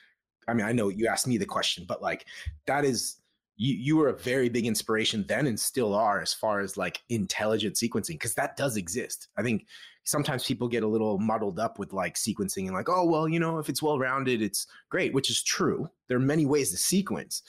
I 0.47 0.53
mean, 0.53 0.65
I 0.65 0.71
know 0.71 0.87
you 0.87 1.07
asked 1.07 1.27
me 1.27 1.37
the 1.37 1.45
question, 1.45 1.83
but 1.85 2.01
like 2.01 2.25
that 2.65 2.85
is 2.85 3.17
you 3.59 3.75
you 3.75 3.97
were 3.97 4.07
a 4.07 4.17
very 4.17 4.49
big 4.49 4.65
inspiration 4.65 5.25
then 5.27 5.45
and 5.45 5.59
still 5.59 5.93
are 5.93 6.21
as 6.21 6.33
far 6.33 6.61
as 6.61 6.77
like 6.77 7.01
intelligent 7.09 7.75
sequencing 7.75 8.13
because 8.13 8.33
that 8.33 8.57
does 8.57 8.77
exist. 8.77 9.27
I 9.37 9.43
think 9.43 9.67
sometimes 10.05 10.45
people 10.45 10.67
get 10.67 10.81
a 10.81 10.87
little 10.87 11.19
muddled 11.19 11.59
up 11.59 11.77
with 11.77 11.93
like 11.93 12.15
sequencing 12.15 12.65
and 12.65 12.73
like, 12.73 12.89
oh 12.89 13.05
well, 13.05 13.27
you 13.27 13.39
know, 13.39 13.59
if 13.59 13.69
it's 13.69 13.83
well 13.83 13.99
rounded, 13.99 14.41
it's 14.41 14.65
great, 14.89 15.13
which 15.13 15.29
is 15.29 15.43
true. 15.43 15.89
There 16.07 16.17
are 16.17 16.21
many 16.21 16.45
ways 16.45 16.71
to 16.71 16.77
sequence, 16.77 17.43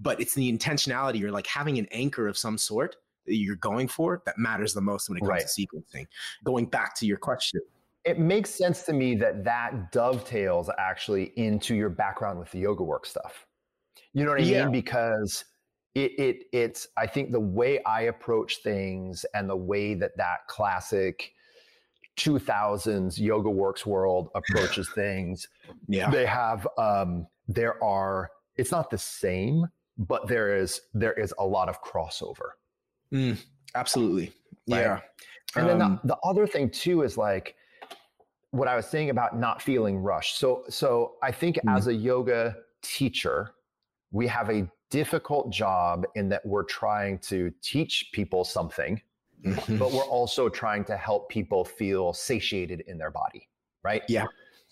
but 0.00 0.20
it's 0.20 0.34
the 0.34 0.52
intentionality 0.52 1.22
or 1.24 1.32
like 1.32 1.46
having 1.46 1.78
an 1.78 1.88
anchor 1.90 2.28
of 2.28 2.36
some 2.36 2.58
sort 2.58 2.96
that 3.24 3.34
you're 3.34 3.56
going 3.56 3.88
for 3.88 4.22
that 4.26 4.38
matters 4.38 4.74
the 4.74 4.82
most 4.82 5.08
when 5.08 5.16
it 5.16 5.20
comes 5.20 5.30
right. 5.30 5.46
to 5.46 5.66
sequencing. 5.66 6.06
Going 6.44 6.66
back 6.66 6.94
to 6.96 7.06
your 7.06 7.16
question. 7.16 7.60
It 8.04 8.20
makes 8.20 8.50
sense 8.50 8.82
to 8.84 8.92
me 8.92 9.16
that 9.16 9.42
that 9.44 9.90
dovetails 9.90 10.70
actually 10.78 11.32
into 11.36 11.74
your 11.74 11.88
background 11.88 12.38
with 12.38 12.52
the 12.52 12.60
yoga 12.60 12.84
work 12.84 13.04
stuff. 13.06 13.45
You 14.12 14.24
know 14.24 14.30
what 14.30 14.40
I 14.40 14.44
yeah. 14.44 14.64
mean? 14.64 14.72
Because 14.72 15.44
it, 15.94 16.12
it 16.18 16.44
it's 16.52 16.88
I 16.96 17.06
think 17.06 17.32
the 17.32 17.40
way 17.40 17.82
I 17.84 18.02
approach 18.02 18.58
things 18.62 19.24
and 19.34 19.48
the 19.48 19.56
way 19.56 19.94
that 19.94 20.16
that 20.16 20.46
classic 20.48 21.32
2000s 22.16 23.20
YogaWorks 23.20 23.84
world 23.84 24.30
approaches 24.34 24.88
things 24.94 25.46
yeah 25.86 26.08
they 26.08 26.24
have 26.24 26.66
um 26.78 27.26
there 27.46 27.82
are 27.84 28.30
it's 28.56 28.70
not 28.70 28.88
the 28.88 28.96
same 28.96 29.66
but 29.98 30.26
there 30.26 30.56
is 30.56 30.82
there 30.94 31.12
is 31.12 31.32
a 31.38 31.44
lot 31.44 31.68
of 31.68 31.82
crossover. 31.82 32.50
Mm, 33.12 33.42
absolutely, 33.74 34.32
right? 34.68 34.80
yeah. 34.80 35.00
And 35.54 35.62
um, 35.62 35.68
then 35.68 35.78
the, 35.78 35.84
um, 35.84 36.00
the 36.04 36.16
other 36.24 36.46
thing 36.46 36.70
too 36.70 37.02
is 37.02 37.16
like 37.16 37.54
what 38.50 38.68
I 38.68 38.76
was 38.76 38.86
saying 38.86 39.10
about 39.10 39.38
not 39.38 39.62
feeling 39.62 39.98
rushed. 39.98 40.38
So 40.38 40.64
so 40.68 41.14
I 41.22 41.32
think 41.32 41.56
mm. 41.56 41.76
as 41.76 41.86
a 41.86 41.94
yoga 41.94 42.56
teacher, 42.82 43.52
we 44.16 44.26
have 44.26 44.48
a 44.48 44.66
difficult 44.88 45.50
job 45.52 46.06
in 46.14 46.26
that 46.30 46.44
we're 46.46 46.64
trying 46.64 47.18
to 47.18 47.52
teach 47.60 48.08
people 48.12 48.44
something, 48.44 48.98
mm-hmm. 49.44 49.76
but 49.76 49.92
we're 49.92 50.04
also 50.04 50.48
trying 50.48 50.84
to 50.84 50.96
help 50.96 51.28
people 51.28 51.66
feel 51.66 52.14
satiated 52.14 52.80
in 52.86 52.96
their 52.96 53.10
body, 53.10 53.46
right? 53.84 54.02
Yeah. 54.08 54.24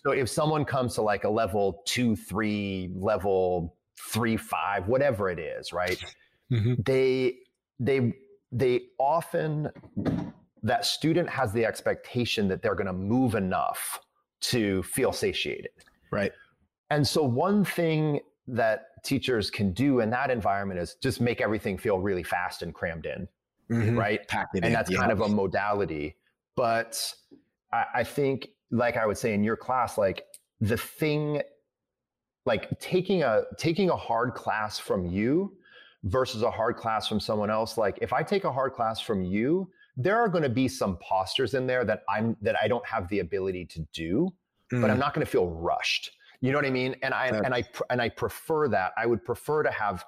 So 0.03 0.13
if 0.13 0.31
someone 0.31 0.65
comes 0.65 0.95
to 0.95 1.03
like 1.03 1.25
a 1.25 1.29
level 1.29 1.83
two, 1.85 2.17
three, 2.17 2.91
level 2.95 3.77
three, 4.01 4.39
five, 4.39 4.89
whatever 4.89 5.29
it 5.29 5.39
is, 5.39 5.75
right? 5.75 6.03
Mm-hmm. 6.51 6.75
They 6.83 7.37
they 7.79 8.15
they 8.51 8.87
often 8.99 9.69
that 10.63 10.87
student 10.87 11.29
has 11.29 11.53
the 11.53 11.67
expectation 11.67 12.49
that 12.49 12.63
they're 12.63 12.75
going 12.75 12.87
to 12.87 12.95
move 12.95 13.35
enough 13.35 14.01
to 14.41 14.83
feel 14.85 15.13
satiated. 15.13 15.73
Right. 16.11 16.33
And 16.89 17.07
so 17.07 17.23
one 17.23 17.63
thing 17.63 18.21
that 18.47 18.87
teachers 19.05 19.51
can 19.51 19.73
do 19.73 20.01
in 20.01 20.11
that 20.11 20.31
environment 20.31 20.81
is 20.81 20.97
just 21.03 21.21
make 21.21 21.41
everything 21.41 21.79
feel 21.79 21.99
really 21.99 22.23
fast 22.23 22.63
and 22.63 22.75
crammed 22.75 23.07
in. 23.07 23.29
Mm-hmm. 23.71 23.99
Right. 23.99 24.27
Packed 24.29 24.57
and 24.57 24.65
in, 24.65 24.73
that's 24.73 24.91
yeah. 24.91 24.99
kind 24.99 25.13
of 25.13 25.21
a 25.21 25.29
modality. 25.29 26.17
But 26.57 27.13
I, 27.73 27.85
I 27.95 28.05
think, 28.05 28.49
like 28.71 28.97
I 28.97 29.07
would 29.07 29.17
say 29.17 29.35
in 29.35 29.45
your 29.45 29.57
class, 29.57 29.97
like 29.97 30.25
the 30.61 30.77
thing 30.77 31.43
like 32.47 32.79
taking 32.79 33.23
a 33.23 33.43
taking 33.59 33.91
a 33.91 33.97
hard 33.97 34.35
class 34.35 34.79
from 34.79 35.07
you 35.07 35.53
versus 36.05 36.43
a 36.43 36.51
hard 36.51 36.77
class 36.77 37.09
from 37.09 37.19
someone 37.19 37.51
else 37.51 37.79
like 37.79 37.99
if 38.03 38.13
i 38.13 38.23
take 38.23 38.45
a 38.45 38.53
hard 38.53 38.73
class 38.73 39.01
from 39.01 39.25
you 39.25 39.69
there 39.97 40.17
are 40.17 40.29
going 40.29 40.43
to 40.43 40.49
be 40.49 40.69
some 40.69 40.99
postures 40.99 41.55
in 41.55 41.67
there 41.67 41.85
that 41.85 42.03
i'm 42.09 42.37
that 42.43 42.57
i 42.63 42.69
don't 42.69 42.87
have 42.87 43.09
the 43.09 43.21
ability 43.21 43.65
to 43.65 43.81
do 43.93 44.33
mm. 44.73 44.81
but 44.81 44.91
i'm 44.91 44.97
mm. 44.97 45.01
not 45.01 45.15
going 45.15 45.25
to 45.25 45.31
feel 45.31 45.49
rushed 45.49 46.11
you 46.45 46.53
know 46.53 46.59
what 46.59 46.67
i 46.67 46.71
mean 46.71 46.95
and 47.03 47.15
i 47.15 47.27
and 47.27 47.55
i 47.55 47.65
and 47.91 48.01
i 48.01 48.09
prefer 48.09 48.69
that 48.69 48.93
i 48.97 49.07
would 49.07 49.25
prefer 49.25 49.63
to 49.63 49.71
have 49.71 50.05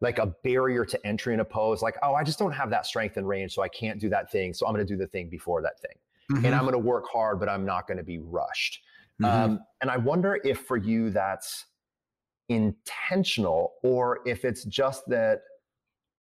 like 0.00 0.18
a 0.18 0.26
barrier 0.42 0.84
to 0.84 1.06
entry 1.06 1.32
in 1.32 1.40
a 1.40 1.44
pose 1.44 1.82
like 1.82 1.96
oh 2.02 2.14
i 2.14 2.22
just 2.22 2.38
don't 2.38 2.52
have 2.52 2.70
that 2.70 2.86
strength 2.86 3.16
and 3.16 3.26
range 3.26 3.54
so 3.54 3.62
i 3.62 3.68
can't 3.68 4.00
do 4.00 4.08
that 4.08 4.30
thing 4.30 4.52
so 4.52 4.66
i'm 4.66 4.74
going 4.74 4.86
to 4.86 4.92
do 4.92 4.98
the 4.98 5.06
thing 5.06 5.28
before 5.28 5.62
that 5.62 5.80
thing 5.80 5.96
mm-hmm. 6.30 6.44
and 6.44 6.54
i'm 6.54 6.62
going 6.62 6.72
to 6.72 6.78
work 6.78 7.06
hard 7.12 7.38
but 7.38 7.48
i'm 7.48 7.64
not 7.64 7.86
going 7.86 7.98
to 7.98 8.04
be 8.04 8.18
rushed 8.18 8.80
Mm-hmm. 9.22 9.42
Um, 9.42 9.60
and 9.80 9.90
I 9.90 9.96
wonder 9.96 10.40
if 10.44 10.60
for 10.60 10.76
you 10.76 11.10
that's 11.10 11.66
intentional 12.48 13.74
or 13.82 14.20
if 14.26 14.44
it's 14.44 14.64
just 14.64 15.08
that 15.08 15.42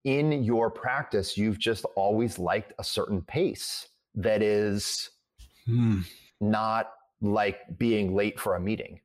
in 0.04 0.44
your 0.44 0.70
practice, 0.70 1.38
you've 1.38 1.60
just 1.60 1.86
always 1.96 2.40
liked 2.40 2.74
a 2.80 2.84
certain 2.84 3.22
pace 3.22 3.88
that 4.16 4.42
is 4.42 5.10
hmm. 5.66 6.02
not 6.40 6.92
like 7.22 7.60
being 7.78 8.16
late 8.16 8.40
for 8.40 8.56
a 8.56 8.60
meeting. 8.60 9.00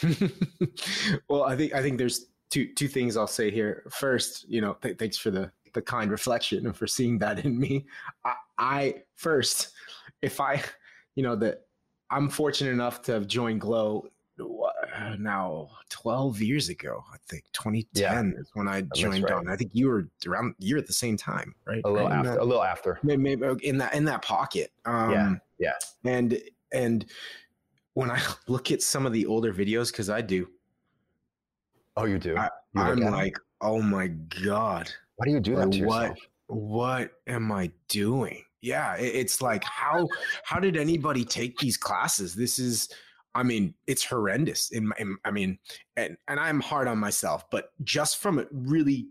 well, 1.28 1.44
I 1.44 1.56
think 1.56 1.74
I 1.74 1.82
think 1.82 1.98
there's 1.98 2.26
two 2.50 2.72
two 2.74 2.88
things 2.88 3.16
I'll 3.16 3.26
say 3.26 3.50
here. 3.50 3.84
First, 3.90 4.48
you 4.48 4.60
know, 4.60 4.74
th- 4.82 4.98
thanks 4.98 5.18
for 5.18 5.30
the 5.30 5.50
the 5.74 5.82
kind 5.82 6.10
reflection 6.10 6.66
and 6.66 6.76
for 6.76 6.86
seeing 6.86 7.18
that 7.18 7.44
in 7.44 7.58
me. 7.58 7.86
I, 8.24 8.34
I 8.58 8.94
first, 9.16 9.72
if 10.20 10.40
I, 10.40 10.62
you 11.14 11.22
know, 11.22 11.34
that 11.36 11.62
I'm 12.10 12.28
fortunate 12.28 12.72
enough 12.72 13.02
to 13.02 13.12
have 13.12 13.26
joined 13.26 13.60
Glo 13.62 14.06
now 15.18 15.68
12 15.88 16.40
years 16.40 16.68
ago. 16.68 17.04
I 17.12 17.16
think 17.28 17.44
2010 17.52 18.32
yeah. 18.34 18.40
is 18.40 18.50
when 18.54 18.68
I 18.68 18.82
joined 18.94 19.24
right. 19.24 19.32
on. 19.32 19.48
I 19.48 19.56
think 19.56 19.70
you 19.74 19.88
were 19.88 20.08
around. 20.26 20.54
You're 20.58 20.78
at 20.78 20.86
the 20.86 20.92
same 20.92 21.16
time, 21.16 21.54
right? 21.66 21.82
A 21.84 21.90
little 21.90 22.08
after. 22.08 22.30
That, 22.30 22.40
a 22.40 22.44
little 22.44 22.62
after. 22.62 22.98
Maybe, 23.02 23.36
maybe, 23.36 23.66
in 23.66 23.78
that 23.78 23.94
in 23.94 24.04
that 24.06 24.22
pocket. 24.22 24.72
Um, 24.84 25.12
yeah. 25.12 25.34
Yeah. 25.58 26.10
And 26.10 26.38
and 26.72 27.06
when 27.94 28.10
I 28.10 28.20
look 28.46 28.70
at 28.70 28.82
some 28.82 29.06
of 29.06 29.12
the 29.12 29.26
older 29.26 29.52
videos, 29.52 29.90
because 29.90 30.10
I 30.10 30.20
do. 30.20 30.48
Oh, 31.96 32.04
you 32.04 32.18
do. 32.18 32.36
I, 32.36 32.48
am 32.74 33.00
like, 33.00 33.36
oh 33.60 33.82
my 33.82 34.08
god. 34.08 34.90
Why 35.16 35.26
do 35.26 35.32
you 35.32 35.40
do 35.40 35.56
that 35.56 35.72
to 35.72 35.84
what, 35.84 36.02
yourself? 36.02 36.18
What 36.46 37.10
am 37.26 37.52
I 37.52 37.70
doing? 37.88 38.44
yeah 38.62 38.94
it's 38.94 39.42
like 39.42 39.62
how 39.64 40.08
how 40.44 40.58
did 40.58 40.76
anybody 40.76 41.24
take 41.24 41.58
these 41.58 41.76
classes 41.76 42.34
this 42.34 42.58
is 42.58 42.88
i 43.34 43.42
mean 43.42 43.74
it's 43.86 44.04
horrendous 44.04 44.70
in, 44.70 44.86
my, 44.86 44.94
in 44.98 45.16
i 45.24 45.30
mean 45.30 45.58
and 45.96 46.16
and 46.28 46.40
i'm 46.40 46.60
hard 46.60 46.88
on 46.88 46.96
myself 46.96 47.44
but 47.50 47.72
just 47.82 48.18
from 48.18 48.38
a 48.38 48.46
really 48.52 49.08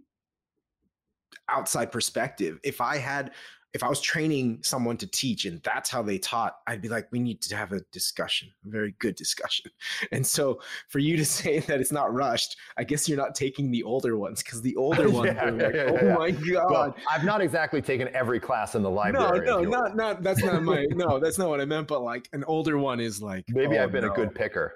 outside 1.50 1.92
perspective 1.92 2.60
if 2.64 2.82
i 2.82 2.98
had 2.98 3.32
if 3.74 3.84
I 3.84 3.90
was 3.90 4.02
training 4.02 4.60
someone 4.62 4.98
to 4.98 5.08
teach 5.08 5.46
and 5.46 5.62
that's 5.64 5.90
how 5.90 6.02
they 6.02 6.18
taught, 6.18 6.58
I'd 6.68 6.82
be 6.82 6.90
like, 6.90 7.08
we 7.12 7.20
need 7.20 7.42
to 7.44 7.56
have 7.56 7.72
a 7.72 7.82
discussion, 7.92 8.50
a 8.66 8.70
very 8.70 8.94
good 9.00 9.16
discussion. 9.16 9.72
And 10.12 10.26
so 10.26 10.60
for 10.90 11.00
you 11.00 11.16
to 11.18 11.26
say 11.42 11.60
that 11.60 11.80
it's 11.80 11.92
not 11.92 12.14
rushed, 12.14 12.58
I 12.78 12.84
guess 12.84 13.08
you're 13.08 13.18
not 13.18 13.36
taking 13.36 13.72
the 13.72 13.84
older 13.84 14.18
ones 14.18 14.44
because 14.44 14.62
the 14.62 14.76
older 14.76 15.10
ones 15.10 15.34
yeah, 15.36 15.50
like, 15.50 15.74
yeah, 15.74 16.00
oh 16.02 16.20
my 16.20 16.32
God. 16.32 16.72
Well, 16.72 16.96
I've 17.10 17.24
not 17.24 17.42
exactly 17.42 17.82
taken 17.82 18.10
every 18.14 18.40
class 18.40 18.76
in 18.76 18.84
the 18.84 18.90
library. 18.90 19.46
No, 19.46 19.62
no, 19.62 19.70
not, 19.70 19.96
not, 19.96 20.24
that's 20.24 20.44
not 20.44 20.64
my, 20.64 20.86
no, 20.92 21.20
that's 21.20 21.38
not 21.38 21.50
what 21.50 21.62
I 21.62 21.66
meant. 21.66 21.88
But 21.88 22.02
like 22.02 22.28
an 22.34 22.44
older 22.46 22.78
one 22.78 23.00
is 23.00 23.22
like, 23.22 23.46
maybe 23.50 23.78
oh, 23.78 23.84
I've 23.84 23.92
been 23.92 24.06
no. 24.06 24.12
a 24.12 24.16
good 24.16 24.34
picker. 24.36 24.74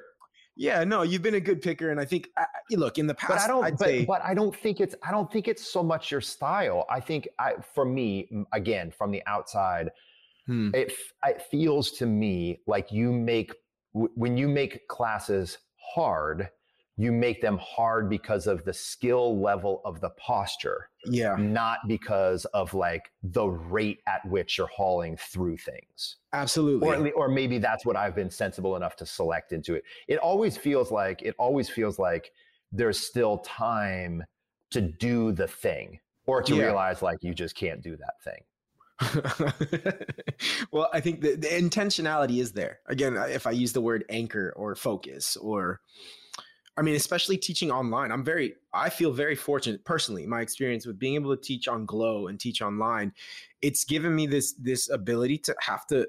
Yeah, 0.57 0.83
no, 0.85 1.01
you've 1.01 1.21
been 1.21 1.35
a 1.35 1.41
good 1.41 1.61
picker, 1.61 1.91
and 1.91 1.99
I 1.99 2.05
think 2.05 2.29
uh, 2.37 2.45
look 2.71 2.97
in 2.97 3.07
the 3.07 3.13
past. 3.13 3.29
But 3.29 3.41
I 3.41 3.47
don't. 3.47 3.77
But, 3.77 3.79
say, 3.79 4.05
but 4.05 4.21
I 4.23 4.33
don't 4.33 4.55
think 4.55 4.79
it's. 4.79 4.95
I 5.03 5.11
don't 5.11 5.31
think 5.31 5.47
it's 5.47 5.65
so 5.65 5.83
much 5.83 6.11
your 6.11 6.21
style. 6.21 6.85
I 6.89 7.01
think, 7.01 7.27
I, 7.39 7.55
for 7.73 7.83
me, 7.83 8.29
again, 8.53 8.91
from 8.91 9.11
the 9.11 9.21
outside, 9.27 9.91
hmm. 10.45 10.69
it 10.73 10.93
it 11.25 11.41
feels 11.51 11.91
to 11.93 12.05
me 12.05 12.61
like 12.67 12.91
you 12.91 13.11
make 13.11 13.53
when 13.93 14.37
you 14.37 14.47
make 14.47 14.87
classes 14.87 15.57
hard, 15.93 16.49
you 16.97 17.11
make 17.11 17.41
them 17.41 17.57
hard 17.61 18.09
because 18.09 18.47
of 18.47 18.63
the 18.63 18.73
skill 18.73 19.39
level 19.41 19.81
of 19.83 19.99
the 19.99 20.09
posture. 20.11 20.89
Yeah. 21.05 21.35
Not 21.37 21.79
because 21.87 22.45
of 22.45 22.73
like 22.73 23.11
the 23.21 23.45
rate 23.45 23.99
at 24.07 24.25
which 24.25 24.57
you're 24.57 24.67
hauling 24.67 25.17
through 25.17 25.57
things. 25.57 26.17
Absolutely. 26.31 27.11
Or, 27.11 27.25
or 27.25 27.29
maybe 27.29 27.57
that's 27.57 27.85
what 27.85 27.97
I've 27.97 28.15
been 28.15 28.29
sensible 28.29 28.77
enough 28.77 28.95
to 28.97 29.05
select 29.05 29.51
into 29.51 29.75
it. 29.75 29.83
It 30.07 30.19
always 30.19 30.55
feels 30.55 30.89
like, 30.89 31.21
it 31.21 31.35
always 31.37 31.69
feels 31.69 31.99
like 31.99 32.31
there's 32.71 32.99
still 32.99 33.39
time 33.39 34.23
to 34.71 34.81
do 34.81 35.33
the 35.33 35.47
thing 35.47 35.99
or 36.25 36.41
to 36.43 36.55
yeah. 36.55 36.63
realize 36.63 37.01
like 37.01 37.23
you 37.23 37.33
just 37.33 37.55
can't 37.55 37.81
do 37.81 37.97
that 37.97 38.21
thing. 38.23 38.41
well, 40.71 40.89
I 40.93 41.01
think 41.01 41.19
the, 41.19 41.35
the 41.35 41.47
intentionality 41.47 42.39
is 42.39 42.53
there. 42.53 42.79
Again, 42.87 43.17
if 43.17 43.45
I 43.45 43.51
use 43.51 43.73
the 43.73 43.81
word 43.81 44.05
anchor 44.09 44.53
or 44.55 44.75
focus 44.75 45.35
or 45.35 45.81
I 46.77 46.81
mean, 46.81 46.95
especially 46.95 47.37
teaching 47.37 47.71
online. 47.71 48.11
I'm 48.11 48.23
very, 48.23 48.55
I 48.73 48.89
feel 48.89 49.11
very 49.11 49.35
fortunate 49.35 49.85
personally. 49.85 50.25
My 50.25 50.41
experience 50.41 50.85
with 50.85 50.99
being 50.99 51.15
able 51.15 51.35
to 51.35 51.41
teach 51.41 51.67
on 51.67 51.85
Glo 51.85 52.27
and 52.27 52.39
teach 52.39 52.61
online, 52.61 53.13
it's 53.61 53.85
given 53.85 54.13
me 54.13 54.27
this 54.27 54.53
this 54.53 54.89
ability 54.89 55.37
to 55.39 55.55
have 55.61 55.87
to 55.87 56.07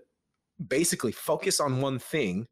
basically 0.67 1.12
focus 1.12 1.61
on 1.61 1.81
one 1.81 1.99
thing 1.99 2.49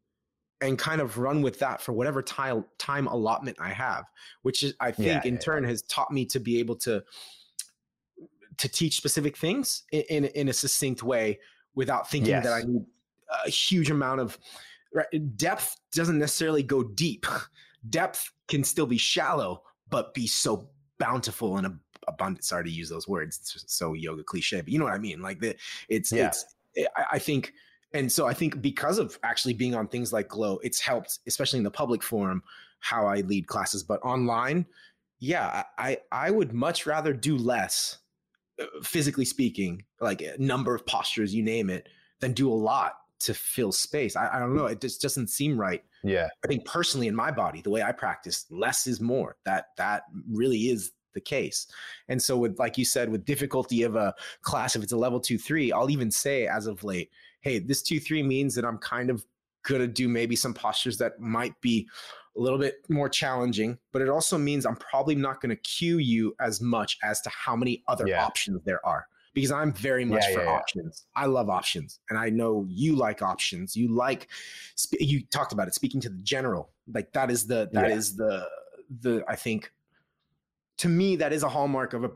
and 0.61 0.79
kind 0.79 1.01
of 1.01 1.17
run 1.17 1.41
with 1.41 1.59
that 1.59 1.81
for 1.81 1.91
whatever 1.91 2.21
time 2.21 2.63
time 2.77 3.07
allotment 3.07 3.57
I 3.59 3.69
have, 3.69 4.05
which 4.43 4.63
is 4.63 4.73
I 4.79 4.91
think 4.91 5.07
yeah, 5.07 5.21
in 5.25 5.33
yeah, 5.33 5.39
turn 5.39 5.63
yeah. 5.63 5.69
has 5.69 5.81
taught 5.83 6.11
me 6.11 6.25
to 6.27 6.39
be 6.39 6.59
able 6.59 6.77
to 6.77 7.03
to 8.57 8.69
teach 8.69 8.95
specific 8.95 9.35
things 9.35 9.83
in 9.91 10.03
in, 10.09 10.25
in 10.25 10.47
a 10.47 10.53
succinct 10.53 11.03
way 11.03 11.39
without 11.75 12.09
thinking 12.09 12.29
yes. 12.29 12.45
that 12.45 12.53
I 12.53 12.61
need 12.61 12.85
a 13.45 13.49
huge 13.49 13.91
amount 13.91 14.21
of 14.21 14.39
right, 14.93 15.37
depth 15.37 15.75
doesn't 15.91 16.17
necessarily 16.17 16.63
go 16.63 16.83
deep 16.83 17.25
depth 17.89 18.31
can 18.47 18.63
still 18.63 18.85
be 18.85 18.97
shallow, 18.97 19.63
but 19.89 20.13
be 20.13 20.27
so 20.27 20.69
bountiful 20.97 21.57
and 21.57 21.79
abundant. 22.07 22.43
Sorry 22.45 22.63
to 22.63 22.69
use 22.69 22.89
those 22.89 23.07
words; 23.07 23.37
it's 23.37 23.73
so 23.73 23.93
yoga 23.93 24.23
cliche, 24.23 24.61
but 24.61 24.69
you 24.69 24.79
know 24.79 24.85
what 24.85 24.93
I 24.93 24.99
mean. 24.99 25.21
Like 25.21 25.39
the, 25.39 25.55
it's 25.89 26.11
yeah. 26.11 26.27
it's. 26.27 26.45
I, 26.95 27.05
I 27.13 27.19
think, 27.19 27.53
and 27.93 28.11
so 28.11 28.27
I 28.27 28.33
think 28.33 28.61
because 28.61 28.97
of 28.97 29.17
actually 29.23 29.53
being 29.53 29.75
on 29.75 29.87
things 29.87 30.11
like 30.11 30.27
Glo, 30.27 30.59
it's 30.63 30.79
helped, 30.79 31.19
especially 31.27 31.57
in 31.57 31.63
the 31.63 31.71
public 31.71 32.03
forum, 32.03 32.43
how 32.79 33.07
I 33.07 33.21
lead 33.21 33.47
classes. 33.47 33.83
But 33.83 34.03
online, 34.03 34.65
yeah, 35.19 35.63
I 35.77 35.99
I 36.11 36.31
would 36.31 36.53
much 36.53 36.85
rather 36.85 37.13
do 37.13 37.37
less, 37.37 37.97
uh, 38.59 38.65
physically 38.83 39.25
speaking, 39.25 39.83
like 39.99 40.21
a 40.21 40.35
number 40.37 40.75
of 40.75 40.85
postures, 40.85 41.33
you 41.33 41.43
name 41.43 41.69
it, 41.69 41.87
than 42.19 42.33
do 42.33 42.51
a 42.51 42.53
lot 42.53 42.93
to 43.25 43.33
fill 43.33 43.71
space. 43.71 44.15
I, 44.15 44.29
I 44.33 44.39
don't 44.39 44.55
know. 44.55 44.65
It 44.65 44.81
just 44.81 45.01
doesn't 45.01 45.27
seem 45.27 45.59
right 45.59 45.83
yeah. 46.05 46.27
I 46.43 46.47
think 46.47 46.65
personally 46.65 47.07
in 47.07 47.15
my 47.15 47.31
body, 47.31 47.61
the 47.61 47.71
way 47.71 47.81
I 47.81 47.91
practice, 47.91 48.45
less 48.51 48.85
is 48.85 49.01
more. 49.01 49.37
That 49.45 49.69
that 49.77 50.03
really 50.29 50.69
is 50.69 50.91
the 51.15 51.19
case. 51.19 51.67
And 52.07 52.21
so 52.21 52.37
with 52.37 52.59
like 52.59 52.77
you 52.77 52.85
said, 52.85 53.09
with 53.09 53.25
difficulty 53.25 53.81
of 53.81 53.95
a 53.95 54.13
class, 54.43 54.75
if 54.75 54.83
it's 54.83 54.91
a 54.91 54.97
level 54.97 55.19
two, 55.19 55.39
three, 55.39 55.71
I'll 55.71 55.89
even 55.89 56.11
say 56.11 56.47
as 56.47 56.67
of 56.67 56.83
late, 56.83 57.09
hey, 57.41 57.57
this 57.57 57.81
two, 57.81 57.99
three 57.99 58.21
means 58.21 58.53
that 58.55 58.65
I'm 58.65 58.77
kind 58.77 59.09
of 59.09 59.25
gonna 59.63 59.87
do 59.87 60.07
maybe 60.07 60.35
some 60.35 60.53
postures 60.53 60.97
that 60.99 61.19
might 61.19 61.59
be 61.59 61.87
a 62.37 62.39
little 62.39 62.59
bit 62.59 62.75
more 62.87 63.09
challenging, 63.09 63.79
but 63.91 64.01
it 64.01 64.09
also 64.09 64.37
means 64.37 64.65
I'm 64.65 64.75
probably 64.75 65.15
not 65.15 65.41
gonna 65.41 65.55
cue 65.55 65.97
you 65.97 66.35
as 66.39 66.61
much 66.61 66.99
as 67.03 67.19
to 67.21 67.31
how 67.31 67.55
many 67.55 67.83
other 67.87 68.07
yeah. 68.07 68.23
options 68.23 68.61
there 68.63 68.85
are 68.85 69.07
because 69.35 69.51
I'm 69.51 69.73
very 69.73 70.05
much 70.05 70.23
yeah, 70.29 70.35
for 70.35 70.43
yeah, 70.43 70.49
options. 70.49 71.05
Yeah. 71.15 71.23
I 71.23 71.25
love 71.27 71.49
options, 71.49 71.99
and 72.09 72.17
I 72.17 72.31
know 72.31 72.65
you 72.67 72.95
like 72.95 73.21
options. 73.21 73.75
You 73.75 73.89
like 73.89 74.29
you 74.99 75.21
talked 75.27 75.53
about 75.53 75.67
it, 75.67 75.75
speaking 75.75 76.01
to 76.01 76.09
the 76.09 76.23
general. 76.23 76.71
Like 76.91 77.13
that 77.13 77.29
is 77.29 77.45
the 77.45 77.69
that 77.73 77.91
is 77.91 78.15
the 78.15 78.47
the 79.01 79.23
I 79.27 79.35
think 79.35 79.71
to 80.77 80.89
me, 80.89 81.15
that 81.17 81.31
is 81.31 81.43
a 81.43 81.49
hallmark 81.49 81.93
of 81.93 82.03
a 82.03 82.11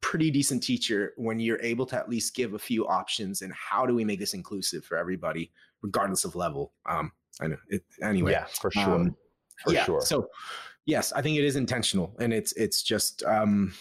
pretty 0.00 0.30
decent 0.30 0.62
teacher 0.62 1.12
when 1.16 1.38
you're 1.38 1.62
able 1.62 1.86
to 1.86 1.96
at 1.96 2.08
least 2.08 2.34
give 2.34 2.54
a 2.54 2.58
few 2.58 2.86
options 2.88 3.42
and 3.42 3.52
how 3.52 3.86
do 3.86 3.94
we 3.94 4.04
make 4.04 4.18
this 4.18 4.34
inclusive 4.34 4.84
for 4.84 4.96
everybody, 4.96 5.52
regardless 5.82 6.24
of 6.24 6.34
level. 6.34 6.72
Um, 6.88 7.12
I 7.40 7.48
know 7.48 7.56
it 7.68 7.84
anyway. 8.02 8.32
Yeah, 8.32 8.46
for 8.46 8.70
sure. 8.70 8.94
Um, 8.94 9.16
for 9.64 9.72
yeah, 9.72 9.84
sure. 9.84 10.00
So 10.00 10.28
yes, 10.86 11.12
I 11.12 11.22
think 11.22 11.38
it 11.38 11.44
is 11.44 11.56
intentional 11.56 12.14
and 12.18 12.32
it's 12.32 12.52
it's 12.52 12.82
just 12.82 13.22
um 13.24 13.74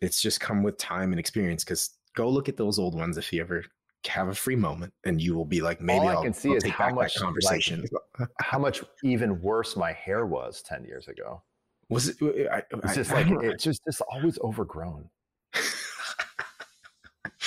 it's 0.00 0.20
just 0.20 0.40
come 0.40 0.62
with 0.62 0.76
time 0.78 1.12
and 1.12 1.20
experience 1.20 1.64
because 1.64 1.90
go 2.16 2.28
look 2.28 2.48
at 2.48 2.56
those 2.56 2.78
old 2.78 2.94
ones 2.94 3.18
if 3.18 3.32
you 3.32 3.40
ever 3.40 3.64
have 4.06 4.28
a 4.28 4.34
free 4.34 4.56
moment 4.56 4.92
and 5.04 5.20
you 5.20 5.34
will 5.34 5.44
be 5.44 5.60
like 5.60 5.80
maybe 5.80 6.00
all 6.00 6.08
I 6.08 6.14
I'll, 6.14 6.22
can 6.22 6.32
see 6.32 6.50
I'll 6.50 6.56
is 6.56 6.64
how 6.66 6.90
much 6.90 7.16
conversation. 7.16 7.84
like, 8.18 8.28
how 8.40 8.58
much 8.58 8.82
even 9.04 9.40
worse 9.42 9.76
my 9.76 9.92
hair 9.92 10.26
was 10.26 10.62
10 10.62 10.84
years 10.84 11.08
ago. 11.08 11.42
Was 11.90 12.08
it? 12.08 12.16
I, 12.50 12.62
It's 12.84 12.94
just 12.94 13.10
I 13.10 13.16
like 13.16 13.28
don't 13.28 13.44
it's 13.44 13.64
just 13.64 13.82
just 13.84 14.00
always 14.02 14.38
overgrown. 14.40 15.10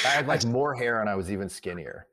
I 0.05 0.09
had 0.09 0.27
like 0.27 0.43
more 0.45 0.73
hair 0.75 1.01
and 1.01 1.09
I 1.09 1.15
was 1.15 1.31
even 1.31 1.49
skinnier. 1.49 2.07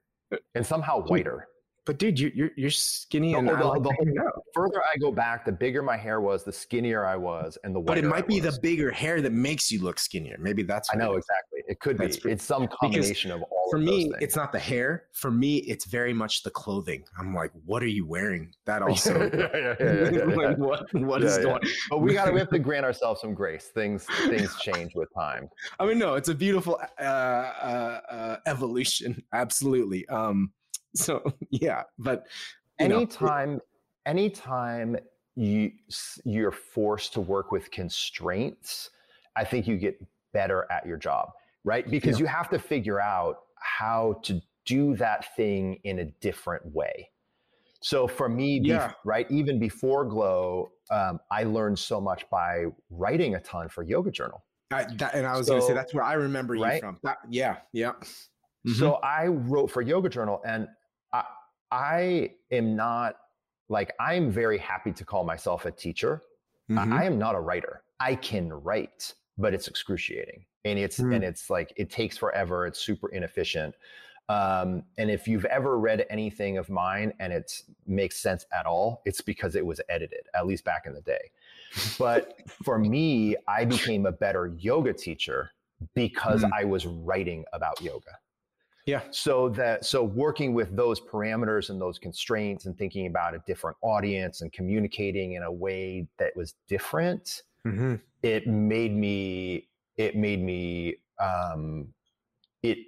And 0.55 0.65
somehow 0.65 1.03
whiter. 1.03 1.49
But 1.87 1.99
dude, 1.99 2.19
you, 2.21 2.31
you're 2.35 2.51
you're 2.57 2.71
skinny 2.71 3.33
The- 3.33 3.39
and 3.39 3.51
I 3.51 3.59
the- 3.59 3.65
like 3.67 3.83
the 3.83 3.89
that 3.89 3.97
whole- 3.97 4.07
now. 4.07 4.31
The 4.35 4.43
further 4.55 4.83
I 4.93 4.97
go 4.99 5.11
back, 5.13 5.45
the 5.45 5.53
bigger 5.53 5.83
my 5.83 5.97
hair 5.97 6.21
was, 6.21 6.45
the 6.45 6.53
skinnier 6.53 7.05
I 7.07 7.17
was, 7.17 7.57
and 7.65 7.75
the 7.75 7.81
whiter 7.81 8.01
But 8.03 8.05
it 8.05 8.09
might 8.09 8.25
I 8.25 8.27
be 8.27 8.41
the 8.41 8.59
bigger 8.63 8.91
hair 8.91 9.21
that 9.23 9.33
makes 9.33 9.71
you 9.73 9.83
look 9.83 9.99
skinnier. 9.99 10.37
Maybe 10.41 10.63
that's 10.63 10.91
I 10.91 10.97
what 10.97 11.03
it 11.03 11.07
know 11.07 11.13
is. 11.17 11.25
exactly. 11.25 11.61
It 11.69 11.81
could 11.81 11.97
be. 11.99 12.07
Pretty- 12.09 12.33
It's 12.33 12.45
some 12.45 12.67
combination 12.81 13.31
of 13.31 13.43
all 13.43 13.71
For 13.71 13.77
of 13.79 13.85
those 13.87 13.91
me, 13.97 14.03
things. 14.05 14.17
it's 14.21 14.37
not 14.37 14.51
the 14.53 14.59
hair. 14.59 15.05
For 15.13 15.31
me, 15.31 15.59
it's 15.59 15.85
very 15.87 16.13
much 16.13 16.43
the 16.43 16.51
clothing. 16.51 17.05
I'm 17.19 17.35
like, 17.35 17.53
what 17.65 17.83
are 17.83 17.87
you 17.89 18.07
wearing? 18.07 18.53
That 18.67 18.83
also. 18.89 19.19
yeah, 19.19 19.31
yeah, 19.33 19.49
yeah, 19.55 19.75
yeah, 19.81 20.11
yeah, 20.11 20.11
yeah. 20.29 20.35
like, 20.49 20.59
what 20.59 20.93
what 20.95 21.21
Yeah, 21.23 21.29
is 21.29 21.37
yeah. 21.39 21.43
going? 21.45 21.63
But 21.91 21.99
we 21.99 22.13
got 22.13 22.25
to 22.27 22.33
we 22.33 22.39
have 22.41 22.51
to 22.51 22.59
grant 22.69 22.85
ourselves 22.85 23.21
some 23.21 23.35
grace. 23.35 23.71
Things 23.75 24.05
things 24.29 24.55
change 24.61 24.93
with 24.95 25.09
time. 25.15 25.49
I 25.79 25.87
mean, 25.87 25.99
no, 25.99 26.15
it's 26.15 26.29
a 26.29 26.35
beautiful 26.35 26.79
uh, 27.01 27.03
uh, 27.03 28.01
uh, 28.11 28.37
evolution. 28.47 29.23
Absolutely. 29.33 30.07
Um. 30.09 30.53
So 30.97 31.23
yeah, 31.51 31.85
but 31.99 32.27
you 32.81 32.89
know, 32.89 32.97
anytime 32.97 33.61
anytime 34.07 34.97
you 35.37 35.71
you're 36.25 36.51
forced 36.51 37.13
to 37.13 37.21
work 37.21 37.53
with 37.53 37.71
constraints 37.71 38.91
i 39.37 39.45
think 39.45 39.67
you 39.69 39.77
get 39.77 39.97
better 40.33 40.67
at 40.71 40.85
your 40.87 40.97
job 40.97 41.31
right 41.65 41.89
because 41.89 42.17
Yeah. 42.19 42.25
you 42.25 42.27
have 42.27 42.51
to 42.51 42.59
figure 42.59 43.01
out 43.01 43.37
how 43.61 44.21
to 44.25 44.41
do 44.67 44.97
that 44.97 45.37
thing 45.37 45.79
in 45.85 46.01
a 46.01 46.05
different 46.21 46.67
way 46.75 47.11
so 47.81 48.09
for 48.09 48.29
me 48.29 48.59
bef- 48.61 48.67
Yeah. 48.67 48.93
right 49.05 49.31
even 49.31 49.59
before 49.61 50.05
Glo 50.05 50.73
um, 50.91 51.21
i 51.31 51.45
learned 51.45 51.79
so 51.79 52.01
much 52.01 52.29
by 52.29 52.65
writing 52.91 53.37
a 53.37 53.41
ton 53.41 53.69
for 53.69 53.83
yoga 53.85 54.11
journal 54.11 54.43
I, 54.73 54.85
that, 54.99 55.15
and 55.15 55.27
I 55.27 55.37
was 55.37 55.49
going 55.49 55.61
to 55.61 55.67
say 55.67 55.75
that's 55.75 55.93
where 55.95 56.05
I 56.05 56.13
remember 56.15 56.55
you 56.55 56.63
right? 56.63 56.81
from. 56.81 56.97
That, 57.03 57.19
yeah, 57.29 57.57
yeah. 57.73 57.93
So 58.77 59.01
I 59.03 59.27
wrote 59.27 59.69
for 59.69 59.83
Yoga 59.83 60.09
Journal, 60.09 60.41
and 60.47 60.69
I, 61.13 61.25
I 61.71 62.31
am 62.51 62.77
not 62.77 63.17
like 63.69 63.93
I'm 64.01 64.31
very 64.31 64.59
happy 64.59 64.93
to 64.93 65.05
call 65.05 65.25
myself 65.25 65.65
a 65.65 65.71
teacher. 65.71 66.23
I- 66.71 66.73
Mhm. 66.73 66.93
I 66.93 67.05
am 67.05 67.19
not 67.19 67.35
a 67.35 67.41
writer. 67.41 67.83
I 68.01 68.15
can 68.15 68.53
write, 68.53 69.15
but 69.39 69.55
it's 69.55 69.69
excruciating, 69.69 70.45
and 70.65 70.79
it's 70.79 70.99
Mm. 71.01 71.17
and 71.17 71.25
it's 71.25 71.51
like 71.51 71.73
it 71.77 71.91
takes 71.91 72.17
forever. 72.17 72.67
It's 72.67 72.79
super 72.81 73.09
inefficient. 73.11 73.75
Um, 74.29 74.85
and 74.97 75.11
if 75.11 75.27
you've 75.27 75.45
ever 75.47 75.77
read 75.79 76.07
anything 76.09 76.57
of 76.57 76.71
mine 76.71 77.13
and 77.19 77.33
it 77.33 77.63
makes 77.87 78.17
sense 78.17 78.47
at 78.53 78.65
all, 78.65 79.03
it's 79.05 79.21
because 79.21 79.57
it 79.57 79.67
was 79.67 79.81
edited, 79.89 80.29
at 80.35 80.47
least 80.47 80.65
back 80.65 80.87
in 80.87 80.93
the 80.95 81.01
day. 81.01 81.33
But 81.99 82.41
for 82.65 82.79
me, 82.79 83.35
I 83.49 83.65
became 83.65 84.07
a 84.07 84.13
better 84.13 84.47
yoga 84.47 84.93
teacher 84.93 85.51
because 85.95 86.45
Mm. 86.45 86.51
I 86.53 86.63
was 86.65 86.87
writing 86.87 87.45
about 87.53 87.81
yoga 87.81 88.19
yeah, 88.87 89.03
so 89.11 89.49
that 89.51 89.85
so 89.85 90.03
working 90.03 90.55
with 90.55 90.75
those 90.75 91.01
parameters 91.01 91.71
and 91.71 91.81
those 91.81 91.99
constraints 91.99 92.67
and 92.67 92.77
thinking 92.77 93.07
about 93.07 93.35
a 93.35 93.43
different 93.47 93.77
audience 93.83 94.41
and 94.41 94.53
communicating 94.53 95.33
in 95.35 95.43
a 95.43 95.53
way 95.53 96.09
that 96.19 96.35
was 96.37 96.55
different 96.69 97.43
hmm 97.65 97.97
it 98.23 98.47
made 98.47 98.95
me 98.95 99.69
it 99.97 100.17
made 100.17 100.43
me 100.43 100.97
um 101.19 101.93
it 102.63 102.79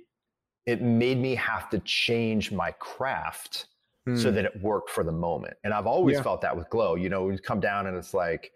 it 0.66 0.80
made 0.82 1.18
me 1.18 1.34
have 1.34 1.68
to 1.70 1.78
change 1.80 2.52
my 2.52 2.70
craft 2.72 3.66
so 4.14 4.30
that 4.32 4.44
it 4.44 4.60
worked 4.62 4.90
for 4.90 5.04
the 5.04 5.12
moment 5.12 5.54
and 5.64 5.72
i've 5.72 5.86
always 5.86 6.16
Hmm. 6.16 6.20
Yeah. 6.20 6.22
felt 6.24 6.40
that 6.40 6.56
with 6.56 6.68
Glo 6.70 6.94
you 6.96 7.08
know 7.08 7.24
we 7.24 7.38
come 7.38 7.60
down 7.60 7.86
and 7.86 7.96
it's 7.96 8.14
like 8.14 8.52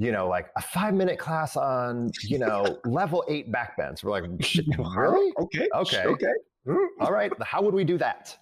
you 0.00 0.10
know 0.12 0.26
like 0.28 0.46
a 0.56 0.62
five 0.62 0.94
minute 0.94 1.18
class 1.18 1.56
on 1.56 2.10
you 2.22 2.38
know 2.38 2.78
level 2.84 3.22
eight 3.28 3.46
backbends 3.52 4.02
we're 4.02 4.10
like 4.18 4.24
really 4.96 5.32
okay, 5.38 5.68
Okay. 5.74 6.04
okay. 6.04 6.34
Mm. 6.66 6.86
all 7.00 7.12
right 7.12 7.30
how 7.42 7.60
would 7.62 7.74
we 7.74 7.84
do 7.84 7.98
that 7.98 8.36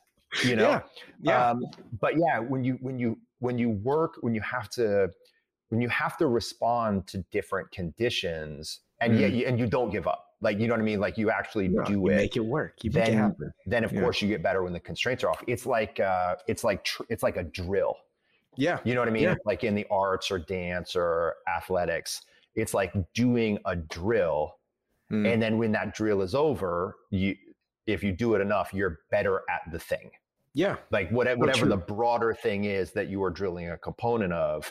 you 0.45 0.55
know 0.57 0.69
Yeah, 0.71 0.81
yeah. 1.21 1.51
um, 1.51 1.65
but 2.01 2.13
yeah 2.17 2.39
when 2.39 2.63
you 2.65 2.75
when 2.81 2.99
you 2.99 3.19
when 3.41 3.59
you 3.59 3.71
work 3.71 4.13
when 4.21 4.35
you 4.35 4.41
have 4.43 4.69
to 4.71 5.11
when 5.71 5.81
you 5.81 5.89
have 5.89 6.17
to 6.19 6.27
respond 6.29 7.07
to 7.09 7.19
different 7.33 7.71
conditions 7.73 8.81
and 9.01 9.19
yet 9.19 9.33
you, 9.33 9.47
and 9.47 9.59
you 9.59 9.67
don't 9.67 9.91
give 9.91 10.07
up 10.07 10.25
like 10.41 10.59
you 10.61 10.67
know 10.69 10.75
what 10.75 10.81
i 10.81 10.85
mean 10.85 11.01
like 11.01 11.17
you 11.19 11.31
actually 11.31 11.69
No, 11.69 11.83
do 11.85 11.93
you 11.95 12.07
it 12.09 12.17
make 12.17 12.37
it 12.37 12.45
work. 12.45 12.75
You 12.85 12.91
it 12.91 12.95
then- 12.95 13.15
happen. 13.15 13.53
then 13.67 13.83
of 13.85 13.93
Yeah. 13.93 14.01
course 14.03 14.23
you 14.23 14.29
get 14.29 14.43
better 14.43 14.63
when 14.63 14.73
the 14.73 14.81
constraints 14.81 15.25
are 15.25 15.31
off 15.31 15.43
it's 15.49 15.67
like 15.67 15.99
uh 16.01 16.37
it's 16.47 16.63
like 16.63 16.85
tr- 16.85 17.03
it's 17.09 17.23
like 17.25 17.37
a 17.37 17.43
drill 17.45 17.97
Yeah, 18.59 18.81
you 18.85 18.93
know 18.95 19.01
what 19.01 19.09
i 19.09 19.13
mean 19.13 19.23
Yeah. 19.23 19.37
like 19.47 19.63
in 19.65 19.75
the 19.75 19.87
arts 19.91 20.31
or 20.31 20.39
dance 20.39 20.95
or 20.97 21.37
athletics 21.57 22.23
it's 22.55 22.75
like 22.75 22.93
doing 23.15 23.59
a 23.65 23.75
drill 23.77 24.57
Mm. 25.11 25.33
and 25.33 25.41
then 25.43 25.57
when 25.57 25.73
that 25.73 25.95
drill 25.95 26.21
is 26.21 26.35
over 26.35 26.97
you 27.11 27.35
if 27.87 28.05
you 28.05 28.13
do 28.13 28.35
it 28.35 28.43
enough 28.43 28.75
you're 28.75 28.99
better 29.11 29.41
at 29.49 29.63
the 29.73 29.79
thing 29.79 30.11
yeah, 30.55 30.77
like 30.91 31.09
whatever, 31.11 31.39
whatever 31.41 31.67
the 31.67 31.77
broader 31.79 32.35
thing 32.35 32.65
is 32.65 32.91
that 32.93 33.09
you 33.09 33.23
are 33.23 33.31
drilling 33.31 33.71
a 33.71 33.79
component 33.79 34.35
of 34.35 34.71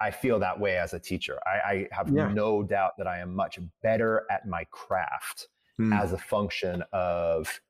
i 0.00 0.10
feel 0.10 0.40
that 0.40 0.58
way 0.58 0.76
as 0.78 0.92
a 0.94 0.98
teacher 0.98 1.38
i, 1.46 1.70
I 1.72 1.88
have 1.92 2.08
Yeah. 2.08 2.32
no 2.32 2.64
doubt 2.64 2.92
that 2.98 3.06
i 3.06 3.18
am 3.20 3.32
much 3.32 3.60
better 3.82 4.24
at 4.30 4.46
my 4.48 4.64
craft 4.72 5.46
Mm. 5.78 5.96
as 6.02 6.12
a 6.12 6.18
function 6.18 6.82
of 6.92 7.60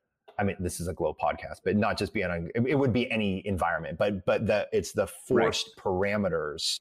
i 0.41 0.43
mean 0.43 0.57
this 0.59 0.81
is 0.81 0.89
a 0.89 0.95
Glo 0.95 1.15
podcast 1.23 1.59
but 1.65 1.77
not 1.77 1.99
just 1.99 2.13
being 2.13 2.27
on 2.27 2.49
it 2.55 2.75
would 2.75 2.93
be 2.93 3.11
any 3.11 3.47
environment 3.47 3.99
but 3.99 4.25
but 4.27 4.47
the 4.47 4.67
it's 4.73 4.93
the 4.93 5.07
forced 5.07 5.77
parameters 5.79 6.81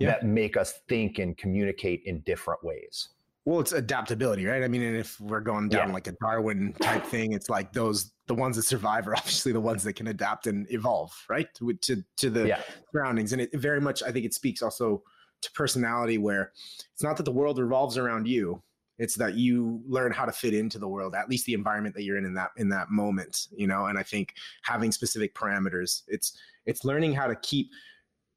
Yeah. 0.00 0.08
that 0.10 0.24
make 0.24 0.56
us 0.56 0.80
think 0.88 1.18
and 1.18 1.36
communicate 1.38 2.02
in 2.04 2.20
different 2.20 2.62
ways 2.62 3.08
Well, 3.44 3.60
it's 3.60 3.72
adaptability, 3.72 4.44
right? 4.44 4.62
I 4.62 4.68
mean, 4.68 4.82
and 4.82 4.94
if 4.96 5.18
we're 5.20 5.40
going 5.40 5.70
down 5.70 5.88
Yeah. 5.88 5.94
like 5.94 6.06
a 6.06 6.12
Darwin 6.20 6.74
type 6.80 7.04
thing, 7.06 7.32
it's 7.32 7.48
like 7.48 7.72
those 7.72 8.12
the 8.26 8.34
ones 8.34 8.56
that 8.56 8.64
survive 8.64 9.08
are 9.08 9.16
obviously 9.20 9.52
the 9.52 9.60
ones 9.70 9.82
that 9.84 9.94
can 9.94 10.08
adapt 10.08 10.46
and 10.46 10.66
evolve, 10.70 11.12
right? 11.30 11.48
To 11.54 11.72
to, 11.86 12.04
to 12.18 12.28
the 12.30 12.46
yeah 12.48 12.60
surroundings, 12.92 13.32
and 13.32 13.40
it 13.40 13.50
very 13.68 13.80
much 13.80 14.02
I 14.02 14.10
think 14.12 14.26
it 14.26 14.34
speaks 14.34 14.60
also 14.60 15.02
to 15.40 15.48
personality, 15.52 16.18
where 16.18 16.52
it's 16.92 17.02
not 17.02 17.16
that 17.16 17.24
the 17.24 17.32
world 17.40 17.58
revolves 17.58 17.96
around 17.96 18.28
you; 18.28 18.62
it's 18.98 19.14
that 19.16 19.34
you 19.34 19.80
learn 19.86 20.12
how 20.12 20.24
to 20.24 20.32
fit 20.32 20.54
into 20.54 20.78
the 20.78 20.88
world, 20.88 21.14
at 21.14 21.28
least 21.28 21.46
the 21.46 21.54
environment 21.54 21.94
that 21.94 22.02
you're 22.02 22.18
in 22.18 22.24
in 22.24 22.34
that 22.34 22.50
in 22.56 22.68
that 22.70 22.90
moment, 22.90 23.46
you 23.56 23.66
know. 23.66 23.86
And 23.86 23.98
I 23.98 24.02
think 24.02 24.34
having 24.62 24.92
specific 24.92 25.34
parameters, 25.34 26.02
it's 26.08 26.38
it's 26.66 26.84
learning 26.84 27.14
how 27.14 27.26
to 27.26 27.36
keep 27.36 27.70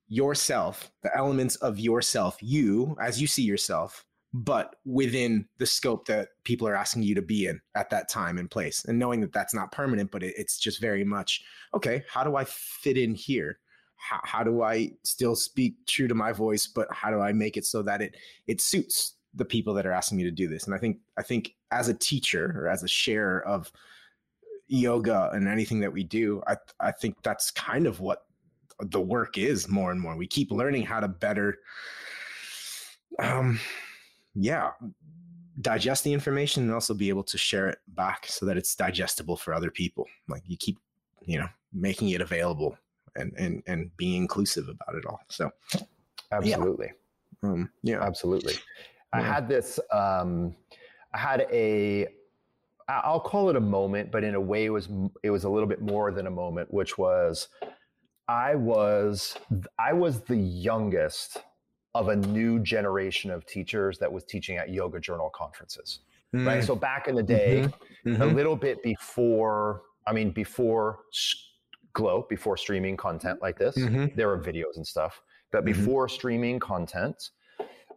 yourself, 0.08 0.92
the 1.04 1.16
elements 1.16 1.56
of 1.58 1.80
yourself, 1.80 2.38
you 2.42 2.96
as 3.02 3.22
you 3.22 3.28
see 3.28 3.44
yourself, 3.44 4.06
but 4.34 4.76
within 4.86 5.46
the 5.58 5.66
scope 5.66 6.06
that 6.08 6.30
people 6.44 6.68
are 6.68 6.76
asking 6.76 7.04
you 7.04 7.16
to 7.16 7.22
be 7.22 7.48
in 7.48 7.60
at 7.76 7.90
that 7.90 8.10
time 8.10 8.38
and 8.38 8.50
place 8.50 8.86
and 8.86 8.98
knowing 8.98 9.20
that 9.20 9.34
that's 9.34 9.54
not 9.54 9.72
permanent 9.72 10.10
but 10.10 10.24
it, 10.24 10.34
it's 10.38 10.58
just 10.58 10.80
very 10.80 11.04
much 11.04 11.42
okay 11.74 12.04
how 12.10 12.24
do 12.24 12.36
i 12.36 12.44
fit 12.46 12.98
in 12.98 13.14
here 13.14 13.60
how, 13.98 14.20
how 14.24 14.44
do 14.44 14.62
i 14.62 14.90
still 15.04 15.36
speak 15.36 15.76
true 15.86 16.08
to 16.08 16.16
my 16.16 16.32
voice 16.32 16.66
but 16.66 16.88
how 16.92 17.12
do 17.12 17.20
i 17.20 17.34
make 17.34 17.58
it 17.58 17.66
so 17.66 17.82
that 17.82 18.02
it 18.02 18.16
it 18.48 18.62
suits 18.62 19.16
the 19.34 19.46
people 19.46 19.74
that 19.74 19.86
are 19.86 19.92
asking 19.92 20.18
me 20.18 20.24
to 20.24 20.32
do 20.32 20.48
this. 20.48 20.66
And 20.66 20.76
i 20.76 20.78
think 20.78 21.00
i 21.18 21.22
think 21.22 21.56
as 21.72 21.88
a 21.88 21.94
teacher 21.94 22.54
or 22.58 22.68
as 22.68 22.84
a 22.84 22.88
sharer 22.88 23.42
of 23.46 23.72
yoga 24.68 25.30
and 25.34 25.48
anything 25.48 25.82
that 25.82 25.92
we 25.92 26.02
do 26.02 26.42
i 26.48 26.56
i 26.80 26.92
think 26.92 27.16
that's 27.24 27.52
kind 27.52 27.86
of 27.86 28.00
what 28.00 28.26
the 28.82 29.02
work 29.02 29.38
is 29.38 29.70
more 29.70 29.92
and 29.92 30.00
more. 30.00 30.16
We 30.16 30.28
keep 30.28 30.52
learning 30.52 30.84
how 30.84 31.00
to 31.00 31.08
better 31.08 31.60
um 33.20 33.60
yeah 34.34 34.72
digest 35.60 36.06
the 36.06 36.14
information 36.14 36.64
and 36.64 36.74
also 36.74 36.94
be 36.94 37.10
able 37.10 37.24
to 37.24 37.38
share 37.38 37.68
it 37.68 37.80
back 37.90 38.26
so 38.26 38.46
that 38.46 38.56
it's 38.56 38.74
digestible 38.74 39.36
for 39.36 39.54
other 39.54 39.70
people. 39.70 40.08
Like 40.28 40.44
you 40.46 40.58
keep 40.58 40.80
you 41.26 41.38
know 41.38 41.48
making 41.74 42.10
it 42.10 42.22
available 42.22 42.78
and 43.16 43.34
and 43.38 43.62
and 43.68 43.96
being 43.98 44.22
inclusive 44.22 44.70
about 44.70 44.96
it 44.96 45.06
all. 45.06 45.20
So 45.30 45.52
absolutely. 46.32 46.92
Um 47.44 47.70
yeah. 47.84 48.02
Absolutely 48.02 48.56
i 49.14 49.22
had 49.22 49.48
this 49.48 49.80
um 49.92 50.56
i 51.14 51.18
had 51.18 51.48
a, 51.52 52.08
I'll 52.88 53.20
call 53.20 53.50
it 53.50 53.56
a 53.56 53.62
moment 53.62 54.12
but 54.12 54.24
in 54.24 54.36
a 54.36 54.42
way 54.42 54.66
it 54.66 54.70
was 54.70 54.90
it 55.24 55.30
was 55.30 55.44
a 55.44 55.50
little 55.50 55.68
bit 55.68 55.82
more 55.82 56.12
than 56.12 56.28
a 56.28 56.32
moment 56.32 56.74
which 56.74 56.98
was 56.98 57.48
i 58.28 58.56
was 58.56 59.38
i 59.78 59.94
was 59.94 60.22
the 60.22 60.38
youngest 60.38 61.40
of 61.94 62.08
a 62.08 62.16
new 62.16 62.60
generation 62.60 63.32
of 63.32 63.46
teachers 63.46 63.98
that 64.00 64.12
was 64.12 64.24
teaching 64.24 64.58
at 64.58 64.70
yoga 64.70 65.00
journal 65.00 65.30
conferences. 65.30 66.00
Mm. 66.34 66.48
Right. 66.48 66.64
So 66.64 66.76
back 66.76 67.08
in 67.08 67.16
the 67.16 67.24
day, 67.24 67.64
mm-hmm. 67.66 68.10
Mm-hmm. 68.14 68.22
a 68.22 68.26
little 68.26 68.56
bit 68.56 68.82
before, 68.82 69.82
I 70.08 70.14
mean, 70.14 70.32
before 70.32 71.00
Glo, 71.94 72.26
before 72.30 72.56
streaming 72.56 72.96
content 72.96 73.42
like 73.42 73.58
this, 73.58 73.76
mm-hmm. 73.76 74.16
there 74.16 74.30
were 74.30 74.40
videos 74.40 74.78
and 74.78 74.88
stuff. 74.88 75.22
But 75.52 75.66
mm-hmm. 75.66 75.80
before 75.80 76.08
streaming 76.08 76.60
content, 76.60 77.32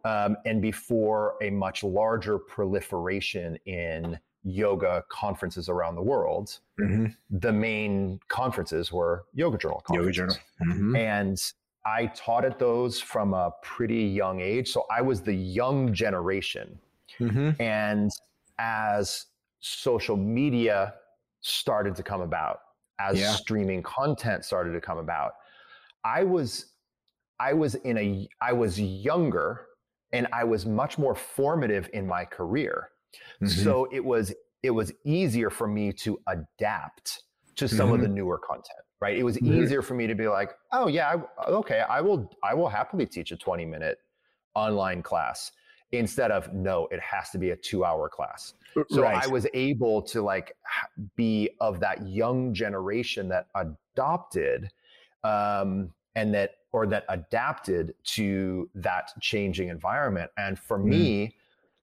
um, 0.05 0.37
and 0.45 0.61
before 0.61 1.35
a 1.41 1.49
much 1.49 1.83
larger 1.83 2.37
proliferation 2.37 3.57
in 3.65 4.17
yoga 4.43 5.03
conferences 5.09 5.67
around 5.67 5.95
the 5.95 6.01
world, 6.01 6.59
mm-hmm. 6.79 7.07
the 7.39 7.51
main 7.51 8.19
conferences 8.27 8.91
were 8.91 9.25
yoga 9.33 9.57
journal 9.57 9.81
conferences. 9.85 10.17
Yoga 10.17 10.33
journal. 10.33 10.73
Mm-hmm. 10.75 10.95
And 10.95 11.51
I 11.85 12.05
taught 12.15 12.45
at 12.45 12.59
those 12.59 13.01
from 13.01 13.33
a 13.33 13.51
pretty 13.63 14.03
young 14.03 14.41
age. 14.41 14.71
So 14.71 14.85
I 14.91 15.01
was 15.01 15.21
the 15.21 15.33
young 15.33 15.91
generation. 15.91 16.77
Mm-hmm. 17.19 17.59
And 17.59 18.11
as 18.59 19.25
social 19.59 20.15
media 20.15 20.93
started 21.41 21.95
to 21.95 22.03
come 22.03 22.21
about, 22.21 22.59
as 22.99 23.19
yeah. 23.19 23.31
streaming 23.31 23.81
content 23.81 24.45
started 24.45 24.73
to 24.73 24.81
come 24.81 24.99
about, 24.99 25.33
I 26.03 26.23
was 26.23 26.67
I 27.39 27.53
was 27.53 27.73
in 27.75 27.97
a 27.97 28.29
I 28.39 28.53
was 28.53 28.79
younger 28.79 29.65
and 30.15 30.27
I 30.31 30.43
was 30.43 30.65
much 30.65 30.97
more 30.97 31.13
formative 31.13 31.89
in 31.93 32.07
my 32.07 32.23
career. 32.23 32.89
Mm-hmm. 33.41 33.47
So 33.47 33.87
it 33.91 34.03
was 34.03 34.33
it 34.63 34.71
was 34.71 34.91
easier 35.03 35.49
for 35.49 35.67
me 35.67 35.91
to 35.93 36.17
adapt 36.27 37.23
to 37.57 37.67
some 37.67 37.87
mm-hmm. 37.87 37.95
of 37.95 38.01
the 38.01 38.07
mm-hmm. 38.07 38.15
newer 38.15 38.37
content, 38.39 38.79
right? 38.99 39.17
It 39.17 39.23
was 39.23 39.37
mm-hmm. 39.37 39.61
easier 39.61 39.81
for 39.81 39.93
me 39.93 40.07
to 40.07 40.15
be 40.15 40.27
like, 40.27 40.51
"Oh 40.71 40.87
yeah, 40.87 41.15
I, 41.15 41.49
okay, 41.49 41.81
I 41.81 42.01
will 42.01 42.31
I 42.43 42.53
will 42.53 42.69
happily 42.69 43.05
teach 43.05 43.31
a 43.31 43.37
20 43.37 43.65
minute 43.65 43.99
online 44.55 45.01
class." 45.01 45.51
Instead 45.91 46.31
of 46.31 46.51
no, 46.53 46.87
it 46.91 46.99
has 46.99 47.29
to 47.29 47.37
be 47.37 47.51
a 47.51 47.55
2-hour 47.55 48.09
class. 48.09 48.53
So 48.89 49.03
right. 49.03 49.23
I 49.23 49.27
was 49.27 49.47
able 49.53 50.01
to 50.01 50.21
like 50.21 50.57
be 51.15 51.51
of 51.61 51.79
that 51.79 52.05
young 52.05 52.53
generation 52.53 53.29
that 53.29 53.47
adopted 53.55 54.71
um, 55.23 55.91
and 56.15 56.33
that 56.33 56.55
or 56.75 56.85
that 56.85 57.05
adapted 57.07 57.93
to 58.03 58.69
that 58.75 59.13
changing 59.21 59.69
environment. 59.69 60.29
And 60.37 60.59
for 60.59 60.77
mm. 60.77 60.83
me, 60.83 61.37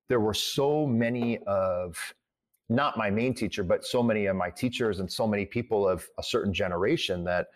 there 0.09 0.21
were 0.21 0.35
so 0.35 0.87
many 0.87 1.39
of 1.47 1.97
not 2.69 2.99
my 2.99 3.09
main 3.09 3.33
teacher, 3.33 3.65
but 3.65 3.87
so 3.87 4.03
many 4.03 4.27
of 4.27 4.37
my 4.37 4.51
teachers 4.51 5.01
and 5.01 5.11
so 5.11 5.27
many 5.27 5.47
people 5.47 5.89
of 5.89 6.07
a 6.19 6.23
certain 6.23 6.53
generation 6.53 7.25
that 7.25 7.47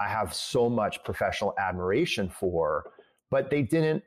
I 0.00 0.08
have 0.08 0.34
so 0.34 0.68
much 0.68 1.04
professional 1.04 1.54
admiration 1.60 2.28
for, 2.28 2.90
but 3.30 3.50
they 3.50 3.62
didn't 3.62 4.02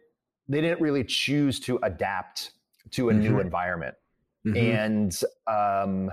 they 0.49 0.59
didn't 0.59 0.81
really 0.81 1.05
choose 1.05 1.61
to 1.61 1.79
adapt 1.83 2.51
to 2.91 3.09
a 3.09 3.13
mm-hmm. 3.13 3.21
new 3.21 3.39
environment. 3.39 3.95
Mm-hmm. 4.45 4.57
And 4.57 5.19
um, 5.47 6.11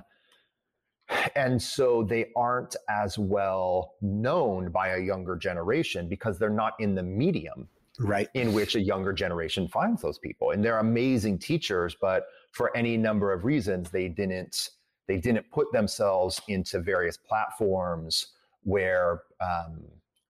and 1.35 1.61
so 1.61 2.03
they 2.03 2.31
aren't 2.37 2.77
as 2.89 3.19
well 3.19 3.95
known 4.01 4.71
by 4.71 4.89
a 4.89 4.99
younger 4.99 5.37
generation 5.37 6.09
because 6.09 6.39
they're 6.39 6.51
not 6.51 6.75
in 6.79 6.95
the 6.95 7.03
medium 7.03 7.69
right. 7.99 8.29
in 8.35 8.53
which 8.53 8.75
a 8.75 8.81
younger 8.81 9.13
generation 9.13 9.69
finds 9.69 10.03
those 10.03 10.19
people. 10.19 10.51
And 10.51 10.65
they're 10.65 10.79
amazing 10.79 11.39
teachers 11.39 11.97
but 12.01 12.25
for 12.53 12.77
any 12.77 12.97
number 12.97 13.33
of 13.33 13.45
reasons 13.45 13.91
they 13.91 14.09
didn't 14.09 14.71
they 15.09 15.19
didn't 15.19 15.51
put 15.51 15.73
themselves 15.73 16.41
into 16.49 16.81
various 16.81 17.17
platforms 17.17 18.27
where 18.63 19.23
um, 19.41 19.83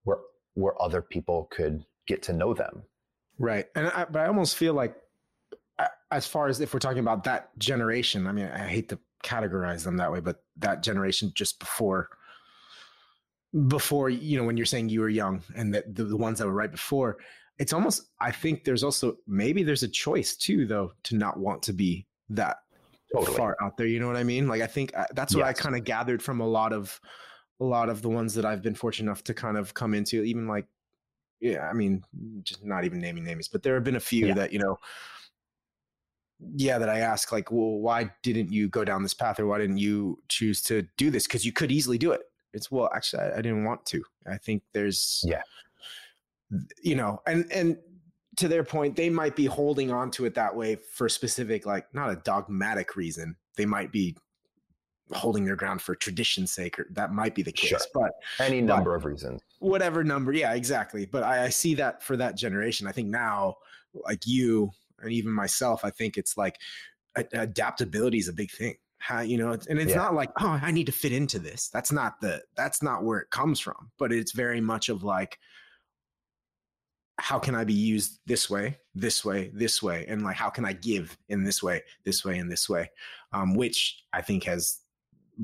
where 0.05 0.19
where 0.55 0.81
other 0.83 1.03
people 1.03 1.49
could 1.51 1.85
get 2.07 2.23
to 2.23 2.33
know 2.33 2.55
them. 2.55 2.83
Right. 3.39 3.67
And 3.75 3.89
I, 3.89 4.05
but 4.05 4.21
i 4.21 4.27
almost 4.27 4.57
feel 4.57 4.75
like 4.75 4.95
as 6.11 6.27
far 6.27 6.49
as 6.49 6.61
if 6.61 6.75
we're 6.75 6.81
talking 6.81 6.99
about 6.99 7.25
that 7.25 7.57
generation 7.59 8.27
i 8.27 8.33
mean 8.33 8.47
i 8.47 8.69
hate 8.69 8.89
to 8.91 8.99
categorize 9.23 9.85
them 9.85 9.97
that 9.99 10.13
way, 10.13 10.21
but 10.21 10.43
that 10.57 10.83
generation 10.83 11.33
just 11.35 11.59
before 11.59 12.09
before 13.67 14.09
you 14.09 14.39
know 14.39 14.45
when 14.45 14.57
you're 14.57 14.67
saying 14.67 14.89
you 14.89 15.01
were 15.01 15.09
young 15.09 15.43
and 15.57 15.75
that 15.75 15.95
the, 15.95 16.05
the 16.05 16.17
ones 16.17 16.39
that 16.39 16.47
were 16.47 16.53
right 16.53 16.71
before 16.71 17.19
it's 17.59 17.73
almost 17.73 18.11
i 18.21 18.31
think 18.31 18.65
there's 18.65 18.85
also 18.85 19.17
maybe 19.27 19.63
there's 19.63 19.83
a 19.83 19.89
choice 19.89 20.37
too 20.37 20.67
though 20.67 20.93
to 21.03 21.17
not 21.17 21.37
want 21.37 21.61
to 21.63 21.73
be 21.73 22.07
that 22.29 22.59
totally. 23.13 23.37
far 23.37 23.57
out 23.61 23.77
there 23.77 23.89
you 23.89 23.99
know 23.99 24.07
what 24.07 24.17
i 24.17 24.23
mean 24.23 24.47
like 24.47 24.63
i 24.63 24.67
think 24.67 24.97
uh, 24.97 25.05
that's 25.15 25.35
what 25.35 25.45
yes. 25.45 25.59
i 25.59 25.63
kind 25.63 25.75
of 25.75 25.83
gathered 25.83 26.23
from 26.23 26.41
a 26.41 26.47
lot 26.47 26.73
of 26.73 27.01
a 27.59 27.65
lot 27.65 27.89
of 27.89 28.03
the 28.03 28.09
ones 28.09 28.35
that 28.35 28.45
i've 28.45 28.63
been 28.63 28.75
fortunate 28.75 29.11
enough 29.11 29.25
to 29.25 29.35
kind 29.35 29.57
of 29.57 29.75
come 29.75 29.95
into 29.95 30.23
even 30.23 30.47
like 30.47 30.67
yeah 31.41 31.69
i 31.69 31.73
mean 31.73 32.05
just 32.43 32.65
not 32.65 32.85
even 32.85 33.01
naming 33.01 33.25
names 33.25 33.49
but 33.49 33.65
there 33.65 33.75
have 33.75 33.85
been 33.85 33.97
a 33.97 34.01
few 34.01 34.29
yeah. 34.29 34.35
that 34.35 34.53
you 34.53 34.61
know 34.61 34.79
yeah 36.57 36.79
that 36.79 36.89
i 36.89 36.99
ask 36.99 37.33
like 37.33 37.51
well 37.51 37.79
why 37.81 38.11
didn't 38.23 38.53
you 38.53 38.69
go 38.69 38.85
down 38.85 39.03
this 39.03 39.15
path 39.15 39.39
or 39.39 39.47
why 39.47 39.59
didn't 39.59 39.79
you 39.79 40.19
choose 40.29 40.63
to 40.63 40.87
do 40.97 41.11
this? 41.11 41.27
Because 41.27 41.45
you 41.45 41.53
could 41.53 41.71
easily 41.71 41.99
do 41.99 42.13
it. 42.13 42.23
It's 42.53 42.71
well 42.71 42.91
actually 42.95 43.23
I, 43.23 43.39
I, 43.39 43.43
didn't 43.43 43.65
want 43.65 43.85
to. 43.87 44.03
I 44.27 44.37
think 44.37 44.63
there's 44.73 45.25
yeah. 45.27 45.43
you 46.83 46.97
know 46.97 47.21
and 47.27 47.51
and 47.53 47.79
to 48.37 48.49
their 48.49 48.65
point 48.65 48.97
they 48.97 49.11
might 49.11 49.37
be 49.37 49.47
holding 49.47 49.91
on 49.91 50.11
to 50.13 50.25
it 50.25 50.35
that 50.35 50.55
way 50.55 50.77
for 50.77 51.09
specific 51.09 51.67
like 51.67 51.87
not 51.95 52.11
a 52.11 52.17
dogmatic 52.17 52.97
reason. 52.97 53.37
They 53.57 53.67
might 53.67 53.93
be 53.93 54.17
holding 55.13 55.45
their 55.45 55.57
ground 55.57 55.83
for 55.83 55.95
tradition's 55.97 56.53
sake 56.53 56.79
or 56.79 56.87
that 56.93 57.13
might 57.13 57.35
be 57.35 57.43
the 57.43 57.51
case 57.51 57.71
sure. 57.71 57.81
but 57.93 58.13
any 58.39 58.61
number 58.61 58.91
but 58.91 58.97
of 58.97 59.05
reasons. 59.05 59.43
whatever 59.59 60.05
number 60.05 60.33
yeah 60.33 60.55
exactly. 60.55 61.07
But 61.07 61.23
I, 61.23 61.45
I 61.45 61.49
see 61.49 61.75
that 61.75 62.03
for 62.03 62.17
that 62.17 62.37
generation. 62.37 62.87
I 62.87 62.93
think 62.93 63.09
now 63.09 63.57
like 64.07 64.27
you 64.27 64.71
and 65.03 65.13
even 65.13 65.33
myself, 65.33 65.85
I 65.85 65.91
think 65.91 66.17
it's 66.17 66.37
like 66.37 66.57
adaptability 67.33 68.19
is 68.19 68.29
a 68.29 68.33
big 68.33 68.51
thing. 68.51 68.77
How, 68.99 69.21
you 69.23 69.39
know, 69.39 69.53
and 69.53 69.79
it's 69.79 69.93
yeah. 69.93 69.97
not 69.97 70.15
like, 70.15 70.31
oh, 70.41 70.61
I 70.63 70.71
need 70.71 70.87
to 70.87 70.93
fit 70.93 71.13
into 71.13 71.39
this. 71.39 71.69
That's 71.69 71.91
not 71.91 72.21
the, 72.21 72.43
that's 72.55 72.83
not 72.83 73.03
where 73.03 73.19
it 73.19 73.31
comes 73.31 73.59
from, 73.59 73.91
but 73.99 74.13
it's 74.13 74.33
very 74.33 74.61
much 74.61 74.91
of 74.91 75.03
like, 75.03 75.39
how 77.19 77.39
can 77.39 77.55
I 77.55 77.65
be 77.65 77.75
used 77.75 78.21
this 78.27 78.49
way, 78.49 78.79
this 78.95 79.25
way, 79.25 79.51
this 79.55 79.83
way? 79.83 80.07
And 80.07 80.23
like, 80.23 80.37
how 80.37 80.51
can 80.51 80.65
I 80.65 80.75
give 80.75 81.17
in 81.29 81.45
this 81.45 81.63
way, 81.63 81.83
this 82.05 82.25
way, 82.25 82.39
and 82.39 82.51
this 82.51 82.69
way? 82.69 82.91
Um, 83.33 83.55
which 83.55 84.05
I 84.13 84.23
think 84.23 84.45
has 84.45 84.81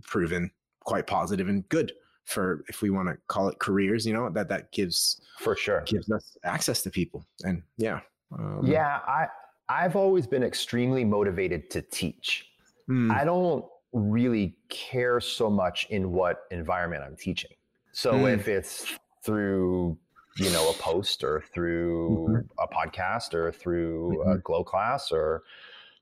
proven 0.03 0.51
quite 0.81 1.07
positive 1.07 1.49
and 1.49 1.69
good 1.69 1.93
for 2.25 2.65
if 2.69 2.83
we 2.83 2.91
want 2.91 3.09
to 3.09 3.17
call 3.29 3.49
it 3.49 3.59
careers, 3.59 4.07
you 4.07 4.13
know, 4.13 4.29
that 4.31 4.49
that 4.49 4.73
gives 4.73 5.21
for 5.39 5.55
sure 5.57 5.83
gives 5.87 6.11
us 6.11 6.37
access 6.45 6.83
to 6.83 6.91
people. 6.91 7.25
And 7.45 7.63
yeah. 7.77 8.01
Um, 8.37 8.61
yeah, 8.65 9.01
I 9.07 9.27
I've 9.69 9.97
always 9.97 10.27
been 10.27 10.43
extremely 10.43 11.05
motivated 11.05 11.71
to 11.71 11.83
teach. 11.83 12.47
Mm. 12.89 13.11
I 13.11 13.25
don't 13.25 13.65
really 13.93 14.57
care 14.69 15.21
so 15.21 15.51
much 15.51 15.87
in 15.91 16.13
what 16.13 16.43
environment 16.51 17.03
I'm 17.05 17.17
teaching. 17.17 17.51
So 17.93 18.13
mm. 18.13 18.35
if 18.35 18.47
it's 18.47 18.87
through, 19.25 19.97
you 20.37 20.51
know, 20.51 20.71
a 20.71 20.75
post 20.75 21.25
or 21.25 21.43
through 21.53 22.29
mm-hmm. 22.29 22.63
a 22.63 22.69
podcast 22.69 23.35
or 23.35 23.51
through 23.51 24.19
mm-hmm. 24.19 24.33
a 24.33 24.39
Glo 24.39 24.63
class 24.63 25.11
or 25.11 25.43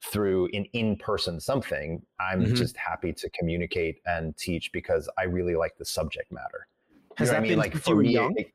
through 0.03 0.49
an 0.53 0.67
in-person 0.73 1.41
something, 1.41 2.03
I'm 2.21 2.45
mm-hmm. 2.45 2.55
just 2.55 2.77
happy 2.77 3.13
to 3.15 3.31
communicate 3.31 4.01
and 4.07 4.37
teach 4.37 4.73
because 4.73 5.09
I 5.17 5.25
really 5.25 5.55
like 5.55 5.79
the 5.79 5.85
subject 5.85 6.31
matter. 6.31 6.67
Has 7.17 7.29
you 7.29 7.33
know 7.33 7.33
that 7.33 7.39
I 7.39 7.41
mean? 7.41 7.53
been 7.53 7.59
like 7.59 7.75
for 7.75 7.97
me, 7.97 8.13
young? 8.13 8.35
It, 8.37 8.53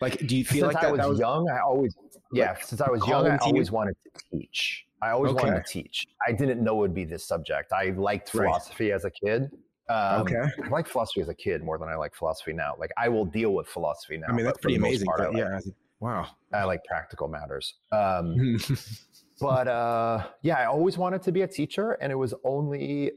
like, 0.00 0.26
do 0.26 0.36
you 0.36 0.44
feel 0.44 0.64
since 0.64 0.74
like 0.74 0.84
I 0.84 0.90
was, 0.90 1.06
was, 1.06 1.18
young? 1.18 1.48
I 1.48 1.60
always, 1.60 1.96
yeah. 2.32 2.50
Like, 2.50 2.64
since 2.64 2.80
I 2.80 2.90
was 2.90 3.06
young, 3.06 3.26
I 3.26 3.36
always 3.38 3.70
wanted 3.70 3.96
to 4.04 4.38
teach. 4.38 4.86
I 5.02 5.10
always 5.10 5.32
okay. 5.32 5.44
wanted 5.44 5.64
to 5.64 5.72
teach. 5.72 6.06
I 6.26 6.32
didn't 6.32 6.62
know 6.62 6.74
it 6.76 6.78
would 6.78 6.94
be 6.94 7.04
this 7.04 7.24
subject. 7.24 7.72
I 7.72 7.90
liked 7.90 8.30
philosophy 8.30 8.90
right. 8.90 8.96
as 8.96 9.04
a 9.04 9.10
kid. 9.10 9.50
Um, 9.88 10.22
okay. 10.22 10.42
I 10.64 10.68
like 10.68 10.88
philosophy 10.88 11.20
as 11.20 11.28
a 11.28 11.34
kid 11.34 11.62
more 11.62 11.78
than 11.78 11.88
I 11.88 11.94
like 11.96 12.14
philosophy 12.14 12.52
now. 12.52 12.74
Like, 12.78 12.90
I 12.96 13.08
will 13.08 13.24
deal 13.24 13.54
with 13.54 13.68
philosophy 13.68 14.16
now. 14.16 14.26
I 14.28 14.32
mean, 14.32 14.44
that's 14.44 14.58
pretty 14.58 14.76
amazing. 14.76 15.06
Part, 15.06 15.36
yeah. 15.36 15.60
wow. 16.00 16.26
I 16.52 16.64
like 16.64 16.84
practical 16.84 17.28
matters. 17.28 17.74
Um, 17.92 18.58
but 19.40 19.68
uh, 19.68 20.26
yeah, 20.42 20.56
I 20.56 20.64
always 20.66 20.98
wanted 20.98 21.22
to 21.22 21.32
be 21.32 21.42
a 21.42 21.46
teacher, 21.46 21.92
and 22.00 22.10
it 22.10 22.16
was 22.16 22.34
only, 22.44 23.12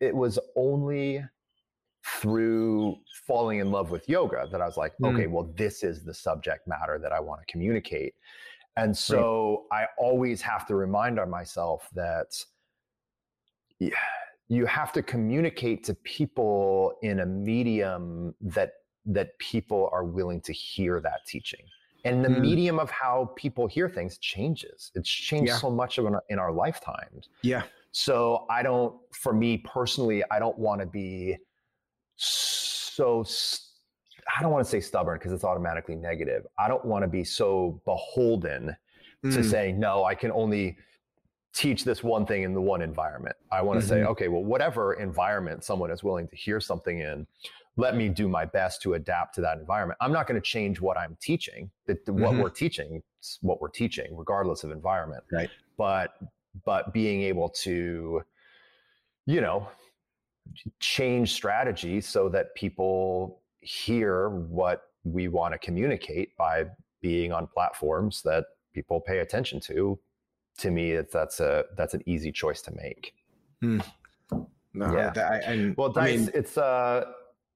it 0.00 0.14
was 0.14 0.38
only 0.56 1.24
through 2.04 2.96
falling 3.26 3.58
in 3.58 3.70
love 3.70 3.90
with 3.90 4.08
yoga 4.08 4.48
that 4.50 4.60
I 4.60 4.66
was 4.66 4.76
like, 4.76 4.92
mm. 5.02 5.12
okay, 5.12 5.26
well, 5.26 5.52
this 5.56 5.82
is 5.82 6.02
the 6.02 6.14
subject 6.14 6.66
matter 6.66 6.98
that 7.02 7.12
I 7.12 7.20
want 7.20 7.40
to 7.40 7.52
communicate. 7.52 8.14
And 8.76 8.96
so 8.96 9.66
right. 9.70 9.82
I 9.82 9.86
always 9.98 10.40
have 10.42 10.66
to 10.68 10.74
remind 10.74 11.16
myself 11.28 11.88
that 11.94 12.32
yeah, 13.78 13.90
you 14.48 14.66
have 14.66 14.92
to 14.92 15.02
communicate 15.02 15.84
to 15.84 15.94
people 15.94 16.94
in 17.02 17.20
a 17.20 17.26
medium 17.26 18.34
that 18.40 18.72
that 19.06 19.38
people 19.38 19.88
are 19.92 20.04
willing 20.04 20.40
to 20.42 20.52
hear 20.52 21.00
that 21.00 21.20
teaching. 21.26 21.64
And 22.04 22.24
the 22.24 22.28
mm. 22.28 22.40
medium 22.40 22.78
of 22.78 22.90
how 22.90 23.32
people 23.36 23.66
hear 23.66 23.88
things 23.88 24.18
changes. 24.18 24.90
It's 24.94 25.08
changed 25.08 25.48
yeah. 25.48 25.56
so 25.56 25.70
much 25.70 25.98
in 25.98 26.06
our, 26.06 26.22
in 26.30 26.38
our 26.38 26.52
lifetimes. 26.52 27.28
Yeah. 27.42 27.62
So 27.92 28.46
I 28.48 28.62
don't, 28.62 28.94
for 29.12 29.32
me 29.32 29.58
personally, 29.58 30.22
I 30.30 30.38
don't 30.38 30.58
want 30.58 30.80
to 30.80 30.86
be 30.86 31.36
so 32.20 33.24
I 34.36 34.42
don't 34.42 34.52
want 34.52 34.64
to 34.64 34.70
say 34.70 34.80
stubborn 34.80 35.18
because 35.18 35.32
it's 35.32 35.44
automatically 35.44 35.96
negative. 35.96 36.46
I 36.58 36.68
don't 36.68 36.84
want 36.84 37.02
to 37.02 37.08
be 37.08 37.24
so 37.24 37.80
beholden 37.84 38.76
mm. 39.24 39.34
to 39.34 39.42
say, 39.42 39.72
no, 39.72 40.04
I 40.04 40.14
can 40.14 40.30
only 40.30 40.76
teach 41.52 41.84
this 41.84 42.04
one 42.04 42.26
thing 42.26 42.42
in 42.42 42.54
the 42.54 42.60
one 42.60 42.82
environment. 42.82 43.36
I 43.50 43.62
want 43.62 43.80
to 43.80 43.86
mm-hmm. 43.86 44.04
say, 44.04 44.04
okay, 44.04 44.28
well, 44.28 44.44
whatever 44.44 44.94
environment 44.94 45.64
someone 45.64 45.90
is 45.90 46.04
willing 46.04 46.28
to 46.28 46.36
hear 46.36 46.60
something 46.60 47.00
in, 47.00 47.26
let 47.76 47.96
me 47.96 48.08
do 48.08 48.28
my 48.28 48.44
best 48.44 48.82
to 48.82 48.94
adapt 48.94 49.34
to 49.36 49.40
that 49.40 49.58
environment. 49.58 49.96
I'm 50.00 50.12
not 50.12 50.26
going 50.26 50.40
to 50.40 50.46
change 50.46 50.80
what 50.80 50.96
I'm 50.96 51.16
teaching. 51.20 51.70
That 51.86 52.04
mm-hmm. 52.06 52.22
what 52.22 52.36
we're 52.36 52.50
teaching, 52.50 53.02
what 53.40 53.60
we're 53.60 53.68
teaching, 53.68 54.16
regardless 54.16 54.62
of 54.62 54.70
environment. 54.70 55.24
Right. 55.32 55.50
But 55.76 56.12
but 56.64 56.92
being 56.92 57.22
able 57.22 57.48
to, 57.48 58.22
you 59.26 59.40
know, 59.40 59.68
change 60.80 61.32
strategy 61.32 62.00
so 62.00 62.28
that 62.28 62.54
people 62.54 63.42
hear 63.60 64.28
what 64.28 64.82
we 65.04 65.28
want 65.28 65.52
to 65.52 65.58
communicate 65.58 66.36
by 66.36 66.64
being 67.00 67.32
on 67.32 67.46
platforms 67.46 68.22
that 68.22 68.44
people 68.74 69.00
pay 69.00 69.18
attention 69.18 69.60
to. 69.60 69.98
To 70.58 70.70
me 70.70 70.96
that's 71.12 71.40
a 71.40 71.64
that's 71.76 71.94
an 71.94 72.02
easy 72.06 72.30
choice 72.32 72.60
to 72.62 72.72
make. 72.74 73.14
Hmm. 73.62 73.80
no, 74.74 74.94
yeah. 74.94 75.10
that, 75.10 75.48
I, 75.48 75.74
well 75.76 75.90
Dice, 75.90 76.02
I 76.02 76.16
mean, 76.16 76.30
it's 76.34 76.58
uh 76.58 77.04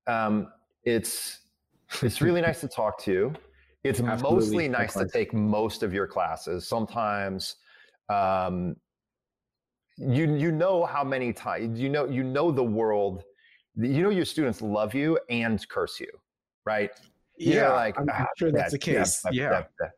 um 0.07 0.49
it's 0.84 1.40
it's 2.03 2.20
really 2.22 2.40
nice 2.40 2.61
to 2.61 2.68
talk 2.68 2.99
to 3.01 3.12
you. 3.12 3.32
It's 3.82 4.01
mostly 4.22 4.68
nice 4.68 4.95
to 4.95 5.07
take 5.07 5.34
most 5.34 5.82
of 5.82 5.92
your 5.92 6.07
classes. 6.07 6.66
Sometimes 6.66 7.57
um 8.09 8.76
you 9.97 10.36
you 10.36 10.51
know 10.51 10.84
how 10.84 11.05
many 11.05 11.32
times 11.32 11.78
you 11.78 11.88
know 11.88 12.05
you 12.07 12.22
know 12.24 12.51
the 12.51 12.62
world 12.62 13.22
you 13.76 14.03
know 14.03 14.11
your 14.11 14.24
students 14.24 14.61
love 14.61 14.95
you 14.95 15.18
and 15.30 15.68
curse 15.68 16.01
you 16.01 16.09
right 16.64 16.90
yeah 17.38 17.72
like 17.72 17.99
i'm 17.99 18.09
ah, 18.12 18.26
sure 18.36 18.51
that's 18.51 18.72
that, 18.72 18.80
the 18.80 18.92
case 18.92 19.22
yeah, 19.26 19.30
yeah. 19.32 19.49
That, 19.51 19.70
that, 19.78 19.90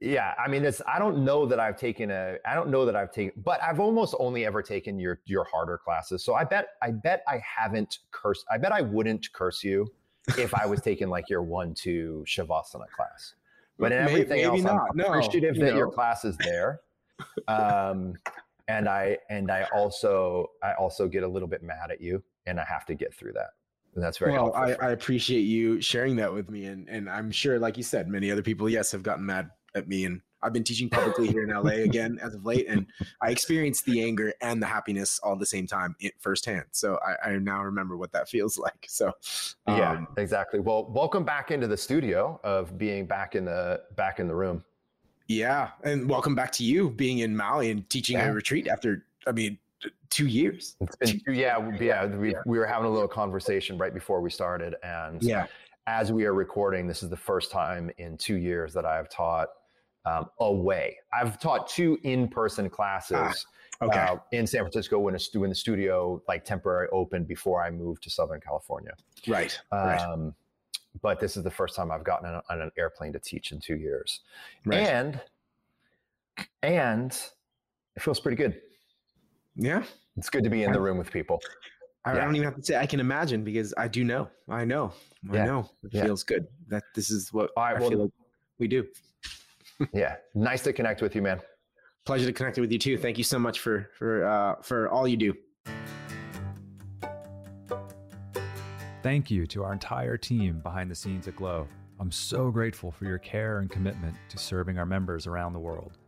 yeah 0.00 0.34
i 0.38 0.48
mean 0.48 0.64
it's 0.64 0.82
i 0.86 0.98
don't 0.98 1.24
know 1.24 1.46
that 1.46 1.58
i've 1.58 1.76
taken 1.76 2.10
a 2.10 2.36
i 2.46 2.54
don't 2.54 2.68
know 2.68 2.84
that 2.84 2.94
i've 2.94 3.10
taken 3.12 3.32
but 3.42 3.62
i've 3.62 3.80
almost 3.80 4.14
only 4.18 4.44
ever 4.44 4.62
taken 4.62 4.98
your 4.98 5.20
your 5.24 5.44
harder 5.44 5.78
classes 5.78 6.24
so 6.24 6.34
i 6.34 6.44
bet 6.44 6.68
i 6.82 6.90
bet 6.90 7.22
i 7.26 7.42
haven't 7.44 8.00
cursed 8.10 8.44
i 8.50 8.58
bet 8.58 8.72
i 8.72 8.80
wouldn't 8.80 9.32
curse 9.32 9.64
you 9.64 9.86
if 10.38 10.54
i 10.54 10.66
was 10.66 10.80
taking 10.80 11.08
like 11.08 11.28
your 11.28 11.42
one 11.42 11.74
two 11.74 12.24
shavasana 12.28 12.88
class 12.94 13.34
but 13.78 13.90
in 13.90 13.98
everything 13.98 14.28
maybe, 14.28 14.44
else 14.44 14.62
not. 14.62 14.86
i'm 14.90 14.96
no, 14.96 15.06
appreciative 15.06 15.56
that 15.56 15.72
know. 15.72 15.76
your 15.76 15.90
class 15.90 16.24
is 16.24 16.36
there 16.38 16.80
um 17.48 18.14
and 18.72 18.88
i 18.88 19.16
and 19.28 19.50
i 19.50 19.66
also 19.74 20.46
i 20.62 20.72
also 20.74 21.08
get 21.08 21.22
a 21.22 21.28
little 21.28 21.48
bit 21.48 21.62
mad 21.62 21.90
at 21.90 22.00
you 22.00 22.22
and 22.46 22.58
i 22.58 22.64
have 22.64 22.84
to 22.86 22.94
get 22.94 23.14
through 23.14 23.32
that 23.32 23.50
and 23.94 24.02
that's 24.02 24.18
very 24.18 24.32
well 24.32 24.52
I, 24.54 24.72
I 24.74 24.90
appreciate 24.90 25.42
you 25.42 25.80
sharing 25.80 26.16
that 26.16 26.32
with 26.32 26.50
me 26.50 26.66
and 26.66 26.88
and 26.88 27.08
i'm 27.08 27.30
sure 27.30 27.58
like 27.58 27.76
you 27.76 27.82
said 27.82 28.08
many 28.08 28.30
other 28.30 28.42
people 28.42 28.68
yes 28.68 28.92
have 28.92 29.02
gotten 29.02 29.26
mad 29.26 29.50
at 29.74 29.88
me 29.88 30.04
and 30.04 30.20
I've 30.42 30.52
been 30.52 30.64
teaching 30.64 30.90
publicly 30.90 31.28
here 31.28 31.44
in 31.44 31.50
LA 31.50 31.70
again 31.84 32.18
as 32.20 32.34
of 32.34 32.44
late, 32.44 32.66
and 32.68 32.86
I 33.20 33.30
experienced 33.30 33.84
the 33.84 34.02
anger 34.02 34.34
and 34.40 34.60
the 34.60 34.66
happiness 34.66 35.20
all 35.22 35.34
at 35.34 35.38
the 35.38 35.46
same 35.46 35.66
time 35.66 35.94
firsthand. 36.18 36.64
So 36.72 36.98
I, 37.06 37.30
I, 37.30 37.38
now 37.38 37.62
remember 37.62 37.96
what 37.96 38.12
that 38.12 38.28
feels 38.28 38.58
like. 38.58 38.86
So 38.88 39.12
um, 39.66 39.78
yeah, 39.78 40.04
exactly. 40.16 40.60
Well, 40.60 40.90
welcome 40.90 41.24
back 41.24 41.50
into 41.50 41.68
the 41.68 41.76
studio 41.76 42.40
of 42.42 42.76
being 42.76 43.06
back 43.06 43.34
in 43.34 43.44
the 43.44 43.82
back 43.96 44.18
in 44.18 44.26
the 44.26 44.34
room. 44.34 44.64
Yeah, 45.28 45.70
and 45.84 46.08
welcome 46.08 46.34
back 46.34 46.52
to 46.52 46.64
you 46.64 46.90
being 46.90 47.18
in 47.18 47.36
Maui 47.36 47.70
and 47.70 47.88
teaching 47.88 48.16
yeah. 48.16 48.28
a 48.28 48.32
retreat 48.32 48.68
after. 48.68 49.04
I 49.26 49.32
mean, 49.32 49.58
two 50.10 50.26
years. 50.26 50.76
It's 50.80 50.96
been 50.96 51.20
two, 51.24 51.32
yeah, 51.32 51.70
yeah. 51.80 52.06
We, 52.06 52.34
we 52.44 52.58
were 52.58 52.66
having 52.66 52.86
a 52.86 52.90
little 52.90 53.08
conversation 53.08 53.78
right 53.78 53.94
before 53.94 54.20
we 54.20 54.30
started, 54.30 54.74
and 54.82 55.22
yeah, 55.22 55.46
as 55.86 56.12
we 56.12 56.24
are 56.26 56.34
recording, 56.34 56.86
this 56.86 57.02
is 57.02 57.10
the 57.10 57.16
first 57.16 57.50
time 57.50 57.90
in 57.98 58.16
two 58.16 58.36
years 58.36 58.72
that 58.74 58.84
I've 58.84 59.08
taught 59.08 59.48
um, 60.04 60.26
away. 60.40 60.98
I've 61.12 61.38
taught 61.38 61.68
two 61.68 61.98
in-person 62.02 62.70
classes 62.70 63.46
ah, 63.80 63.84
okay. 63.84 64.00
uh, 64.00 64.16
in 64.32 64.46
San 64.46 64.62
Francisco 64.62 64.98
when, 64.98 65.14
a, 65.14 65.18
when 65.38 65.50
the 65.50 65.56
studio 65.56 66.22
like 66.28 66.44
temporary 66.44 66.88
opened 66.92 67.28
before 67.28 67.64
I 67.64 67.70
moved 67.70 68.02
to 68.04 68.10
Southern 68.10 68.40
California. 68.40 68.92
Right. 69.26 69.58
Um, 69.70 69.78
right. 69.80 70.32
But 71.00 71.20
this 71.20 71.36
is 71.36 71.42
the 71.42 71.50
first 71.50 71.74
time 71.74 71.90
I've 71.90 72.04
gotten 72.04 72.28
on, 72.28 72.42
on 72.50 72.60
an 72.60 72.70
airplane 72.78 73.12
to 73.14 73.18
teach 73.18 73.52
in 73.52 73.60
two 73.60 73.76
years, 73.76 74.20
right. 74.66 74.80
and 74.80 75.20
and 76.62 77.10
it 77.96 78.02
feels 78.02 78.20
pretty 78.20 78.36
good. 78.36 78.60
Yeah, 79.56 79.84
it's 80.16 80.30
good 80.30 80.44
to 80.44 80.50
be 80.50 80.64
in 80.64 80.72
the 80.72 80.80
room 80.80 80.98
with 80.98 81.10
people. 81.10 81.40
I 82.04 82.14
yeah. 82.14 82.24
don't 82.24 82.34
even 82.34 82.44
have 82.44 82.56
to 82.56 82.62
say 82.62 82.76
I 82.76 82.86
can 82.86 83.00
imagine 83.00 83.44
because 83.44 83.72
I 83.76 83.88
do 83.88 84.04
know. 84.04 84.28
I 84.48 84.64
know. 84.64 84.92
I 85.30 85.36
yeah. 85.36 85.44
know. 85.44 85.70
It 85.84 85.94
yeah. 85.94 86.04
feels 86.04 86.24
good. 86.24 86.46
That 86.68 86.82
this 86.94 87.10
is 87.10 87.32
what 87.32 87.50
I 87.56 87.74
well, 87.74 87.90
feel 87.90 87.98
like 88.02 88.10
we 88.58 88.66
do. 88.66 88.86
yeah. 89.92 90.16
Nice 90.34 90.62
to 90.62 90.72
connect 90.72 91.00
with 91.00 91.14
you, 91.14 91.22
man. 91.22 91.40
Pleasure 92.04 92.26
to 92.26 92.32
connect 92.32 92.58
with 92.58 92.72
you 92.72 92.78
too. 92.78 92.98
Thank 92.98 93.18
you 93.18 93.24
so 93.24 93.38
much 93.38 93.60
for 93.60 93.90
for 93.96 94.26
uh, 94.26 94.56
for 94.62 94.88
all 94.88 95.06
you 95.06 95.16
do. 95.16 95.34
Thank 99.02 99.32
you 99.32 99.48
to 99.48 99.64
our 99.64 99.72
entire 99.72 100.16
team 100.16 100.60
behind 100.60 100.88
the 100.88 100.94
scenes 100.94 101.26
at 101.26 101.34
Glo. 101.34 101.66
I'm 101.98 102.12
so 102.12 102.52
grateful 102.52 102.92
for 102.92 103.04
your 103.04 103.18
care 103.18 103.58
and 103.58 103.68
commitment 103.68 104.14
to 104.28 104.38
serving 104.38 104.78
our 104.78 104.86
members 104.86 105.26
around 105.26 105.54
the 105.54 105.58
world. 105.58 105.98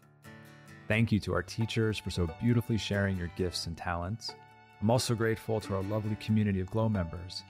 Thank 0.87 1.11
you 1.11 1.19
to 1.21 1.35
our 1.35 1.43
teachers 1.43 1.99
for 1.99 2.11
so 2.11 2.31
beautifully 2.41 2.79
sharing 2.79 3.19
your 3.19 3.33
gifts 3.37 3.67
and 3.67 3.77
talents. 3.77 4.37
I'm 4.81 4.93
also 4.93 5.17
grateful 5.17 5.59
to 5.63 5.75
our 5.75 5.83
lovely 5.83 6.15
community 6.17 6.61
of 6.61 6.71
Glo 6.71 6.89
members. 6.89 7.43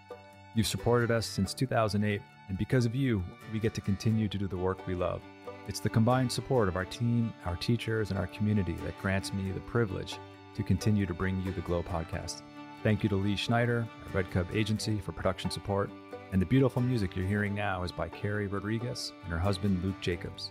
You've 0.55 0.67
supported 0.67 1.11
us 1.11 1.27
since 1.27 1.53
2008, 1.53 2.23
and 2.49 2.57
because 2.57 2.87
of 2.87 2.95
you, 2.95 3.23
we 3.53 3.59
get 3.59 3.75
to 3.75 3.83
continue 3.83 4.29
to 4.29 4.39
do 4.39 4.47
the 4.47 4.57
work 4.57 4.87
we 4.87 4.95
love. 4.95 5.21
It's 5.69 5.81
the 5.81 5.91
combined 5.91 6.33
support 6.33 6.69
of 6.69 6.77
our 6.77 6.87
team, 6.87 7.35
our 7.45 7.57
teachers, 7.57 8.09
and 8.09 8.19
our 8.19 8.29
community 8.29 8.77
that 8.85 8.99
grants 8.99 9.35
me 9.35 9.51
the 9.53 9.61
privilege 9.61 10.19
to 10.55 10.63
continue 10.63 11.05
to 11.05 11.13
bring 11.13 11.43
you 11.43 11.53
the 11.53 11.61
Glo 11.61 11.83
podcast. 11.83 12.41
Thank 12.85 13.03
you 13.03 13.09
to 13.09 13.17
Lee 13.17 13.35
Schneider 13.35 13.89
at 14.07 14.15
Red 14.15 14.31
Cub 14.31 14.47
Agency 14.53 15.01
for 15.01 15.13
production 15.13 15.51
support. 15.51 15.91
And 16.33 16.43
the 16.43 16.47
beautiful 16.47 16.83
music 16.83 17.17
you're 17.17 17.27
hearing 17.27 17.55
now 17.55 17.83
is 17.83 17.91
by 17.91 18.11
Carrie 18.11 18.47
Rodriguez 18.47 19.13
and 19.23 19.33
her 19.33 19.39
husband 19.39 19.83
Luke 19.83 19.99
Jacobs. 20.03 20.51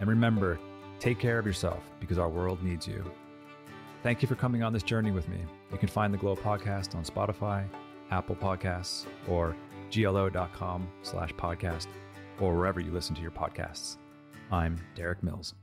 And 0.00 0.08
remember, 0.08 0.58
take 1.00 1.18
care 1.18 1.38
of 1.38 1.46
yourself 1.46 1.82
because 2.00 2.16
our 2.16 2.30
world 2.30 2.62
needs 2.62 2.88
you. 2.88 3.04
Thank 4.02 4.22
you 4.22 4.28
for 4.28 4.36
coming 4.36 4.62
on 4.62 4.72
this 4.72 4.82
journey 4.82 5.10
with 5.10 5.28
me. 5.28 5.38
You 5.70 5.76
can 5.76 5.88
find 5.90 6.14
the 6.14 6.18
Glo 6.18 6.34
podcast 6.34 6.94
on 6.94 7.04
Spotify, 7.04 7.66
Apple 8.10 8.36
Podcasts, 8.36 9.04
or 9.28 9.54
glo.com 9.90 10.88
slash 11.02 11.34
podcast, 11.34 11.88
or 12.40 12.56
wherever 12.56 12.80
you 12.80 12.90
listen 12.90 13.14
to 13.16 13.22
your 13.22 13.32
podcasts. 13.32 13.98
I'm 14.50 14.80
Derik 14.96 15.22
Mills. 15.22 15.54